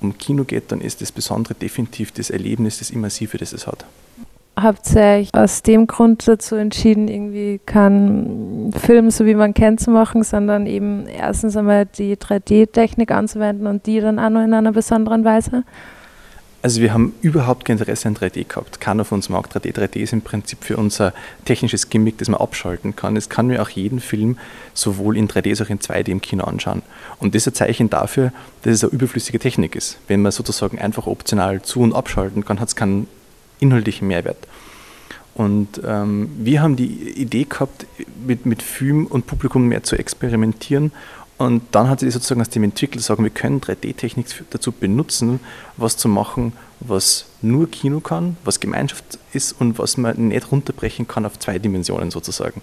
um 0.00 0.16
Kino 0.18 0.44
geht, 0.44 0.72
dann 0.72 0.80
ist 0.80 1.00
das 1.00 1.12
Besondere 1.12 1.54
definitiv 1.54 2.12
das 2.12 2.30
Erlebnis, 2.30 2.78
das 2.78 2.90
Immersive, 2.90 3.38
das 3.38 3.52
es 3.52 3.66
hat. 3.66 3.84
Habt 4.54 4.94
ihr 4.94 5.02
euch 5.02 5.30
aus 5.32 5.62
dem 5.62 5.86
Grund 5.86 6.28
dazu 6.28 6.56
entschieden, 6.56 7.08
irgendwie 7.08 7.58
keinen 7.64 8.70
Film 8.72 9.10
so 9.10 9.24
wie 9.24 9.34
man 9.34 9.54
kennt 9.54 9.80
zu 9.80 9.90
machen, 9.90 10.22
sondern 10.24 10.66
eben 10.66 11.06
erstens 11.06 11.56
einmal 11.56 11.86
die 11.86 12.16
3D-Technik 12.16 13.10
anzuwenden 13.12 13.66
und 13.66 13.86
die 13.86 14.00
dann 14.00 14.18
auch 14.18 14.28
noch 14.28 14.42
in 14.42 14.52
einer 14.52 14.72
besonderen 14.72 15.24
Weise? 15.24 15.64
Also 16.62 16.80
wir 16.80 16.94
haben 16.94 17.12
überhaupt 17.22 17.64
kein 17.64 17.76
Interesse 17.76 18.06
an 18.06 18.16
3D 18.16 18.46
gehabt. 18.46 18.80
Keiner 18.80 19.04
von 19.04 19.16
uns 19.18 19.28
mag 19.28 19.48
3D. 19.48 19.74
3D 19.74 19.96
ist 19.96 20.12
im 20.12 20.22
Prinzip 20.22 20.62
für 20.62 20.76
unser 20.76 21.12
technisches 21.44 21.90
Gimmick, 21.90 22.18
das 22.18 22.28
man 22.28 22.40
abschalten 22.40 22.94
kann. 22.94 23.16
Es 23.16 23.28
kann 23.28 23.48
mir 23.48 23.60
auch 23.60 23.68
jeden 23.68 23.98
Film 23.98 24.38
sowohl 24.72 25.16
in 25.16 25.26
3D 25.26 25.50
als 25.50 25.60
auch 25.60 25.70
in 25.70 25.80
2D 25.80 26.08
im 26.08 26.20
Kino 26.20 26.44
anschauen. 26.44 26.82
Und 27.18 27.34
das 27.34 27.42
ist 27.42 27.48
ein 27.48 27.54
Zeichen 27.54 27.90
dafür, 27.90 28.32
dass 28.62 28.74
es 28.74 28.84
eine 28.84 28.92
überflüssige 28.92 29.40
Technik 29.40 29.74
ist. 29.74 29.98
Wenn 30.06 30.22
man 30.22 30.30
sozusagen 30.30 30.78
einfach 30.78 31.08
optional 31.08 31.62
zu- 31.62 31.80
und 31.80 31.94
abschalten 31.94 32.44
kann, 32.44 32.60
hat 32.60 32.68
es 32.68 32.76
keinen 32.76 33.08
inhaltlichen 33.58 34.06
Mehrwert. 34.06 34.46
Und 35.34 35.80
ähm, 35.84 36.30
wir 36.38 36.62
haben 36.62 36.76
die 36.76 37.10
Idee 37.10 37.44
gehabt, 37.48 37.86
mit, 38.24 38.46
mit 38.46 38.62
Film 38.62 39.06
und 39.06 39.26
Publikum 39.26 39.66
mehr 39.66 39.82
zu 39.82 39.96
experimentieren 39.96 40.92
und 41.42 41.62
dann 41.72 41.88
hat 41.88 42.00
sich 42.00 42.12
sozusagen 42.12 42.40
aus 42.40 42.50
dem 42.50 42.62
entwickelt, 42.62 43.02
sagen, 43.02 43.24
wir 43.24 43.30
können 43.30 43.60
3D-Technik 43.60 44.26
dazu 44.50 44.72
benutzen, 44.72 45.40
was 45.76 45.96
zu 45.96 46.08
machen, 46.08 46.52
was 46.80 47.26
nur 47.42 47.70
Kino 47.70 48.00
kann, 48.00 48.36
was 48.44 48.60
Gemeinschaft 48.60 49.18
ist 49.32 49.52
und 49.52 49.78
was 49.78 49.96
man 49.96 50.28
nicht 50.28 50.50
runterbrechen 50.52 51.08
kann 51.08 51.26
auf 51.26 51.38
zwei 51.38 51.58
Dimensionen 51.58 52.10
sozusagen. 52.10 52.62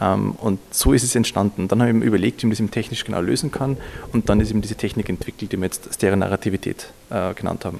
Ähm, 0.00 0.32
und 0.32 0.58
so 0.70 0.92
ist 0.92 1.02
es 1.02 1.14
entstanden. 1.14 1.68
Dann 1.68 1.82
haben 1.82 2.00
wir 2.00 2.06
überlegt, 2.06 2.42
wie 2.42 2.46
man 2.46 2.52
das 2.52 2.60
eben 2.60 2.70
technisch 2.70 3.04
genau 3.04 3.20
lösen 3.20 3.50
kann 3.50 3.76
und 4.12 4.28
dann 4.28 4.40
ist 4.40 4.50
eben 4.50 4.62
diese 4.62 4.76
Technik 4.76 5.08
entwickelt, 5.08 5.52
die 5.52 5.56
wir 5.58 5.64
jetzt 5.64 5.92
Stereonarrativität 5.94 6.88
äh, 7.10 7.34
genannt 7.34 7.64
haben. 7.64 7.78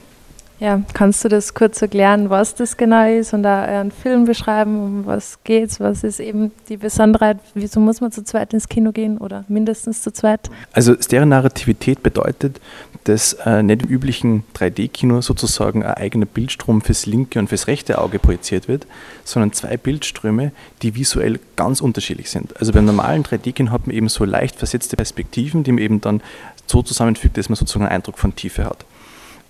Ja, 0.60 0.82
kannst 0.92 1.24
du 1.24 1.28
das 1.28 1.54
kurz 1.54 1.82
erklären, 1.82 2.30
was 2.30 2.54
das 2.54 2.76
genau 2.76 3.08
ist 3.08 3.34
und 3.34 3.42
da 3.42 3.62
einen 3.64 3.90
Film 3.90 4.24
beschreiben, 4.24 4.78
um 4.78 5.06
was 5.06 5.38
geht's, 5.42 5.80
was 5.80 6.04
ist 6.04 6.20
eben 6.20 6.52
die 6.68 6.76
Besonderheit, 6.76 7.38
wieso 7.54 7.80
muss 7.80 8.00
man 8.00 8.12
zu 8.12 8.22
zweit 8.22 8.54
ins 8.54 8.68
Kino 8.68 8.92
gehen 8.92 9.18
oder 9.18 9.44
mindestens 9.48 10.02
zu 10.02 10.12
zweit? 10.12 10.48
Also 10.72 10.94
Stereonarrativität 10.98 12.04
bedeutet, 12.04 12.60
dass 13.02 13.34
äh, 13.44 13.64
nicht 13.64 13.82
im 13.82 13.88
üblichen 13.88 14.44
3D-Kino 14.54 15.20
sozusagen 15.22 15.82
ein 15.82 15.94
eigener 15.94 16.26
Bildstrom 16.26 16.82
fürs 16.82 17.04
linke 17.04 17.40
und 17.40 17.48
fürs 17.48 17.66
rechte 17.66 17.98
Auge 17.98 18.20
projiziert 18.20 18.68
wird, 18.68 18.86
sondern 19.24 19.52
zwei 19.52 19.76
Bildströme, 19.76 20.52
die 20.82 20.94
visuell 20.94 21.40
ganz 21.56 21.80
unterschiedlich 21.80 22.30
sind. 22.30 22.56
Also 22.58 22.72
beim 22.72 22.84
normalen 22.84 23.24
3D-Kino 23.24 23.72
hat 23.72 23.88
man 23.88 23.96
eben 23.96 24.08
so 24.08 24.24
leicht 24.24 24.56
versetzte 24.56 24.96
Perspektiven, 24.96 25.64
die 25.64 25.72
man 25.72 25.82
eben 25.82 26.00
dann 26.00 26.22
so 26.66 26.80
zusammenfügt, 26.82 27.36
dass 27.36 27.48
man 27.48 27.56
sozusagen 27.56 27.84
einen 27.84 27.96
Eindruck 27.96 28.18
von 28.18 28.36
Tiefe 28.36 28.64
hat. 28.64 28.86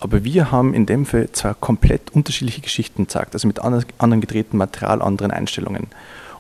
Aber 0.01 0.25
wir 0.25 0.51
haben 0.51 0.75
in 0.75 0.87
dem 0.87 1.07
Fall 1.07 1.31
zwei 1.33 1.55
komplett 1.55 2.11
unterschiedliche 2.13 2.61
Geschichten 2.61 3.05
gezeigt, 3.05 3.35
also 3.35 3.49
mit 3.49 3.61
anderen 3.61 4.21
gedrehten 4.21 4.59
Material, 4.59 5.01
anderen 5.01 5.31
Einstellungen. 5.31 5.87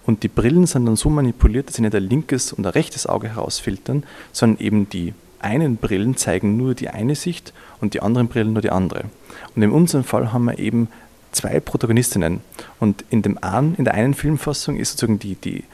Und 0.07 0.23
die 0.23 0.29
Brillen 0.29 0.67
sind 0.67 0.85
dann 0.87 0.97
so 0.97 1.09
manipuliert, 1.09 1.69
dass 1.69 1.77
sie 1.77 1.83
nicht 1.83 1.95
ein 1.95 2.03
linkes 2.03 2.53
und 2.53 2.67
ein 2.67 2.73
rechtes 2.73 3.07
Auge 3.07 3.29
herausfiltern, 3.29 4.05
sondern 4.33 4.63
eben 4.63 4.89
die 4.89 5.15
einen 5.41 5.77
Brillen 5.77 6.17
zeigen 6.17 6.57
nur 6.57 6.75
die 6.75 6.89
eine 6.89 7.15
Sicht 7.15 7.53
und 7.81 7.95
die 7.95 8.01
anderen 8.01 8.29
Brillen 8.29 8.53
nur 8.53 8.63
die 8.63 8.71
andere. 8.71 9.05
Und 9.55 9.63
in 9.63 9.71
unserem 9.71 10.05
Fall 10.05 10.33
haben 10.33 10.45
wir 10.45 10.59
eben 10.59 10.89
zwei 11.33 11.61
Protagonistinnen. 11.61 12.41
Und 12.81 13.05
in, 13.11 13.23
dem 13.23 13.39
einen, 13.43 13.75
in 13.77 13.85
der 13.85 13.95
einen 13.95 14.15
Filmfassung 14.15 14.77
ist 14.77 14.93
sozusagen 14.93 15.19
die, 15.19 15.35
die, 15.37 15.65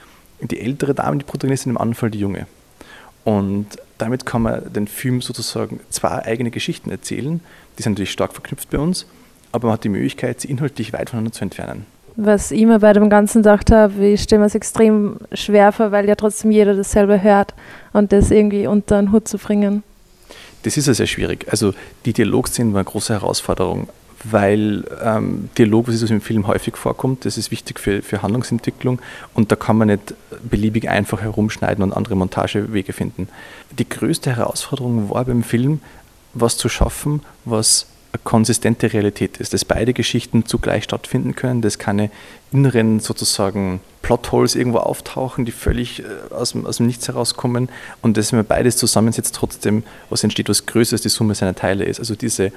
die 0.40 0.60
ältere 0.60 0.94
Dame 0.94 1.18
die 1.18 1.24
Protagonistin, 1.24 1.70
im 1.70 1.78
anderen 1.78 1.94
Fall 1.94 2.10
die 2.10 2.18
junge. 2.18 2.46
Und 3.24 3.66
damit 4.00 4.26
kann 4.26 4.42
man 4.42 4.72
den 4.72 4.86
Film 4.86 5.20
sozusagen 5.20 5.80
zwei 5.90 6.24
eigene 6.24 6.50
Geschichten 6.50 6.90
erzählen. 6.90 7.40
Die 7.78 7.82
sind 7.82 7.92
natürlich 7.92 8.12
stark 8.12 8.32
verknüpft 8.32 8.70
bei 8.70 8.78
uns, 8.78 9.06
aber 9.52 9.68
man 9.68 9.74
hat 9.74 9.84
die 9.84 9.88
Möglichkeit, 9.88 10.40
sie 10.40 10.48
inhaltlich 10.48 10.92
weit 10.92 11.10
voneinander 11.10 11.32
zu 11.32 11.42
entfernen. 11.42 11.86
Was 12.16 12.50
ich 12.50 12.66
mir 12.66 12.80
bei 12.80 12.92
dem 12.92 13.08
Ganzen 13.08 13.42
gedacht 13.42 13.70
habe, 13.70 14.06
ich 14.06 14.22
stelle 14.22 14.40
mir 14.40 14.46
es 14.46 14.54
extrem 14.54 15.16
schwer 15.32 15.72
vor, 15.72 15.92
weil 15.92 16.08
ja 16.08 16.16
trotzdem 16.16 16.50
jeder 16.50 16.74
dasselbe 16.74 17.22
hört 17.22 17.54
und 17.92 18.12
das 18.12 18.30
irgendwie 18.30 18.66
unter 18.66 19.00
den 19.00 19.12
Hut 19.12 19.28
zu 19.28 19.38
bringen. 19.38 19.82
Das 20.62 20.76
ist 20.76 20.86
ja 20.86 20.94
sehr 20.94 21.06
schwierig. 21.06 21.46
Also 21.50 21.72
die 22.04 22.12
Dialogszenen 22.12 22.74
waren 22.74 22.80
eine 22.80 22.90
große 22.90 23.14
Herausforderung 23.14 23.88
weil 24.24 24.84
ähm, 25.02 25.48
Dialog, 25.56 25.88
was 25.88 26.02
im 26.02 26.20
Film 26.20 26.46
häufig 26.46 26.76
vorkommt, 26.76 27.24
das 27.24 27.38
ist 27.38 27.50
wichtig 27.50 27.80
für, 27.80 28.02
für 28.02 28.22
Handlungsentwicklung 28.22 29.00
und 29.34 29.50
da 29.50 29.56
kann 29.56 29.78
man 29.78 29.88
nicht 29.88 30.14
beliebig 30.42 30.88
einfach 30.88 31.22
herumschneiden 31.22 31.82
und 31.82 31.92
andere 31.92 32.16
Montagewege 32.16 32.92
finden. 32.92 33.28
Die 33.78 33.88
größte 33.88 34.36
Herausforderung 34.36 35.10
war 35.10 35.24
beim 35.24 35.42
Film, 35.42 35.80
was 36.34 36.56
zu 36.56 36.68
schaffen, 36.68 37.22
was 37.44 37.86
eine 38.12 38.20
konsistente 38.24 38.92
Realität 38.92 39.38
ist, 39.38 39.54
dass 39.54 39.64
beide 39.64 39.92
Geschichten 39.92 40.44
zugleich 40.44 40.84
stattfinden 40.84 41.36
können, 41.36 41.62
dass 41.62 41.78
keine 41.78 42.10
inneren 42.52 42.98
sozusagen 42.98 43.80
Plotholes 44.02 44.56
irgendwo 44.56 44.78
auftauchen, 44.78 45.44
die 45.44 45.52
völlig 45.52 46.00
äh, 46.00 46.34
aus, 46.34 46.52
dem, 46.52 46.66
aus 46.66 46.78
dem 46.78 46.86
Nichts 46.86 47.06
herauskommen 47.06 47.68
und 48.02 48.16
dass 48.16 48.32
man 48.32 48.44
beides 48.44 48.76
zusammensetzt, 48.76 49.34
trotzdem 49.36 49.84
was 50.08 50.24
entsteht, 50.24 50.48
was 50.48 50.66
größer 50.66 50.94
als 50.94 51.02
die 51.02 51.08
Summe 51.08 51.34
seiner 51.36 51.54
Teile 51.54 51.84
ist. 51.84 52.00
Also 52.00 52.16
diese 52.16 52.52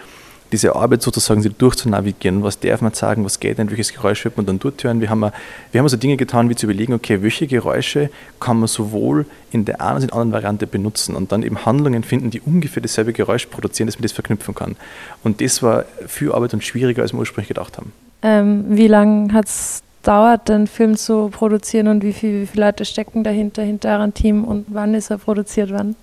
diese 0.51 0.75
Arbeit 0.75 1.01
sozusagen 1.01 1.41
sie 1.41 1.49
durchzunavigieren. 1.49 2.43
Was 2.43 2.59
darf 2.59 2.81
man 2.81 2.93
sagen, 2.93 3.25
was 3.25 3.39
geht 3.39 3.57
denn, 3.57 3.69
welches 3.69 3.93
Geräusch 3.93 4.23
wird 4.25 4.37
man 4.37 4.45
dann 4.45 4.59
durchhören? 4.59 5.01
Wir 5.01 5.09
haben, 5.09 5.21
wir 5.21 5.31
haben 5.79 5.85
also 5.85 5.97
Dinge 5.97 6.17
getan, 6.17 6.49
wie 6.49 6.55
zu 6.55 6.65
überlegen, 6.65 6.93
okay, 6.93 7.21
welche 7.21 7.47
Geräusche 7.47 8.09
kann 8.39 8.59
man 8.59 8.67
sowohl 8.67 9.25
in 9.51 9.65
der 9.65 9.81
einen 9.81 9.95
als 9.95 10.03
in 10.03 10.07
der 10.09 10.15
anderen 10.17 10.31
Variante 10.33 10.67
benutzen 10.67 11.15
und 11.15 11.31
dann 11.31 11.43
eben 11.43 11.65
Handlungen 11.65 12.03
finden, 12.03 12.29
die 12.29 12.41
ungefähr 12.41 12.81
dasselbe 12.81 13.13
Geräusch 13.13 13.47
produzieren, 13.47 13.87
dass 13.87 13.97
man 13.97 14.03
das 14.03 14.11
verknüpfen 14.11 14.53
kann. 14.53 14.75
Und 15.23 15.41
das 15.41 15.63
war 15.63 15.85
viel 16.07 16.31
Arbeit 16.31 16.53
und 16.53 16.63
schwieriger, 16.63 17.01
als 17.01 17.13
wir 17.13 17.19
ursprünglich 17.19 17.47
gedacht 17.47 17.77
haben. 17.77 17.91
Ähm, 18.21 18.65
wie 18.69 18.87
lange 18.87 19.33
hat 19.33 19.45
es 19.45 19.83
dauert, 20.03 20.49
den 20.49 20.67
Film 20.67 20.95
zu 20.95 21.29
produzieren 21.29 21.87
und 21.87 22.03
wie, 22.03 22.13
viel, 22.13 22.41
wie 22.41 22.45
viele 22.45 22.65
Leute 22.65 22.85
stecken 22.85 23.23
dahinter, 23.23 23.63
hinter 23.63 23.97
eurem 23.97 24.13
Team 24.13 24.43
und 24.43 24.65
wann 24.69 24.93
ist 24.93 25.09
er 25.09 25.17
produziert 25.17 25.71
worden? 25.71 25.95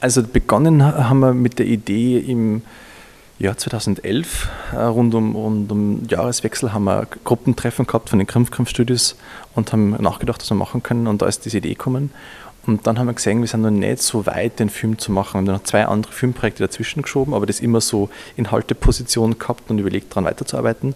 Also 0.00 0.22
begonnen 0.22 0.82
haben 0.82 1.20
wir 1.20 1.34
mit 1.34 1.58
der 1.58 1.66
Idee 1.66 2.18
im 2.18 2.62
Jahr 3.40 3.56
2011, 3.56 4.48
äh, 4.72 4.76
rund 4.76 5.14
um, 5.14 5.34
rund 5.34 5.72
um 5.72 6.06
Jahreswechsel, 6.06 6.74
haben 6.74 6.84
wir 6.84 7.06
Gruppentreffen 7.24 7.86
gehabt 7.86 8.10
von 8.10 8.18
den 8.18 8.28
Krimpf-Krimpf-Studios 8.28 9.16
und 9.54 9.72
haben 9.72 9.92
nachgedacht, 9.92 10.42
was 10.42 10.50
wir 10.50 10.56
machen 10.56 10.82
können. 10.82 11.06
Und 11.06 11.22
da 11.22 11.26
ist 11.26 11.46
diese 11.46 11.56
Idee 11.56 11.70
gekommen. 11.70 12.10
Und 12.66 12.86
dann 12.86 12.98
haben 12.98 13.06
wir 13.06 13.14
gesehen, 13.14 13.40
wir 13.40 13.48
sind 13.48 13.62
noch 13.62 13.70
nicht 13.70 14.02
so 14.02 14.26
weit, 14.26 14.58
den 14.58 14.68
Film 14.68 14.98
zu 14.98 15.10
machen. 15.10 15.46
Wir 15.46 15.52
haben 15.52 15.58
noch 15.58 15.64
zwei 15.64 15.86
andere 15.86 16.12
Filmprojekte 16.12 16.62
dazwischen 16.62 17.00
geschoben, 17.00 17.32
aber 17.32 17.46
das 17.46 17.60
immer 17.60 17.80
so 17.80 18.10
in 18.36 18.50
Halteposition 18.50 19.38
gehabt 19.38 19.70
und 19.70 19.78
überlegt, 19.78 20.12
daran 20.12 20.26
weiterzuarbeiten. 20.26 20.94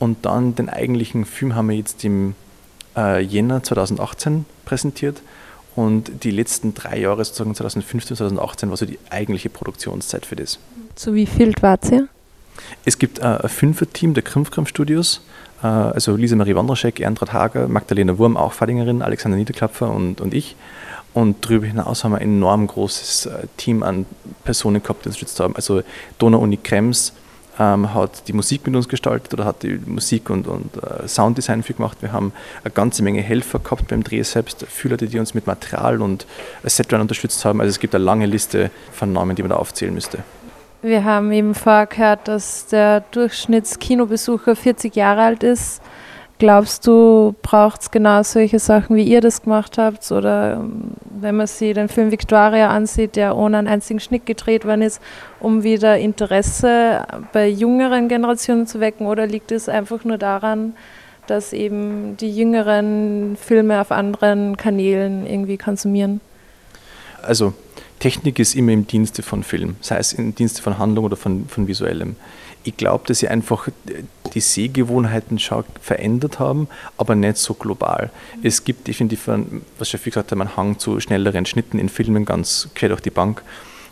Und 0.00 0.26
dann 0.26 0.56
den 0.56 0.68
eigentlichen 0.68 1.24
Film 1.24 1.54
haben 1.54 1.68
wir 1.68 1.76
jetzt 1.76 2.04
im 2.04 2.34
äh, 2.96 3.20
Jänner 3.22 3.62
2018 3.62 4.46
präsentiert. 4.64 5.22
Und 5.76 6.24
die 6.24 6.32
letzten 6.32 6.74
drei 6.74 6.98
Jahre, 6.98 7.24
sozusagen 7.24 7.54
2015, 7.54 8.16
2018, 8.16 8.68
war 8.68 8.76
so 8.76 8.84
die 8.84 8.98
eigentliche 9.10 9.48
Produktionszeit 9.48 10.26
für 10.26 10.34
das. 10.34 10.58
Zu 10.98 11.14
wie 11.14 11.26
viel 11.26 11.54
wart 11.60 11.92
ihr? 11.92 12.08
Es 12.84 12.98
gibt 12.98 13.20
äh, 13.20 13.22
ein 13.22 13.48
Fünfer-Team 13.48 14.14
der 14.14 14.24
Krimpfkram-Studios, 14.24 15.20
äh, 15.62 15.66
also 15.68 16.16
Lisa 16.16 16.34
Marie 16.34 16.56
Wandraschek, 16.56 16.98
Erntrad 16.98 17.32
Hager, 17.32 17.68
Magdalena 17.68 18.18
Wurm, 18.18 18.36
auch 18.36 18.52
Fadingerin, 18.52 19.00
Alexander 19.00 19.38
Niederklapfer 19.38 19.92
und, 19.92 20.20
und 20.20 20.34
ich. 20.34 20.56
Und 21.14 21.44
darüber 21.44 21.66
hinaus 21.66 22.02
haben 22.02 22.10
wir 22.10 22.18
ein 22.18 22.22
enorm 22.22 22.66
großes 22.66 23.26
äh, 23.26 23.46
Team 23.56 23.84
an 23.84 24.06
Personen 24.42 24.82
gehabt, 24.82 25.04
die 25.04 25.10
uns 25.10 25.18
unterstützt 25.18 25.38
haben. 25.38 25.54
Also 25.54 25.82
Donau-Uni 26.18 26.56
Krems 26.56 27.12
ähm, 27.60 27.94
hat 27.94 28.26
die 28.26 28.32
Musik 28.32 28.66
mit 28.66 28.74
uns 28.74 28.88
gestaltet 28.88 29.32
oder 29.32 29.44
hat 29.44 29.62
die 29.62 29.78
Musik 29.86 30.30
und, 30.30 30.48
und 30.48 30.82
äh, 30.82 31.06
Sounddesign 31.06 31.62
für 31.62 31.74
gemacht. 31.74 31.98
Wir 32.00 32.10
haben 32.10 32.32
eine 32.64 32.72
ganze 32.72 33.04
Menge 33.04 33.22
Helfer 33.22 33.60
gehabt 33.60 33.86
beim 33.86 34.02
Dreh 34.02 34.24
selbst, 34.24 34.66
viele 34.68 34.96
die 34.96 35.20
uns 35.20 35.32
mit 35.32 35.46
Material 35.46 36.02
und 36.02 36.26
Setrun 36.64 37.02
unterstützt 37.02 37.44
haben. 37.44 37.60
Also 37.60 37.70
es 37.70 37.78
gibt 37.78 37.94
eine 37.94 38.02
lange 38.02 38.26
Liste 38.26 38.72
von 38.90 39.12
Namen, 39.12 39.36
die 39.36 39.42
man 39.42 39.50
da 39.50 39.56
aufzählen 39.58 39.94
müsste. 39.94 40.24
Wir 40.80 41.04
haben 41.04 41.32
eben 41.32 41.54
vorher 41.54 41.86
gehört, 41.86 42.28
dass 42.28 42.66
der 42.66 43.00
Durchschnittskinobesucher 43.10 44.54
40 44.54 44.94
Jahre 44.94 45.22
alt 45.22 45.42
ist. 45.42 45.82
Glaubst 46.38 46.86
du, 46.86 47.34
braucht 47.42 47.82
es 47.82 47.90
genau 47.90 48.22
solche 48.22 48.60
Sachen, 48.60 48.94
wie 48.94 49.02
ihr 49.02 49.20
das 49.20 49.42
gemacht 49.42 49.76
habt? 49.76 50.08
Oder 50.12 50.54
ähm, 50.54 50.92
wenn 51.20 51.36
man 51.36 51.48
sich 51.48 51.74
den 51.74 51.88
Film 51.88 52.12
Victoria 52.12 52.70
ansieht, 52.70 53.16
der 53.16 53.36
ohne 53.36 53.58
einen 53.58 53.66
einzigen 53.66 53.98
Schnitt 53.98 54.24
gedreht 54.24 54.64
worden 54.64 54.82
ist, 54.82 55.02
um 55.40 55.64
wieder 55.64 55.98
Interesse 55.98 57.04
bei 57.32 57.48
jüngeren 57.48 58.06
Generationen 58.06 58.68
zu 58.68 58.78
wecken? 58.78 59.08
Oder 59.08 59.26
liegt 59.26 59.50
es 59.50 59.68
einfach 59.68 60.04
nur 60.04 60.16
daran, 60.16 60.76
dass 61.26 61.52
eben 61.52 62.16
die 62.16 62.30
jüngeren 62.30 63.36
Filme 63.36 63.80
auf 63.80 63.90
anderen 63.90 64.56
Kanälen 64.56 65.26
irgendwie 65.26 65.58
konsumieren? 65.58 66.20
Also 67.20 67.52
Technik 67.98 68.38
ist 68.38 68.54
immer 68.54 68.72
im 68.72 68.86
Dienste 68.86 69.22
von 69.22 69.42
Film, 69.42 69.76
sei 69.80 69.96
es 69.98 70.12
im 70.12 70.34
Dienste 70.34 70.62
von 70.62 70.78
Handlung 70.78 71.04
oder 71.04 71.16
von, 71.16 71.48
von 71.48 71.66
visuellem. 71.66 72.16
Ich 72.64 72.76
glaube, 72.76 73.04
dass 73.06 73.20
sie 73.20 73.28
einfach 73.28 73.68
die 74.34 74.40
Sehgewohnheiten 74.40 75.38
schon 75.38 75.64
verändert 75.80 76.38
haben, 76.38 76.68
aber 76.96 77.14
nicht 77.14 77.38
so 77.38 77.54
global. 77.54 78.10
Es 78.42 78.64
gibt 78.64 78.88
definitiv, 78.88 79.28
was 79.78 79.88
viel 79.88 80.00
gesagt 80.00 80.32
haben, 80.32 80.42
einen 80.42 80.56
Hang 80.56 80.78
zu 80.78 81.00
schnelleren 81.00 81.46
Schnitten 81.46 81.78
in 81.78 81.88
Filmen 81.88 82.24
ganz 82.24 82.68
quer 82.74 82.90
durch 82.90 83.00
die 83.00 83.10
Bank. 83.10 83.42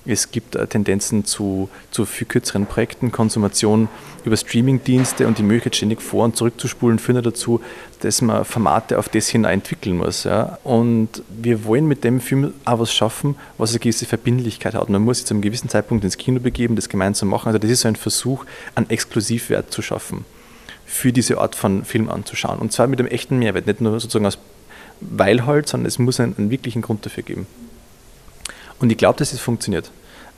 Es 0.06 0.30
gibt 0.30 0.54
äh, 0.54 0.66
Tendenzen 0.66 1.24
zu, 1.24 1.68
zu 1.90 2.04
viel 2.04 2.26
kürzeren 2.26 2.66
Projekten, 2.66 3.10
Konsumation 3.10 3.88
über 4.24 4.36
Streamingdienste 4.36 5.26
und 5.26 5.38
die 5.38 5.42
Möglichkeit, 5.42 5.76
ständig 5.76 6.02
vor- 6.02 6.24
und 6.24 6.36
zurückzuspulen, 6.36 6.98
führen 6.98 7.22
dazu, 7.22 7.60
dass 8.00 8.22
man 8.22 8.44
Formate 8.44 8.98
auf 8.98 9.08
das 9.08 9.28
hin 9.28 9.44
entwickeln 9.44 9.98
muss. 9.98 10.24
Ja. 10.24 10.58
Und 10.64 11.22
wir 11.28 11.64
wollen 11.64 11.86
mit 11.86 12.04
dem 12.04 12.20
Film 12.20 12.52
auch 12.64 12.78
was 12.78 12.92
schaffen, 12.92 13.36
was 13.58 13.70
eine 13.70 13.80
gewisse 13.80 14.06
Verbindlichkeit 14.06 14.74
hat. 14.74 14.88
man 14.88 15.02
muss 15.02 15.18
sich 15.18 15.26
zu 15.26 15.34
einem 15.34 15.42
gewissen 15.42 15.68
Zeitpunkt 15.68 16.04
ins 16.04 16.16
Kino 16.16 16.40
begeben, 16.40 16.76
das 16.76 16.88
gemeinsam 16.88 17.28
machen. 17.28 17.48
Also 17.48 17.58
das 17.58 17.70
ist 17.70 17.80
so 17.80 17.88
ein 17.88 17.96
Versuch, 17.96 18.44
einen 18.74 18.90
Exklusivwert 18.90 19.72
zu 19.72 19.82
schaffen, 19.82 20.24
für 20.84 21.12
diese 21.12 21.38
Art 21.38 21.54
von 21.54 21.84
Film 21.84 22.08
anzuschauen. 22.08 22.58
Und 22.58 22.72
zwar 22.72 22.86
mit 22.86 22.98
einem 23.00 23.08
echten 23.08 23.38
Mehrwert, 23.38 23.66
nicht 23.66 23.80
nur 23.80 23.98
sozusagen 23.98 24.26
aus 24.26 24.38
weil 25.00 25.44
halt, 25.46 25.68
sondern 25.68 25.86
es 25.86 25.98
muss 25.98 26.20
einen, 26.20 26.36
einen 26.38 26.50
wirklichen 26.50 26.82
Grund 26.82 27.04
dafür 27.04 27.22
geben. 27.22 27.46
Und 28.80 28.90
ich 28.90 28.98
glaube, 28.98 29.18
dass 29.18 29.32
es 29.32 29.40
funktioniert. 29.40 29.90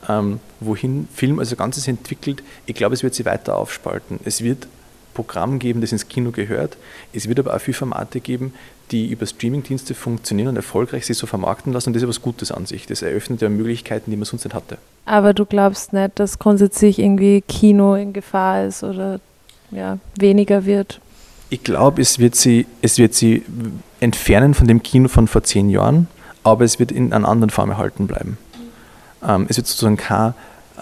Ähm, 0.07 0.39
wohin 0.59 1.07
Film 1.13 1.39
als 1.39 1.55
Ganzes 1.55 1.87
entwickelt, 1.87 2.41
ich 2.65 2.75
glaube, 2.75 2.95
es 2.95 3.03
wird 3.03 3.13
sich 3.13 3.25
weiter 3.25 3.57
aufspalten. 3.57 4.19
Es 4.23 4.43
wird 4.43 4.67
Programm 5.13 5.59
geben, 5.59 5.81
das 5.81 5.91
ins 5.91 6.07
Kino 6.07 6.31
gehört. 6.31 6.77
Es 7.13 7.27
wird 7.27 7.39
aber 7.39 7.53
auch 7.53 7.59
viele 7.59 7.75
Formate 7.75 8.21
geben, 8.21 8.53
die 8.91 9.07
über 9.07 9.25
Streamingdienste 9.25 9.93
funktionieren 9.93 10.49
und 10.49 10.55
erfolgreich 10.55 11.05
sich 11.05 11.17
so 11.17 11.27
vermarkten 11.27 11.73
lassen. 11.73 11.89
Und 11.89 11.93
das 11.93 12.01
ist 12.01 12.09
etwas 12.09 12.21
Gutes 12.21 12.51
an 12.51 12.65
sich. 12.65 12.85
Das 12.85 13.01
eröffnet 13.01 13.41
ja 13.41 13.49
Möglichkeiten, 13.49 14.11
die 14.11 14.17
man 14.17 14.25
sonst 14.25 14.45
nicht 14.45 14.53
hatte. 14.53 14.77
Aber 15.05 15.33
du 15.33 15.45
glaubst 15.45 15.91
nicht, 15.91 16.17
dass 16.19 16.39
grundsätzlich 16.39 16.99
irgendwie 16.99 17.41
Kino 17.41 17.95
in 17.95 18.13
Gefahr 18.13 18.65
ist 18.65 18.83
oder 18.83 19.19
ja, 19.71 19.99
weniger 20.17 20.65
wird? 20.65 21.01
Ich 21.49 21.63
glaube, 21.63 22.01
es, 22.01 22.19
wird 22.19 22.35
sie, 22.35 22.67
es 22.81 22.97
wird 22.97 23.13
sie 23.13 23.43
entfernen 23.99 24.53
von 24.53 24.67
dem 24.67 24.81
Kino 24.83 25.07
von 25.07 25.27
vor 25.27 25.43
zehn 25.43 25.69
Jahren 25.69 26.07
aber 26.51 26.65
es 26.65 26.79
wird 26.79 26.91
in 26.91 27.13
einer 27.13 27.27
anderen 27.27 27.49
Form 27.49 27.69
erhalten 27.69 28.07
bleiben. 28.07 28.37
Ähm, 29.27 29.45
es 29.49 29.57
wird 29.57 29.67
sozusagen 29.67 29.97
kein, 29.97 30.33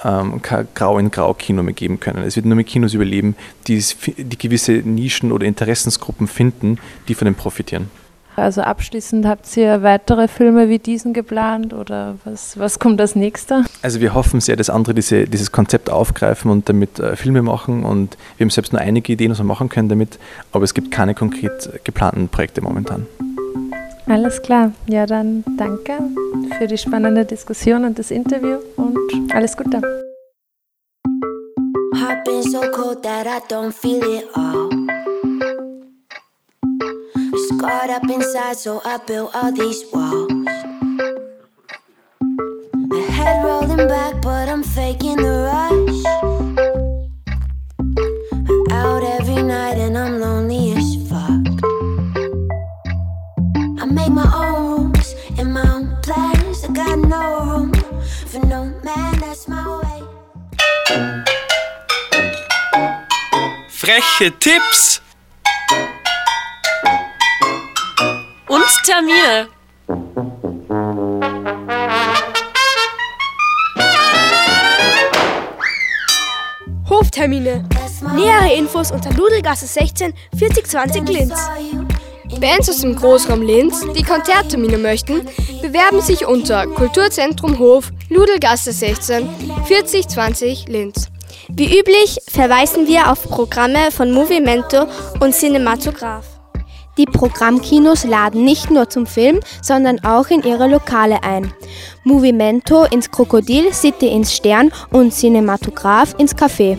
ähm, 0.03 0.41
kein 0.41 0.67
Grau 0.73 0.99
in 0.99 1.11
Grau 1.11 1.33
Kino 1.33 1.63
mehr 1.63 1.73
geben 1.73 1.99
können. 1.99 2.23
Es 2.23 2.35
wird 2.35 2.45
nur 2.45 2.55
mehr 2.55 2.65
Kinos 2.65 2.93
überleben, 2.93 3.35
die, 3.67 3.83
die 4.17 4.37
gewisse 4.37 4.73
Nischen 4.73 5.31
oder 5.31 5.45
Interessensgruppen 5.45 6.27
finden, 6.27 6.79
die 7.07 7.15
von 7.15 7.25
dem 7.25 7.35
profitieren. 7.35 7.89
Also 8.37 8.61
abschließend 8.61 9.25
habt 9.25 9.57
ihr 9.57 9.81
weitere 9.81 10.27
Filme 10.27 10.69
wie 10.69 10.77
diesen 10.77 11.11
geplant 11.11 11.73
oder 11.73 12.17
was, 12.23 12.59
was 12.59 12.77
kommt 12.77 13.01
als 13.01 13.15
nächster? 13.15 13.65
Also 13.81 13.99
wir 13.99 14.13
hoffen 14.13 14.41
sehr, 14.41 14.55
dass 14.55 14.69
andere 14.69 14.93
diese, 14.93 15.25
dieses 15.25 15.51
Konzept 15.51 15.89
aufgreifen 15.89 16.51
und 16.51 16.69
damit 16.69 16.99
äh, 16.99 17.15
Filme 17.15 17.41
machen 17.41 17.83
und 17.83 18.15
wir 18.37 18.45
haben 18.45 18.51
selbst 18.51 18.73
nur 18.73 18.79
einige 18.79 19.11
Ideen, 19.11 19.31
was 19.31 19.39
wir 19.39 19.43
machen 19.43 19.69
können 19.69 19.89
damit, 19.89 20.19
aber 20.51 20.63
es 20.65 20.75
gibt 20.75 20.91
keine 20.91 21.15
konkret 21.15 21.83
geplanten 21.83 22.29
Projekte 22.29 22.61
momentan. 22.61 23.07
Alles 24.07 24.41
klar. 24.41 24.71
Ja, 24.87 25.05
dann 25.05 25.43
danke 25.57 25.99
für 26.57 26.67
die 26.67 26.77
spannende 26.77 27.25
Diskussion 27.25 27.85
und 27.85 27.99
das 27.99 28.11
Interview 28.11 28.57
und 28.77 28.97
alles 29.33 29.55
Gute. 29.55 29.81
I've 37.87 37.89
up 37.89 38.09
inside, 38.09 38.57
so 38.57 38.81
I 38.83 38.97
built 39.07 39.29
all 39.33 39.51
these 39.51 39.83
walls. 39.93 40.31
My 42.73 42.99
head 42.99 43.43
rolling 43.43 43.87
back, 43.87 44.21
but 44.21 44.49
I'm 44.49 44.63
faking 44.63 45.17
the 45.17 45.47
rush. 45.51 45.56
Freche 63.87 64.37
Tipps 64.37 65.01
und 68.49 68.65
Termine. 68.83 69.47
Hoftermine. 76.89 77.69
Nähere 78.13 78.53
Infos 78.57 78.91
unter 78.91 79.13
Ludelgasse 79.13 79.65
16 79.65 80.13
4020 80.37 81.07
Linz. 81.07 81.49
Bands 82.41 82.69
aus 82.69 82.81
dem 82.81 82.93
Großraum 82.93 83.41
Linz, 83.41 83.85
die 83.95 84.03
Konzerttermine 84.03 84.79
möchten, 84.79 85.25
bewerben 85.61 86.01
sich 86.01 86.25
unter 86.25 86.67
Kulturzentrum 86.67 87.57
Hof, 87.57 87.93
Ludelgasse 88.09 88.73
16, 88.73 89.29
4020 89.65 90.67
Linz. 90.67 91.07
Wie 91.49 91.79
üblich 91.79 92.19
verweisen 92.27 92.87
wir 92.87 93.09
auf 93.09 93.23
Programme 93.23 93.89
von 93.91 94.11
Movimento 94.11 94.85
und 95.21 95.33
Cinematograph. 95.33 96.25
Die 96.97 97.05
Programmkinos 97.05 98.03
laden 98.03 98.43
nicht 98.43 98.69
nur 98.69 98.89
zum 98.89 99.05
Film, 99.05 99.39
sondern 99.61 100.03
auch 100.03 100.27
in 100.27 100.43
ihre 100.43 100.67
Lokale 100.67 101.23
ein. 101.23 101.53
Movimento 102.03 102.83
ins 102.83 103.09
Krokodil, 103.09 103.73
City 103.73 104.07
ins 104.07 104.35
Stern 104.35 104.73
und 104.91 105.13
Cinematograph 105.13 106.15
ins 106.17 106.35
Café. 106.35 106.77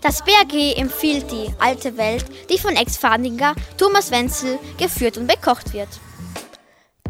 Das 0.00 0.22
BRG 0.22 0.78
empfiehlt 0.78 1.30
die 1.30 1.50
alte 1.58 1.96
Welt, 1.98 2.24
die 2.50 2.58
von 2.58 2.76
Ex-Fadinger 2.76 3.54
Thomas 3.76 4.10
Wenzel 4.10 4.58
geführt 4.78 5.18
und 5.18 5.26
bekocht 5.26 5.74
wird. 5.74 5.88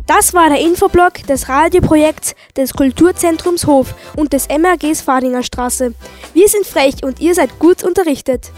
Das 0.07 0.35
war 0.35 0.51
der 0.51 0.61
Infoblog 0.61 1.27
des 1.27 1.49
Radioprojekts 1.49 2.35
des 2.57 2.75
Kulturzentrums 2.75 3.67
Hof 3.67 3.95
und 4.17 4.33
des 4.35 4.49
MRGs 4.49 5.01
Fadinger 5.01 5.43
Straße. 5.43 5.95
Wir 6.35 6.49
sind 6.49 6.67
frech 6.67 7.03
und 7.03 7.21
ihr 7.21 7.35
seid 7.35 7.59
gut 7.59 7.83
unterrichtet. 7.83 8.53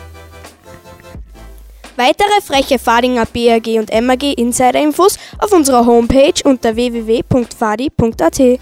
Weitere 1.96 2.42
freche 2.44 2.78
Fadinger 2.78 3.26
BRG 3.26 3.78
und 3.78 3.90
MRG 3.90 4.34
Insider 4.34 4.82
Infos 4.82 5.18
auf 5.38 5.52
unserer 5.52 5.86
Homepage 5.86 6.34
unter 6.44 6.74
www.fadi.at. 6.74 8.60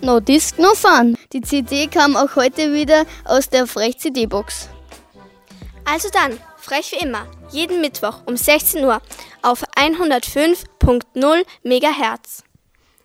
No 0.00 0.20
Disc, 0.20 0.58
no 0.58 0.74
Fun. 0.74 1.16
Die 1.32 1.42
CD 1.42 1.88
kam 1.88 2.16
auch 2.16 2.36
heute 2.36 2.72
wieder 2.72 3.04
aus 3.24 3.48
der 3.48 3.66
Frech 3.66 3.98
CD-Box. 3.98 4.68
Also 5.84 6.08
dann, 6.12 6.38
frech 6.68 6.92
wie 6.92 6.96
immer, 6.96 7.26
jeden 7.50 7.80
Mittwoch 7.80 8.20
um 8.26 8.36
16 8.36 8.84
Uhr 8.84 9.00
auf 9.40 9.64
105.0 9.74 11.44
MHz. 11.62 12.44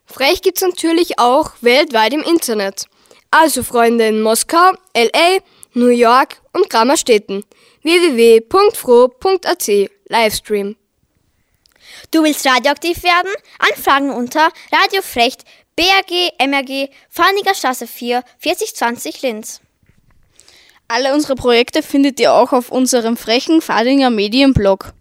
Frech 0.05 0.41
gibt's 0.41 0.61
natürlich 0.61 1.18
auch 1.18 1.51
weltweit 1.61 2.11
im 2.14 2.24
Internet. 2.24 2.88
Also 3.32 3.64
Freunde 3.64 4.07
in 4.07 4.22
Moskau, 4.22 4.74
LA, 4.93 5.39
New 5.74 5.88
York 5.88 6.41
und 6.51 6.70
Grammerstädten. 6.70 7.45
www.fro.at 7.84 9.72
Livestream. 10.09 10.76
Du 12.11 12.24
willst 12.24 12.45
radioaktiv 12.45 13.01
werden? 13.03 13.32
Anfragen 13.59 14.11
unter 14.11 14.49
radiofrecht 14.74 15.43
BRG 15.78 16.34
MRG 16.38 16.89
Farniger 17.09 17.55
Straße 17.55 17.88
4 17.88 18.24
4020 18.39 19.22
Linz. 19.22 19.62
Alle 20.94 21.14
unsere 21.16 21.34
Projekte 21.34 21.82
findet 21.82 22.20
ihr 22.20 22.34
auch 22.34 22.54
auf 22.54 22.70
unserem 22.70 23.18
frechen 23.18 23.64
Fadinger 23.64 24.12
Medienblog 24.12 24.94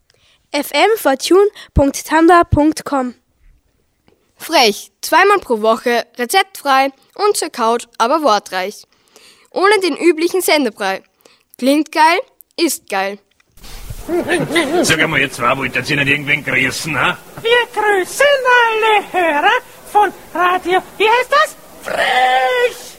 fmfortune.tumblr.com 0.50 3.14
Frech, 4.38 4.90
zweimal 5.02 5.38
pro 5.40 5.60
Woche, 5.60 6.06
rezeptfrei 6.16 6.92
und 7.14 7.36
zur 7.36 7.50
Couch, 7.50 7.84
aber 7.98 8.22
wortreich. 8.22 8.84
Ohne 9.50 9.78
den 9.82 9.98
üblichen 9.98 10.40
Sendebrei. 10.40 11.02
Klingt 11.58 11.92
geil, 11.92 12.20
ist 12.58 12.88
geil. 12.88 13.18
Sag 14.80 14.98
einmal, 14.98 15.20
ihr 15.20 15.30
zwei 15.30 15.54
wollt 15.58 15.76
ihr 15.76 15.82
nicht 15.82 16.08
irgendwen 16.08 16.42
grüßen, 16.42 16.98
ha? 16.98 17.18
Wir 17.42 17.66
grüßen 17.74 18.24
alle 18.64 19.12
Hörer 19.12 19.60
von 19.92 20.10
Radio, 20.32 20.80
wie 20.96 21.04
heißt 21.04 21.30
das? 21.30 21.54
Frech! 21.82 22.91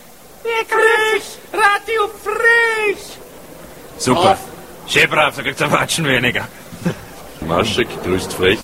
Grüßen 0.43 1.39
Radio 1.53 2.09
Frisch! 2.21 3.17
Super. 3.97 4.37
Schön 4.87 5.09
brav, 5.09 5.35
da 5.35 5.41
kriegt's 5.41 5.61
ein 5.61 5.71
Watschen 5.71 6.05
weniger. 6.05 6.47
Maschek 7.47 7.87
grüßt 8.03 8.33
frech. 8.33 8.59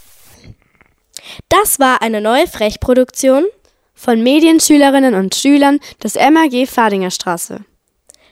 Das 1.47 1.80
war 1.80 2.01
eine 2.01 2.19
neue 2.19 2.47
Frechproduktion 2.47 3.45
von 3.93 4.21
Medienschülerinnen 4.21 5.15
und 5.15 5.36
Schülern 5.36 5.80
des 6.03 6.15
MAG 6.15 6.67
Fadinger 6.67 7.11
Straße. 7.11 7.63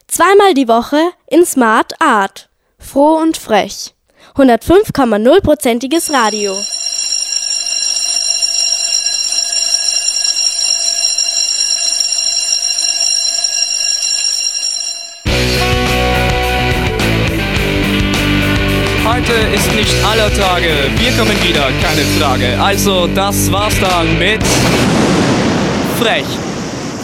Zweimal 0.07 0.53
die 0.53 0.67
Woche 0.67 1.11
in 1.27 1.45
Smart 1.45 2.01
Art. 2.01 2.49
Froh 2.79 3.17
und 3.17 3.37
frech. 3.37 3.93
105,0%iges 4.35 6.11
Radio. 6.11 6.55
Ist 19.53 19.73
nicht 19.75 19.93
aller 20.03 20.33
Tage. 20.33 20.69
Wir 20.97 21.11
kommen 21.17 21.35
wieder, 21.43 21.69
keine 21.81 22.01
Frage. 22.19 22.59
Also, 22.61 23.07
das 23.07 23.51
war's 23.51 23.79
dann 23.79 24.17
mit 24.19 24.41
Frech. 25.99 26.25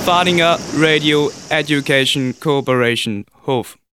Fadinger 0.06 0.60
Radio 0.78 1.32
Education 1.50 2.36
Cooperation 2.40 3.26
Hof. 3.46 3.78